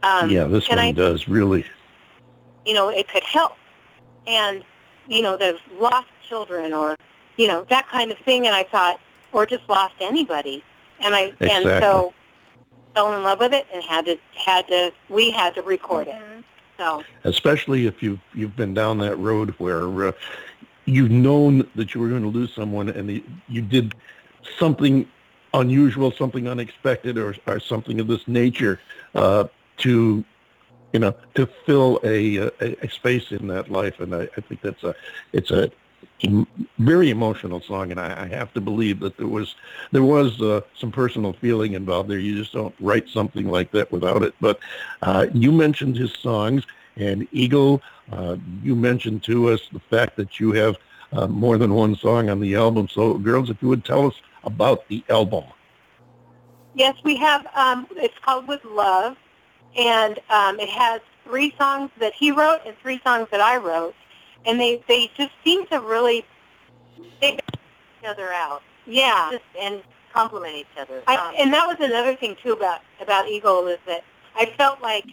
Um, 0.02 0.30
yeah, 0.30 0.44
this 0.44 0.68
one 0.68 0.78
I, 0.78 0.92
does 0.92 1.28
really. 1.28 1.64
you 2.64 2.74
know, 2.74 2.88
it 2.88 3.08
could 3.08 3.24
help. 3.24 3.56
And, 4.26 4.64
you 5.08 5.22
know, 5.22 5.36
the 5.36 5.58
lost 5.80 6.08
children 6.28 6.72
or, 6.72 6.96
you 7.36 7.48
know, 7.48 7.66
that 7.70 7.88
kind 7.88 8.12
of 8.12 8.18
thing. 8.18 8.46
And 8.46 8.54
I 8.54 8.62
thought, 8.62 9.00
or 9.32 9.46
just 9.46 9.68
lost 9.68 9.94
anybody. 10.00 10.62
And 11.00 11.14
I, 11.14 11.32
Exactly. 11.40 11.50
and 11.50 11.82
so 11.82 12.12
fell 12.94 13.12
in 13.14 13.22
love 13.22 13.40
with 13.40 13.54
it 13.54 13.66
and 13.72 13.82
had 13.82 14.04
to, 14.06 14.18
had 14.34 14.68
to, 14.68 14.92
we 15.08 15.30
had 15.30 15.54
to 15.54 15.62
record 15.62 16.08
it. 16.08 16.44
So, 16.76 17.02
especially 17.24 17.86
if 17.86 18.02
you've 18.04 18.20
you've 18.34 18.54
been 18.54 18.72
down 18.72 18.98
that 18.98 19.16
road 19.16 19.50
where 19.58 20.08
uh, 20.08 20.12
you've 20.84 21.10
known 21.10 21.68
that 21.74 21.92
you 21.92 22.00
were 22.00 22.08
going 22.08 22.22
to 22.22 22.28
lose 22.28 22.54
someone 22.54 22.88
and 22.88 23.08
the, 23.08 23.24
you 23.48 23.62
did 23.62 23.94
something 24.58 25.08
unusual, 25.54 26.12
something 26.12 26.48
unexpected, 26.48 27.18
or 27.18 27.34
or 27.46 27.60
something 27.60 28.00
of 28.00 28.06
this 28.06 28.26
nature 28.28 28.80
uh, 29.14 29.44
to 29.78 30.24
you 30.92 31.00
know 31.00 31.14
to 31.34 31.46
fill 31.66 32.00
a, 32.04 32.36
a 32.36 32.50
a 32.82 32.88
space 32.90 33.32
in 33.32 33.46
that 33.48 33.70
life, 33.70 34.00
and 34.00 34.14
I, 34.14 34.28
I 34.36 34.40
think 34.40 34.62
that's 34.62 34.84
a 34.84 34.94
it's 35.32 35.50
a 35.50 35.70
very 36.78 37.10
emotional 37.10 37.60
song, 37.60 37.90
and 37.90 38.00
I, 38.00 38.24
I 38.24 38.26
have 38.28 38.52
to 38.54 38.60
believe 38.60 39.00
that 39.00 39.16
there 39.16 39.26
was 39.26 39.54
there 39.92 40.02
was 40.02 40.40
uh, 40.40 40.60
some 40.76 40.90
personal 40.90 41.32
feeling 41.32 41.74
involved 41.74 42.08
there. 42.10 42.18
You 42.18 42.36
just 42.36 42.52
don't 42.52 42.74
write 42.80 43.08
something 43.08 43.48
like 43.48 43.70
that 43.72 43.90
without 43.92 44.22
it. 44.22 44.34
But 44.40 44.58
uh, 45.02 45.26
you 45.32 45.52
mentioned 45.52 45.96
his 45.96 46.12
songs, 46.12 46.64
and 46.96 47.26
Eagle, 47.32 47.82
uh, 48.12 48.36
you 48.62 48.74
mentioned 48.74 49.22
to 49.24 49.50
us 49.50 49.60
the 49.72 49.80
fact 49.80 50.16
that 50.16 50.40
you 50.40 50.52
have 50.52 50.76
uh, 51.12 51.26
more 51.26 51.58
than 51.58 51.74
one 51.74 51.96
song 51.96 52.28
on 52.30 52.40
the 52.40 52.54
album. 52.54 52.88
So, 52.88 53.14
girls, 53.14 53.50
if 53.50 53.60
you 53.62 53.68
would 53.68 53.84
tell 53.84 54.06
us 54.06 54.14
about 54.44 54.86
the 54.88 55.04
album. 55.08 55.44
yes, 56.74 56.96
we 57.04 57.16
have, 57.16 57.46
um, 57.54 57.86
it's 57.92 58.18
called 58.24 58.46
With 58.46 58.64
Love. 58.64 59.16
And 59.76 60.18
um, 60.30 60.58
it 60.58 60.68
has 60.68 61.00
three 61.24 61.54
songs 61.58 61.90
that 62.00 62.14
he 62.14 62.30
wrote 62.30 62.60
and 62.66 62.76
three 62.78 63.00
songs 63.04 63.28
that 63.30 63.40
I 63.40 63.56
wrote. 63.56 63.94
And 64.46 64.58
they, 64.58 64.82
they 64.88 65.10
just 65.16 65.32
seem 65.44 65.66
to 65.66 65.80
really 65.80 66.24
take 67.20 67.40
each 67.52 68.08
other 68.08 68.32
out. 68.32 68.62
Yeah. 68.86 69.30
Just, 69.32 69.44
and 69.60 69.82
complement 70.12 70.54
each 70.56 70.66
other. 70.78 71.02
I, 71.06 71.34
and 71.38 71.52
that 71.52 71.66
was 71.66 71.76
another 71.80 72.16
thing 72.16 72.36
too 72.42 72.52
about 72.52 72.80
about 73.00 73.28
Eagle 73.28 73.66
is 73.68 73.78
that 73.86 74.04
I 74.34 74.46
felt 74.56 74.80
like, 74.80 75.04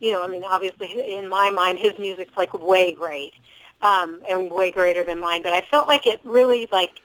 you 0.00 0.12
know, 0.12 0.22
I 0.22 0.28
mean, 0.28 0.44
obviously 0.44 1.14
in 1.16 1.28
my 1.28 1.50
mind 1.50 1.78
his 1.78 1.98
music's 1.98 2.36
like 2.36 2.54
way 2.54 2.92
great, 2.92 3.34
um, 3.82 4.20
and 4.28 4.50
way 4.50 4.70
greater 4.70 5.04
than 5.04 5.20
mine. 5.20 5.42
But 5.42 5.52
I 5.52 5.62
felt 5.62 5.88
like 5.88 6.06
it 6.06 6.20
really 6.24 6.68
like 6.72 7.00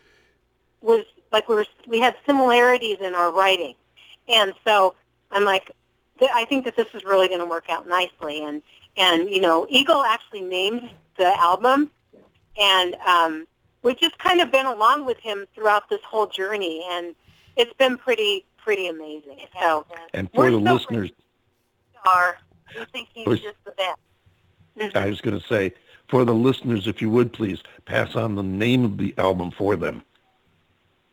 was 0.81 1.05
like 1.31 1.47
we 1.47 1.55
were 1.55 1.65
we 1.87 1.99
had 1.99 2.15
similarities 2.25 2.97
in 3.01 3.15
our 3.15 3.31
writing, 3.31 3.75
and 4.27 4.53
so 4.65 4.95
I'm 5.31 5.43
like, 5.43 5.71
th- 6.19 6.31
I 6.33 6.45
think 6.45 6.65
that 6.65 6.75
this 6.75 6.87
is 6.93 7.03
really 7.03 7.27
going 7.27 7.39
to 7.39 7.45
work 7.45 7.69
out 7.69 7.87
nicely. 7.87 8.43
And 8.43 8.61
and 8.97 9.29
you 9.29 9.41
know, 9.41 9.65
Eagle 9.69 10.03
actually 10.03 10.41
named 10.41 10.89
the 11.17 11.37
album, 11.39 11.91
and 12.59 12.95
um, 13.07 13.47
we've 13.81 13.99
just 13.99 14.17
kind 14.19 14.41
of 14.41 14.51
been 14.51 14.65
along 14.65 15.05
with 15.05 15.17
him 15.19 15.45
throughout 15.55 15.89
this 15.89 16.01
whole 16.03 16.27
journey, 16.27 16.85
and 16.89 17.15
it's 17.55 17.73
been 17.73 17.97
pretty 17.97 18.45
pretty 18.57 18.87
amazing. 18.87 19.39
So 19.59 19.85
And 20.13 20.29
for 20.33 20.49
the 20.49 20.57
so 20.57 20.73
listeners, 20.73 21.11
are. 22.05 22.37
We 22.77 22.85
think 22.85 23.09
he's 23.13 23.39
just 23.39 23.57
the 23.65 23.71
best. 23.71 24.95
I 24.95 25.07
was 25.07 25.21
going 25.21 25.39
to 25.39 25.47
say, 25.47 25.73
for 26.13 26.23
the 26.23 26.31
listeners, 26.31 26.85
if 26.85 27.01
you 27.01 27.09
would 27.09 27.33
please 27.33 27.63
pass 27.85 28.15
on 28.15 28.35
the 28.35 28.43
name 28.43 28.85
of 28.85 28.99
the 28.99 29.15
album 29.17 29.49
for 29.49 29.75
them. 29.75 30.03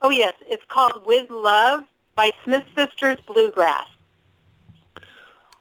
oh 0.02 0.10
yes, 0.10 0.34
it's 0.46 0.62
called 0.68 1.06
With 1.06 1.30
Love 1.30 1.84
by 2.16 2.32
Smith 2.44 2.64
Sisters 2.76 3.16
Bluegrass. 3.26 3.86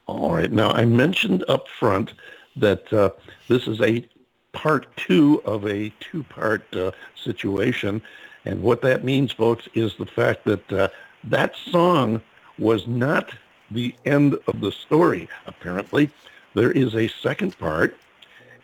All 0.04 0.34
right. 0.34 0.52
Now, 0.52 0.72
I 0.72 0.84
mentioned 0.84 1.42
up 1.48 1.68
front 1.68 2.12
that 2.56 2.92
uh, 2.92 3.12
this 3.48 3.66
is 3.66 3.80
a 3.80 4.06
part 4.52 4.94
two 4.96 5.40
of 5.46 5.66
a 5.66 5.90
two-part 6.00 6.76
uh, 6.76 6.90
situation. 7.14 8.02
And 8.44 8.62
what 8.62 8.82
that 8.82 9.04
means, 9.04 9.32
folks, 9.32 9.66
is 9.72 9.96
the 9.96 10.04
fact 10.04 10.44
that 10.44 10.70
uh, 10.70 10.88
that 11.24 11.56
song 11.56 12.20
was 12.58 12.86
not 12.86 13.32
the 13.70 13.94
end 14.04 14.36
of 14.46 14.60
the 14.60 14.70
story, 14.70 15.30
apparently. 15.46 16.10
There 16.52 16.72
is 16.72 16.94
a 16.94 17.08
second 17.08 17.58
part, 17.58 17.96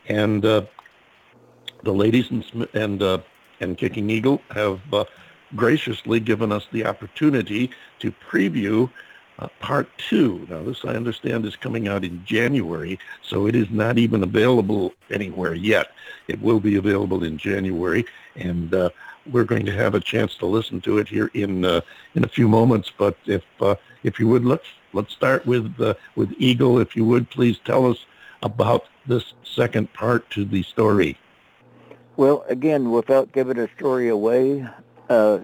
and 0.09 0.45
uh, 0.45 0.63
the 1.83 1.93
ladies 1.93 2.31
and, 2.31 2.69
and, 2.75 3.03
uh, 3.03 3.19
and 3.61 3.77
Kicking 3.77 4.11
Eagle 4.11 4.41
have 4.51 4.81
uh, 4.93 5.05
graciously 5.55 6.21
given 6.21 6.53
us 6.53 6.67
the 6.73 6.85
opportunity 6.87 7.71
to 8.01 8.13
preview 8.13 8.91
uh, 9.39 9.49
part 9.61 9.89
two. 9.99 10.47
Now, 10.49 10.63
this 10.63 10.85
I 10.85 10.95
understand 10.95 11.45
is 11.45 11.57
coming 11.57 11.89
out 11.89 12.05
in 12.05 12.25
January, 12.25 12.99
so 13.23 13.47
it 13.47 13.55
is 13.55 13.69
not 13.71 13.99
even 13.99 14.23
available 14.23 14.95
anywhere 15.11 15.55
yet. 15.55 15.93
It 16.27 16.41
will 16.41 16.61
be 16.61 16.77
available 16.77 17.23
in 17.23 17.37
January, 17.37 18.07
and 18.35 18.75
uh, 18.75 18.91
we're 19.31 19.45
going 19.45 19.67
to 19.67 19.73
have 19.73 19.95
a 19.95 20.01
chance 20.01 20.37
to 20.37 20.47
listen 20.47 20.81
to 20.83 20.99
it 20.99 21.09
here 21.09 21.31
in 21.35 21.65
uh, 21.67 21.83
in 22.15 22.25
a 22.25 22.29
few 22.29 22.49
moments. 22.49 22.91
But 22.97 23.17
if 23.27 23.45
if 24.05 24.19
you 24.19 24.27
would, 24.29 24.45
let's 24.45 24.67
let's 24.95 25.13
start 25.13 25.45
with 25.45 25.77
with 26.15 26.33
Eagle. 26.39 26.79
If 26.79 26.97
you 26.97 27.05
would, 27.05 27.29
please 27.29 27.59
tell 27.63 27.91
us 27.91 28.07
about 28.43 28.87
this 29.07 29.35
second 29.45 29.93
part 29.93 30.29
to 30.31 30.45
the 30.45 30.63
story. 30.63 31.17
Well, 32.17 32.45
again, 32.49 32.91
without 32.91 33.33
giving 33.33 33.57
the 33.57 33.69
story 33.77 34.09
away, 34.09 34.67
uh, 35.09 35.39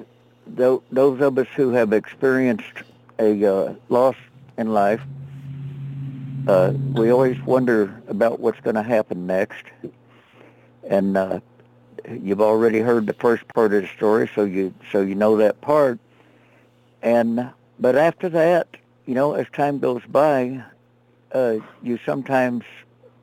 tho- 0.46 0.82
those 0.90 1.20
of 1.20 1.38
us 1.38 1.48
who 1.54 1.70
have 1.70 1.92
experienced 1.92 2.82
a 3.18 3.44
uh, 3.44 3.74
loss 3.88 4.16
in 4.56 4.72
life, 4.72 5.02
uh, 6.48 6.72
we 6.94 7.10
always 7.10 7.40
wonder 7.42 8.02
about 8.08 8.40
what's 8.40 8.60
going 8.60 8.76
to 8.76 8.82
happen 8.82 9.26
next. 9.26 9.64
And 10.88 11.16
uh, 11.16 11.40
you've 12.10 12.40
already 12.40 12.80
heard 12.80 13.06
the 13.06 13.12
first 13.14 13.46
part 13.48 13.72
of 13.72 13.82
the 13.82 13.88
story, 13.88 14.28
so 14.34 14.44
you 14.44 14.74
so 14.90 15.02
you 15.02 15.14
know 15.14 15.36
that 15.36 15.60
part. 15.60 15.98
And 17.02 17.50
but 17.78 17.96
after 17.96 18.28
that, 18.30 18.76
you 19.06 19.14
know, 19.14 19.34
as 19.34 19.46
time 19.50 19.78
goes 19.78 20.02
by, 20.08 20.62
uh, 21.32 21.56
you 21.82 21.98
sometimes 22.04 22.64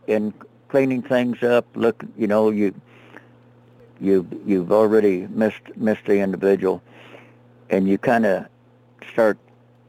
in 0.10 0.34
cleaning 0.70 1.03
things 1.03 1.43
up, 1.43 1.66
look, 1.76 2.03
you 2.18 2.28
know, 2.28 2.49
you 2.49 2.74
you 4.01 4.28
you've 4.45 4.72
already 4.72 5.28
missed 5.28 5.76
missed 5.78 6.05
the 6.05 6.20
individual, 6.20 6.82
and 7.70 7.88
you 7.88 7.97
kind 7.97 8.26
of 8.26 8.47
start 9.12 9.38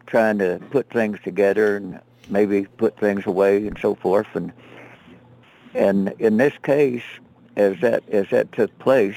trying 0.07 0.39
to 0.39 0.61
put 0.71 0.91
things 0.91 1.19
together 1.25 1.77
and 1.77 2.01
maybe 2.29 2.67
put 2.77 2.99
things 2.99 3.27
away 3.27 3.67
and 3.67 3.79
so 3.79 3.95
forth. 3.95 4.27
And 4.35 4.53
and 5.75 6.15
in 6.19 6.37
this 6.37 6.55
case, 6.63 7.05
as 7.57 7.81
that 7.81 8.07
as 8.11 8.29
that 8.31 8.53
took 8.53 8.77
place, 8.79 9.17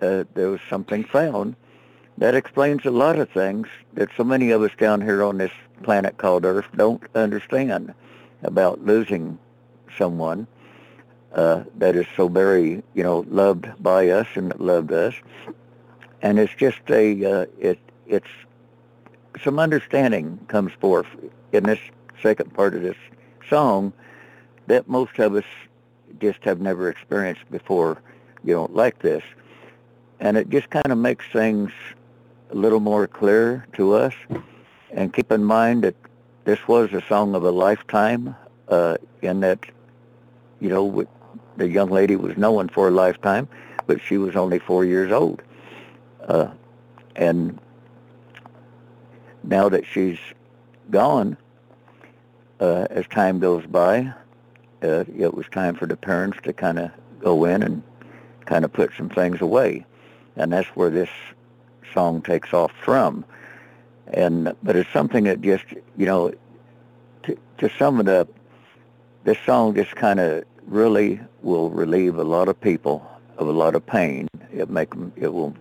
uh, 0.00 0.24
there 0.34 0.50
was 0.50 0.60
something 0.70 1.02
found 1.04 1.56
that 2.18 2.36
explains 2.36 2.84
a 2.84 2.92
lot 2.92 3.18
of 3.18 3.28
things 3.30 3.66
that 3.94 4.08
so 4.16 4.22
many 4.22 4.52
of 4.52 4.62
us 4.62 4.70
down 4.78 5.00
here 5.00 5.24
on 5.24 5.38
this 5.38 5.50
planet 5.82 6.16
called 6.16 6.44
Earth 6.44 6.68
don't 6.76 7.02
understand 7.16 7.92
about 8.44 8.84
losing 8.84 9.36
someone 9.96 10.46
uh, 11.32 11.64
that 11.78 11.96
is 11.96 12.06
so 12.16 12.28
very, 12.28 12.82
you 12.94 13.02
know, 13.02 13.24
loved 13.28 13.66
by 13.82 14.08
us 14.08 14.26
and 14.34 14.50
that 14.50 14.60
loved 14.60 14.92
us. 14.92 15.14
And 16.22 16.38
it's 16.38 16.54
just 16.54 16.80
a, 16.88 17.24
uh, 17.24 17.46
it, 17.58 17.78
it's 18.06 18.28
some 19.42 19.58
understanding 19.58 20.38
comes 20.48 20.72
forth 20.80 21.06
in 21.52 21.64
this 21.64 21.80
second 22.22 22.54
part 22.54 22.74
of 22.74 22.82
this 22.82 22.96
song 23.48 23.92
that 24.66 24.88
most 24.88 25.18
of 25.18 25.34
us 25.34 25.44
just 26.20 26.42
have 26.44 26.60
never 26.60 26.88
experienced 26.88 27.42
before, 27.50 28.00
you 28.44 28.54
know, 28.54 28.68
like 28.72 29.00
this. 29.00 29.22
And 30.20 30.36
it 30.36 30.48
just 30.48 30.70
kind 30.70 30.90
of 30.90 30.98
makes 30.98 31.24
things 31.32 31.72
a 32.50 32.54
little 32.54 32.80
more 32.80 33.06
clear 33.06 33.66
to 33.74 33.94
us. 33.94 34.14
And 34.92 35.12
keep 35.12 35.32
in 35.32 35.44
mind 35.44 35.82
that 35.82 35.96
this 36.44 36.66
was 36.68 36.92
a 36.92 37.02
song 37.02 37.34
of 37.34 37.44
a 37.44 37.50
lifetime, 37.50 38.36
uh, 38.68 38.96
in 39.22 39.40
that, 39.40 39.58
you 40.64 40.70
know, 40.70 41.06
the 41.58 41.68
young 41.68 41.90
lady 41.90 42.16
was 42.16 42.38
known 42.38 42.70
for 42.70 42.88
a 42.88 42.90
lifetime, 42.90 43.46
but 43.86 44.00
she 44.00 44.16
was 44.16 44.34
only 44.34 44.58
four 44.58 44.82
years 44.82 45.12
old. 45.12 45.42
Uh, 46.26 46.48
and 47.16 47.60
now 49.42 49.68
that 49.68 49.84
she's 49.84 50.18
gone, 50.90 51.36
uh, 52.60 52.86
as 52.88 53.06
time 53.08 53.40
goes 53.40 53.66
by, 53.66 54.10
uh, 54.82 55.04
it 55.18 55.34
was 55.34 55.44
time 55.52 55.74
for 55.74 55.84
the 55.84 55.98
parents 55.98 56.38
to 56.44 56.54
kind 56.54 56.78
of 56.78 56.90
go 57.20 57.44
in 57.44 57.62
and 57.62 57.82
kind 58.46 58.64
of 58.64 58.72
put 58.72 58.90
some 58.96 59.10
things 59.10 59.42
away. 59.42 59.84
And 60.36 60.50
that's 60.50 60.68
where 60.68 60.88
this 60.88 61.10
song 61.92 62.22
takes 62.22 62.54
off 62.54 62.72
from. 62.82 63.22
And 64.14 64.54
but 64.62 64.76
it's 64.76 64.90
something 64.90 65.24
that 65.24 65.42
just 65.42 65.64
you 65.98 66.06
know, 66.06 66.32
to, 67.24 67.36
to 67.58 67.70
sum 67.78 68.00
it 68.00 68.08
up, 68.08 68.28
this 69.24 69.38
song 69.44 69.74
just 69.74 69.94
kind 69.96 70.20
of 70.20 70.44
really 70.66 71.20
will 71.42 71.70
relieve 71.70 72.16
a 72.18 72.24
lot 72.24 72.48
of 72.48 72.60
people 72.60 73.06
of 73.38 73.48
a 73.48 73.52
lot 73.52 73.74
of 73.74 73.84
pain. 73.86 74.28
It 74.52 74.70
make 74.70 74.92
'em- 74.94 75.12
it 75.16 75.32
will 75.32 75.54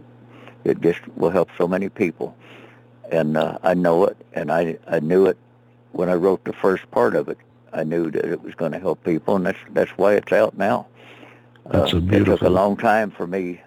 it 0.64 0.80
just 0.82 1.02
will 1.18 1.30
help 1.30 1.50
so 1.58 1.68
many 1.68 1.90
people. 1.90 2.36
And 3.12 3.36
uh, 3.38 3.58
I 3.64 3.74
know 3.74 4.06
it, 4.06 4.18
and 4.34 4.52
I 4.52 4.78
I 4.88 5.00
knew 5.00 5.26
it 5.26 5.38
when 5.92 6.10
I 6.10 6.14
wrote 6.14 6.44
the 6.46 6.54
first 6.54 6.90
part 6.92 7.16
of 7.16 7.28
it. 7.30 7.38
I 7.74 7.84
knew 7.84 8.12
that 8.12 8.26
it 8.26 8.42
was 8.42 8.56
going 8.56 8.72
to 8.72 8.80
help 8.80 9.04
people, 9.04 9.36
and 9.36 9.46
that's 9.46 9.60
that's 9.74 9.92
why 9.98 10.14
it's 10.14 10.32
out 10.32 10.58
now. 10.58 10.88
That's 11.70 11.94
uh, 11.94 11.98
a 11.98 12.00
beautiful. 12.02 12.34
It 12.34 12.38
took 12.40 12.48
a 12.48 12.52
long 12.52 12.78
time 12.78 13.12
for 13.12 13.28
me 13.28 13.62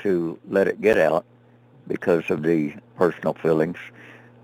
to 0.00 0.38
let 0.48 0.68
it 0.68 0.80
get 0.80 0.98
out 0.98 1.24
because 1.88 2.30
of 2.30 2.42
the 2.42 2.72
personal 2.96 3.34
feelings, 3.34 3.78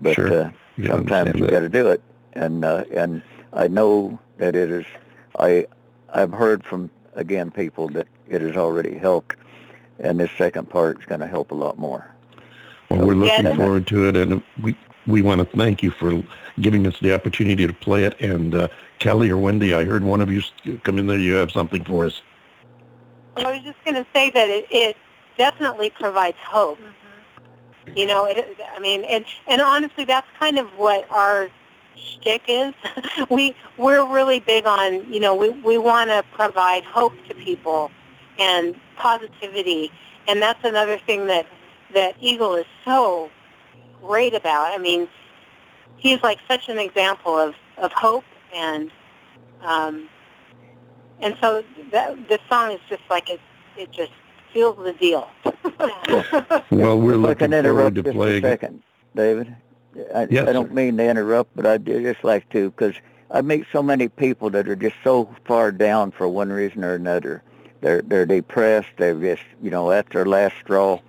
but 0.01 0.15
Sure. 0.15 0.33
uh, 0.33 0.49
You 0.77 0.87
sometimes 0.87 1.35
you 1.35 1.47
got 1.47 1.59
to 1.61 1.69
do 1.69 1.87
it, 1.87 2.01
and 2.33 2.63
uh, 2.65 2.83
and 2.93 3.21
I 3.53 3.67
know 3.67 4.19
that 4.37 4.55
it 4.55 4.69
is. 4.69 4.85
I 5.37 5.65
I've 6.13 6.31
heard 6.31 6.63
from 6.63 6.89
again 7.15 7.51
people 7.51 7.87
that 7.89 8.07
it 8.27 8.41
has 8.41 8.55
already 8.55 8.97
helped, 8.97 9.35
and 9.99 10.19
this 10.19 10.31
second 10.37 10.69
part 10.69 10.99
is 10.99 11.05
going 11.05 11.21
to 11.21 11.27
help 11.27 11.51
a 11.51 11.55
lot 11.55 11.77
more. 11.77 12.11
Well, 12.89 13.05
we're 13.05 13.13
looking 13.15 13.45
Yes. 13.45 13.55
forward 13.57 13.87
to 13.87 14.07
it, 14.07 14.15
and 14.17 14.41
we 14.61 14.75
we 15.07 15.21
want 15.21 15.39
to 15.39 15.57
thank 15.57 15.81
you 15.81 15.91
for 15.91 16.23
giving 16.61 16.85
us 16.87 16.99
the 16.99 17.13
opportunity 17.13 17.65
to 17.65 17.73
play 17.73 18.03
it. 18.03 18.19
And 18.21 18.53
uh, 18.53 18.67
Kelly 18.99 19.29
or 19.29 19.37
Wendy, 19.37 19.73
I 19.73 19.83
heard 19.83 20.03
one 20.03 20.21
of 20.21 20.31
you 20.31 20.41
come 20.83 20.97
in 20.99 21.07
there. 21.07 21.17
You 21.17 21.35
have 21.35 21.51
something 21.51 21.83
for 21.83 22.05
us. 22.05 22.21
I 23.37 23.51
was 23.51 23.63
just 23.63 23.83
going 23.85 23.95
to 23.95 24.05
say 24.13 24.29
that 24.31 24.49
it, 24.49 24.67
it 24.69 24.97
definitely 25.37 25.89
provides 25.89 26.37
hope. 26.45 26.79
You 27.95 28.05
know, 28.05 28.25
it, 28.25 28.57
I 28.75 28.79
mean, 28.79 29.03
and 29.03 29.25
and 29.47 29.61
honestly, 29.61 30.05
that's 30.05 30.27
kind 30.39 30.59
of 30.59 30.67
what 30.77 31.09
our 31.11 31.49
shtick 31.99 32.43
is. 32.47 32.73
we 33.29 33.55
we're 33.77 34.05
really 34.07 34.39
big 34.39 34.65
on, 34.65 35.11
you 35.11 35.19
know, 35.19 35.35
we 35.35 35.49
we 35.49 35.77
want 35.77 36.09
to 36.09 36.23
provide 36.31 36.83
hope 36.83 37.13
to 37.27 37.35
people 37.35 37.91
and 38.37 38.75
positivity, 38.95 39.91
and 40.27 40.41
that's 40.41 40.63
another 40.63 40.97
thing 40.97 41.27
that 41.27 41.45
that 41.93 42.15
Eagle 42.19 42.55
is 42.55 42.65
so 42.85 43.29
great 44.01 44.33
about. 44.33 44.73
I 44.73 44.77
mean, 44.77 45.07
he's 45.97 46.21
like 46.23 46.39
such 46.47 46.69
an 46.69 46.79
example 46.79 47.37
of 47.37 47.55
of 47.77 47.91
hope 47.91 48.25
and. 48.53 48.91
Um, 49.61 50.07
and 51.21 51.35
so 51.41 51.63
that, 51.91 52.29
this 52.29 52.39
song 52.49 52.71
is 52.71 52.79
just 52.87 53.01
like 53.09 53.29
it, 53.29 53.41
it 53.77 53.91
just 53.91 54.11
seals 54.53 54.77
the 54.77 54.93
deal. 54.93 55.29
Well, 56.71 56.99
we're 56.99 57.15
looking 57.15 57.51
can 57.51 57.63
forward 57.63 57.95
to 57.95 58.03
just 58.03 58.15
playing 58.15 58.43
second, 58.43 58.83
David. 59.15 59.55
I, 60.15 60.29
Yes, 60.29 60.47
I 60.47 60.53
don't 60.53 60.71
sir. 60.71 60.73
mean 60.73 60.97
to 60.97 61.05
interrupt, 61.09 61.55
but 61.55 61.65
I 61.65 61.77
do 61.77 62.01
just 62.01 62.23
like 62.23 62.49
to 62.51 62.71
because 62.71 62.95
I 63.31 63.41
meet 63.41 63.65
so 63.71 63.83
many 63.83 64.07
people 64.09 64.49
that 64.51 64.67
are 64.69 64.75
just 64.75 64.95
so 65.03 65.29
far 65.45 65.71
down 65.71 66.11
for 66.11 66.27
one 66.27 66.51
reason 66.51 66.83
or 66.83 66.95
another. 66.95 67.43
They're 67.81 68.01
they're 68.01 68.25
depressed. 68.25 68.89
They're 68.97 69.15
just 69.15 69.43
you 69.61 69.71
know 69.71 69.91
at 69.91 70.09
their 70.11 70.25
last 70.25 70.55
straw, 70.61 70.99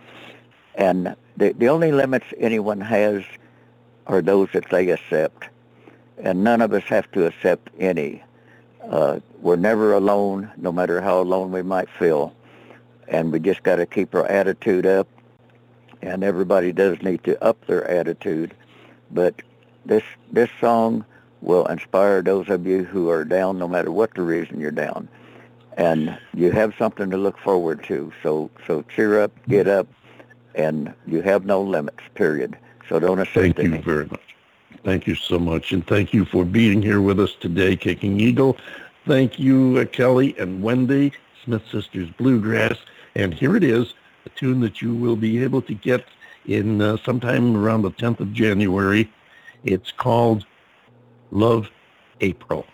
and 0.75 1.17
the 1.37 1.53
the 1.53 1.69
only 1.69 1.93
limits 1.93 2.27
anyone 2.39 2.81
has 2.81 3.25
are 4.07 4.23
those 4.23 4.49
that 4.53 4.69
they 4.71 4.91
accept, 4.91 5.49
and 6.19 6.45
none 6.45 6.61
of 6.63 6.73
us 6.73 6.85
have 6.85 7.11
to 7.13 7.27
accept 7.27 7.71
any. 7.79 8.23
Uh, 8.89 9.21
we're 9.41 9.57
never 9.57 9.95
alone, 9.95 10.51
no 10.57 10.73
matter 10.73 11.01
how 11.01 11.21
alone 11.21 11.53
we 11.53 11.63
might 11.63 11.89
feel, 11.91 12.35
and 13.09 13.33
we 13.33 13.39
just 13.41 13.63
got 13.63 13.77
to 13.77 13.87
keep 13.87 14.15
our 14.15 14.27
attitude 14.27 14.87
up 14.87 15.09
and 16.03 16.25
everybody 16.25 16.73
does 16.73 17.01
need 17.03 17.23
to 17.25 17.43
up 17.45 17.65
their 17.67 17.87
attitude. 17.89 18.55
But 19.11 19.43
this 19.85 20.03
this 20.33 20.51
song 20.61 21.05
will 21.43 21.67
inspire 21.67 22.23
those 22.23 22.49
of 22.49 22.67
you 22.67 22.85
who 22.85 23.09
are 23.11 23.25
down, 23.25 23.59
no 23.59 23.67
matter 23.67 23.91
what 23.91 24.15
the 24.15 24.23
reason 24.23 24.61
you're 24.61 24.71
down, 24.71 25.09
and 25.77 26.19
you 26.35 26.51
have 26.53 26.75
something 26.79 27.11
to 27.11 27.17
look 27.17 27.39
forward 27.39 27.83
to. 27.85 28.13
So 28.23 28.51
so 28.67 28.85
cheer 28.95 29.21
up, 29.21 29.33
get 29.49 29.67
up, 29.69 29.87
and 30.55 30.93
you 31.07 31.23
have 31.23 31.45
no 31.45 31.63
limits. 31.63 32.03
Period. 32.15 32.57
So 32.89 32.99
don't 32.99 33.19
accept 33.21 33.57
Thank 33.57 33.59
you 33.59 33.83
very 33.83 34.07
much. 34.07 34.21
Thank 34.83 35.07
you 35.07 35.15
so 35.15 35.39
much, 35.39 35.73
and 35.73 35.87
thank 35.87 36.15
you 36.15 36.25
for 36.25 36.45
being 36.45 36.81
here 36.81 37.03
with 37.03 37.21
us 37.21 37.35
today, 37.35 37.77
Kicking 37.77 38.19
Eagle. 38.19 38.57
Thank 39.07 39.39
you, 39.39 39.79
uh, 39.79 39.85
Kelly 39.85 40.35
and 40.39 40.63
Wendy, 40.63 41.13
Smith 41.45 41.63
Sisters 41.71 42.09
Bluegrass. 42.17 42.79
And 43.15 43.35
here 43.35 43.57
it 43.57 43.65
is, 43.65 43.95
a 44.25 44.29
tune 44.31 44.61
that 44.61 44.81
you 44.81 44.95
will 44.95 45.17
be 45.17 45.43
able 45.43 45.63
to 45.63 45.75
get 45.75 46.05
in 46.51 46.83
uh, 46.83 46.97
sometime 47.05 47.57
around 47.57 47.83
the 47.83 47.93
10th 47.93 48.21
of 48.21 48.33
January. 48.33 49.11
It's 49.63 49.93
called 49.93 50.45
Love 51.31 51.69
April. 52.21 52.67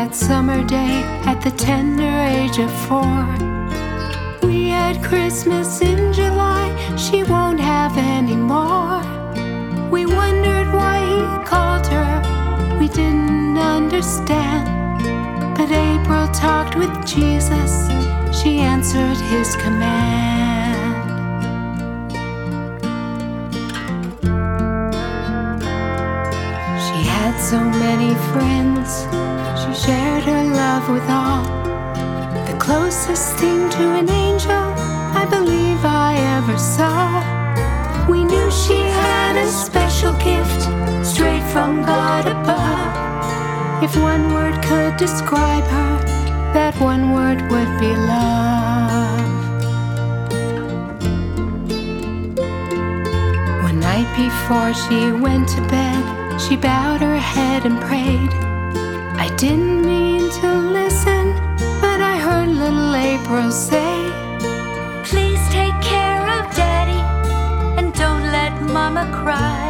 That 0.00 0.14
summer 0.14 0.66
day 0.66 1.02
at 1.26 1.42
the 1.42 1.50
tender 1.50 2.14
age 2.38 2.58
of 2.58 2.72
four. 2.88 3.20
We 4.48 4.70
had 4.70 5.04
Christmas 5.04 5.82
in 5.82 6.14
July, 6.14 6.64
she 6.96 7.22
won't 7.22 7.60
have 7.60 7.92
any 7.98 8.34
more. 8.34 9.02
We 9.90 10.06
wondered 10.06 10.68
why 10.72 10.96
he 11.12 11.20
called 11.44 11.86
her, 11.88 12.12
we 12.80 12.88
didn't 12.88 13.58
understand. 13.58 14.64
But 15.58 15.70
April 15.70 16.26
talked 16.28 16.76
with 16.76 16.94
Jesus, 17.04 17.72
she 18.38 18.60
answered 18.60 19.18
his 19.34 19.54
command. 19.56 20.96
She 26.86 26.98
had 27.16 27.34
so 27.38 27.60
many 27.84 28.14
friends, 28.30 29.19
shared 29.90 30.22
her 30.22 30.44
love 30.44 30.88
with 30.88 31.08
all. 31.10 31.42
The 32.50 32.56
closest 32.60 33.34
thing 33.40 33.68
to 33.70 33.84
an 34.00 34.08
angel 34.08 34.66
I 35.22 35.24
believe 35.28 35.80
I 35.84 36.12
ever 36.36 36.56
saw. 36.56 37.02
We 38.08 38.22
knew 38.22 38.48
she 38.52 38.78
had 39.02 39.34
a 39.34 39.48
special 39.48 40.12
gift 40.28 40.60
straight 41.12 41.42
from 41.54 41.82
God 41.82 42.24
above. 42.36 43.82
If 43.82 43.96
one 43.96 44.32
word 44.32 44.56
could 44.62 44.96
describe 44.96 45.66
her, 45.76 45.92
that 46.54 46.74
one 46.92 47.10
word 47.16 47.40
would 47.50 47.72
be 47.82 47.92
love. 48.12 49.30
One 53.66 53.80
night 53.90 54.10
before 54.24 54.72
she 54.82 55.00
went 55.26 55.48
to 55.56 55.60
bed, 55.76 56.40
she 56.40 56.54
bowed 56.56 57.00
her 57.00 57.18
head 57.18 57.66
and 57.66 57.80
prayed. 57.80 58.49
Didn't 59.40 59.86
mean 59.86 60.28
to 60.42 60.48
listen, 60.78 61.32
but 61.80 61.98
I 62.12 62.18
heard 62.18 62.50
little 62.50 62.94
April 62.94 63.50
say, 63.50 63.94
Please 65.02 65.40
take 65.48 65.80
care 65.80 66.24
of 66.36 66.54
Daddy 66.54 67.00
and 67.78 67.90
don't 67.94 68.24
let 68.24 68.52
Mama 68.60 69.10
cry. 69.24 69.64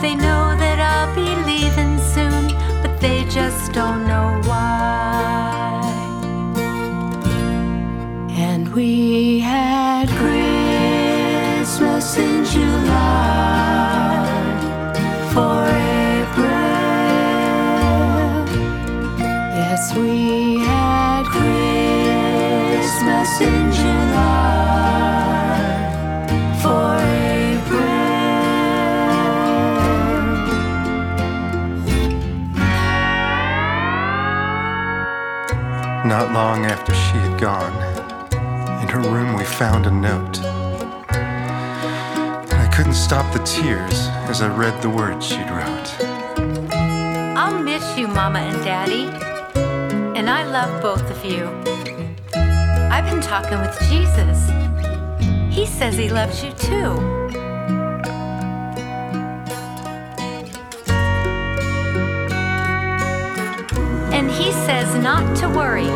They 0.00 0.14
know 0.14 0.56
that 0.56 0.78
I'll 0.80 1.14
be 1.14 1.28
leaving 1.50 1.98
soon, 2.14 2.56
but 2.80 2.98
they 3.02 3.24
just 3.24 3.74
don't 3.74 4.06
know 4.06 4.40
why. 4.48 4.80
and 8.32 8.74
we 8.74 9.40
had 9.40 9.69
Not 36.20 36.32
long 36.32 36.66
after 36.66 36.92
she 36.92 37.16
had 37.16 37.40
gone, 37.40 37.72
in 38.82 38.88
her 38.88 39.00
room 39.00 39.32
we 39.32 39.42
found 39.42 39.86
a 39.86 39.90
note. 39.90 40.38
And 41.08 42.52
I 42.52 42.70
couldn't 42.70 42.92
stop 42.92 43.32
the 43.32 43.38
tears 43.38 44.08
as 44.28 44.42
I 44.42 44.54
read 44.54 44.82
the 44.82 44.90
words 44.90 45.24
she'd 45.26 45.48
wrote. 45.48 45.96
I'll 47.38 47.62
miss 47.62 47.96
you, 47.96 48.06
Mama 48.06 48.40
and 48.40 48.62
Daddy. 48.62 49.06
And 50.18 50.28
I 50.28 50.44
love 50.44 50.82
both 50.82 51.10
of 51.10 51.24
you. 51.24 51.46
I've 52.34 53.06
been 53.06 53.22
talking 53.22 53.58
with 53.58 53.74
Jesus. 53.88 54.50
He 55.48 55.64
says 55.64 55.96
he 55.96 56.10
loves 56.10 56.44
you 56.44 56.52
too. 56.52 57.19
Not 65.02 65.34
to 65.36 65.48
worry. 65.48 65.90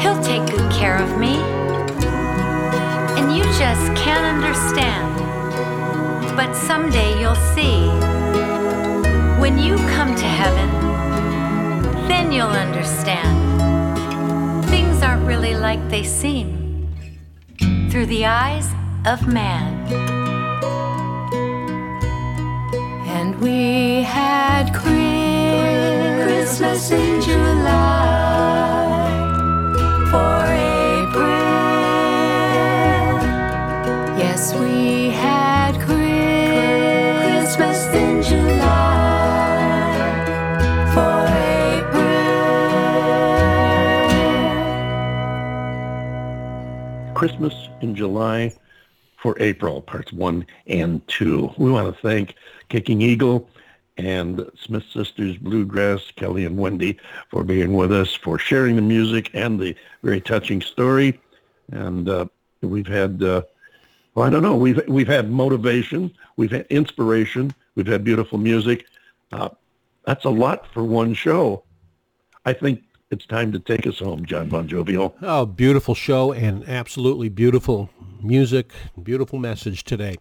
He'll 0.00 0.22
take 0.22 0.46
good 0.50 0.72
care 0.72 0.96
of 0.96 1.18
me. 1.18 1.36
And 3.18 3.36
you 3.36 3.44
just 3.44 3.94
can't 4.02 4.24
understand. 4.34 5.16
But 6.34 6.54
someday 6.54 7.20
you'll 7.20 7.34
see. 7.54 7.86
When 9.38 9.58
you 9.58 9.76
come 9.94 10.14
to 10.14 10.24
heaven, 10.24 10.70
then 12.08 12.32
you'll 12.32 12.48
understand. 12.48 13.36
Things 14.70 15.02
aren't 15.02 15.26
really 15.26 15.54
like 15.54 15.86
they 15.90 16.02
seem 16.02 16.88
through 17.90 18.06
the 18.06 18.24
eyes 18.24 18.68
of 19.04 19.28
man. 19.28 19.86
And 23.06 23.38
we 23.40 24.02
had 24.02 24.74
Christmas 26.50 26.90
in 26.90 27.22
July 27.22 29.06
for 30.10 30.42
April. 30.50 31.22
Yes, 34.18 34.52
we 34.54 35.10
had 35.10 35.78
Christmas 35.78 37.86
in 37.94 38.20
July 38.24 39.94
for 40.92 41.28
April. 41.78 42.18
Christmas 47.14 47.54
in 47.80 47.94
July 47.94 48.52
for 49.18 49.36
April, 49.38 49.82
parts 49.82 50.12
one 50.12 50.44
and 50.66 51.06
two. 51.06 51.54
We 51.58 51.70
want 51.70 51.94
to 51.94 52.02
thank 52.02 52.34
Kicking 52.68 53.02
Eagle 53.02 53.48
and 54.06 54.50
Smith 54.54 54.84
Sisters 54.92 55.36
Bluegrass, 55.36 56.10
Kelly 56.16 56.44
and 56.44 56.56
Wendy, 56.56 56.98
for 57.28 57.44
being 57.44 57.74
with 57.74 57.92
us, 57.92 58.14
for 58.14 58.38
sharing 58.38 58.76
the 58.76 58.82
music 58.82 59.30
and 59.34 59.60
the 59.60 59.74
very 60.02 60.20
touching 60.20 60.60
story. 60.62 61.20
And 61.72 62.08
uh, 62.08 62.26
we've 62.62 62.86
had, 62.86 63.22
uh, 63.22 63.42
well, 64.14 64.26
I 64.26 64.30
don't 64.30 64.42
know, 64.42 64.56
we've 64.56 64.80
we've 64.88 65.06
had 65.06 65.30
motivation, 65.30 66.12
we've 66.36 66.50
had 66.50 66.66
inspiration, 66.70 67.54
we've 67.74 67.86
had 67.86 68.04
beautiful 68.04 68.38
music. 68.38 68.86
Uh, 69.32 69.50
that's 70.04 70.24
a 70.24 70.30
lot 70.30 70.66
for 70.72 70.82
one 70.82 71.14
show. 71.14 71.62
I 72.44 72.52
think 72.52 72.82
it's 73.10 73.26
time 73.26 73.50
to 73.52 73.58
take 73.58 73.86
us 73.86 73.98
home, 73.98 74.24
John 74.24 74.48
Bon 74.48 74.68
Jovial. 74.68 75.14
Oh, 75.20 75.40
oh, 75.40 75.46
beautiful 75.46 75.94
show 75.94 76.32
and 76.32 76.66
absolutely 76.68 77.28
beautiful 77.28 77.90
music, 78.22 78.72
beautiful 79.02 79.38
message 79.38 79.84
today. 79.84 80.16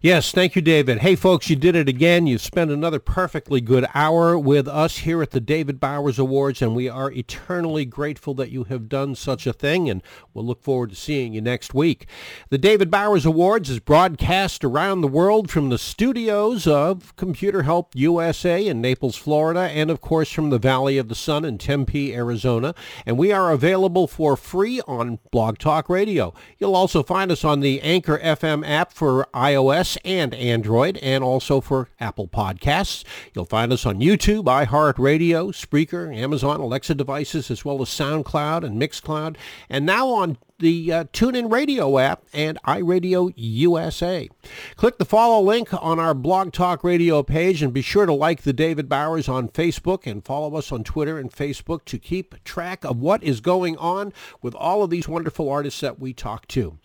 Yes, 0.00 0.32
thank 0.32 0.56
you, 0.56 0.62
David. 0.62 0.98
Hey, 0.98 1.16
folks, 1.16 1.50
you 1.50 1.56
did 1.56 1.74
it 1.74 1.88
again. 1.88 2.26
You 2.26 2.38
spent 2.38 2.70
another 2.70 2.98
perfectly 2.98 3.60
good 3.60 3.86
hour 3.94 4.38
with 4.38 4.68
us 4.68 4.98
here 4.98 5.22
at 5.22 5.30
the 5.30 5.40
David 5.40 5.80
Bowers 5.80 6.18
Awards, 6.18 6.62
and 6.62 6.74
we 6.74 6.88
are 6.88 7.10
eternally 7.12 7.84
grateful 7.84 8.34
that 8.34 8.50
you 8.50 8.64
have 8.64 8.88
done 8.88 9.14
such 9.14 9.46
a 9.46 9.52
thing, 9.52 9.90
and 9.90 10.02
we'll 10.32 10.44
look 10.44 10.62
forward 10.62 10.90
to 10.90 10.96
seeing 10.96 11.32
you 11.32 11.40
next 11.40 11.74
week. 11.74 12.06
The 12.48 12.58
David 12.58 12.90
Bowers 12.90 13.26
Awards 13.26 13.70
is 13.70 13.80
broadcast 13.80 14.64
around 14.64 15.00
the 15.00 15.08
world 15.08 15.50
from 15.50 15.68
the 15.68 15.78
studios 15.78 16.66
of 16.66 17.14
Computer 17.16 17.62
Help 17.62 17.94
USA 17.94 18.66
in 18.66 18.80
Naples, 18.80 19.16
Florida, 19.16 19.62
and 19.62 19.90
of 19.90 20.00
course 20.00 20.30
from 20.30 20.50
the 20.50 20.58
Valley 20.58 20.98
of 20.98 21.08
the 21.08 21.14
Sun 21.14 21.44
in 21.44 21.58
Tempe, 21.58 22.14
Arizona. 22.30 22.76
And 23.04 23.18
we 23.18 23.32
are 23.32 23.50
available 23.50 24.06
for 24.06 24.36
free 24.36 24.80
on 24.86 25.18
Blog 25.32 25.58
Talk 25.58 25.88
Radio. 25.88 26.32
You'll 26.58 26.76
also 26.76 27.02
find 27.02 27.32
us 27.32 27.44
on 27.44 27.58
the 27.58 27.80
Anchor 27.80 28.18
FM 28.18 28.66
app 28.66 28.92
for 28.92 29.26
iOS 29.34 29.98
and 30.04 30.32
Android, 30.34 30.96
and 30.98 31.24
also 31.24 31.60
for 31.60 31.88
Apple 31.98 32.28
Podcasts. 32.28 33.02
You'll 33.34 33.44
find 33.46 33.72
us 33.72 33.84
on 33.84 34.00
YouTube, 34.00 34.44
iHeartRadio, 34.44 35.50
Spreaker, 35.50 36.16
Amazon 36.16 36.60
Alexa 36.60 36.94
devices, 36.94 37.50
as 37.50 37.64
well 37.64 37.82
as 37.82 37.88
SoundCloud 37.88 38.64
and 38.64 38.80
Mixcloud, 38.80 39.36
and 39.68 39.84
now 39.84 40.08
on 40.08 40.38
the 40.60 40.92
uh, 40.92 41.04
TuneIn 41.04 41.50
Radio 41.50 41.98
app 41.98 42.22
and 42.32 42.58
iRadio 42.66 43.32
USA. 43.34 44.28
Click 44.76 44.98
the 44.98 45.04
follow 45.04 45.42
link 45.42 45.72
on 45.72 45.98
our 45.98 46.14
Blog 46.14 46.52
Talk 46.52 46.84
Radio 46.84 47.22
page 47.22 47.62
and 47.62 47.72
be 47.72 47.82
sure 47.82 48.06
to 48.06 48.12
like 48.12 48.42
the 48.42 48.52
David 48.52 48.88
Bowers 48.88 49.28
on 49.28 49.48
Facebook 49.48 50.06
and 50.06 50.24
follow 50.24 50.54
us 50.56 50.70
on 50.70 50.84
Twitter 50.84 51.18
and 51.18 51.32
Facebook 51.32 51.84
to 51.86 51.98
keep 51.98 52.42
track 52.44 52.84
of 52.84 52.98
what 52.98 53.22
is 53.24 53.40
going 53.40 53.76
on 53.78 54.12
with 54.42 54.54
all 54.54 54.82
of 54.82 54.90
these 54.90 55.08
wonderful 55.08 55.48
artists 55.48 55.80
that 55.80 55.98
we 55.98 56.12
talk 56.12 56.46
to. 56.48 56.78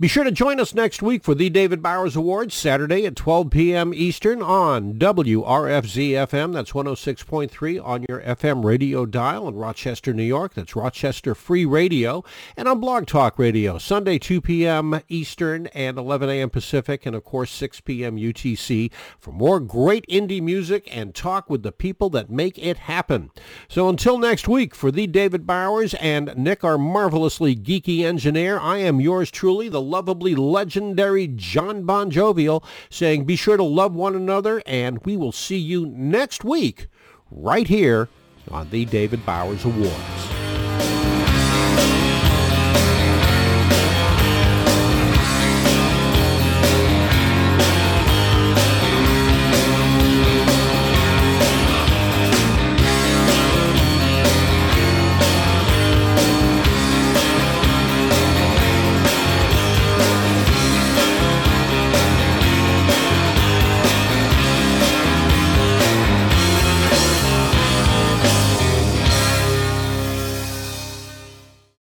Be 0.00 0.08
sure 0.08 0.24
to 0.24 0.32
join 0.32 0.58
us 0.58 0.74
next 0.74 1.02
week 1.02 1.22
for 1.22 1.34
the 1.34 1.50
David 1.50 1.82
Bowers 1.82 2.16
Awards, 2.16 2.54
Saturday 2.54 3.04
at 3.04 3.16
12 3.16 3.50
p.m. 3.50 3.92
Eastern 3.94 4.40
on 4.42 4.94
WRFZ-FM. 4.94 6.54
That's 6.54 6.72
106.3 6.72 7.84
on 7.84 8.06
your 8.08 8.20
FM 8.22 8.64
radio 8.64 9.04
dial 9.04 9.46
in 9.46 9.54
Rochester, 9.54 10.14
New 10.14 10.22
York. 10.22 10.54
That's 10.54 10.74
Rochester 10.74 11.34
Free 11.34 11.66
Radio. 11.66 12.24
And 12.56 12.66
on 12.66 12.80
Blog 12.80 13.06
Talk 13.06 13.17
Talk 13.18 13.36
Radio, 13.36 13.78
Sunday 13.78 14.16
2 14.16 14.40
p.m. 14.40 15.00
Eastern 15.08 15.66
and 15.74 15.98
11 15.98 16.30
a.m. 16.30 16.50
Pacific, 16.50 17.04
and 17.04 17.16
of 17.16 17.24
course 17.24 17.50
6 17.50 17.80
p.m. 17.80 18.16
UTC 18.16 18.92
for 19.18 19.32
more 19.32 19.58
great 19.58 20.06
indie 20.06 20.40
music 20.40 20.88
and 20.88 21.16
talk 21.16 21.50
with 21.50 21.64
the 21.64 21.72
people 21.72 22.10
that 22.10 22.30
make 22.30 22.56
it 22.60 22.76
happen. 22.76 23.32
So 23.68 23.88
until 23.88 24.18
next 24.18 24.46
week, 24.46 24.72
for 24.72 24.92
the 24.92 25.08
David 25.08 25.48
Bowers 25.48 25.94
and 25.94 26.32
Nick, 26.36 26.62
our 26.62 26.78
marvelously 26.78 27.56
geeky 27.56 28.04
engineer, 28.04 28.56
I 28.60 28.76
am 28.76 29.00
yours 29.00 29.32
truly, 29.32 29.68
the 29.68 29.82
lovably 29.82 30.36
legendary 30.36 31.26
John 31.26 31.82
Bon 31.82 32.12
Jovial, 32.12 32.62
saying 32.88 33.24
be 33.24 33.34
sure 33.34 33.56
to 33.56 33.64
love 33.64 33.96
one 33.96 34.14
another, 34.14 34.62
and 34.64 35.04
we 35.04 35.16
will 35.16 35.32
see 35.32 35.58
you 35.58 35.86
next 35.86 36.44
week 36.44 36.86
right 37.32 37.66
here 37.66 38.08
on 38.48 38.70
the 38.70 38.84
David 38.84 39.26
Bowers 39.26 39.64
Awards. 39.64 41.07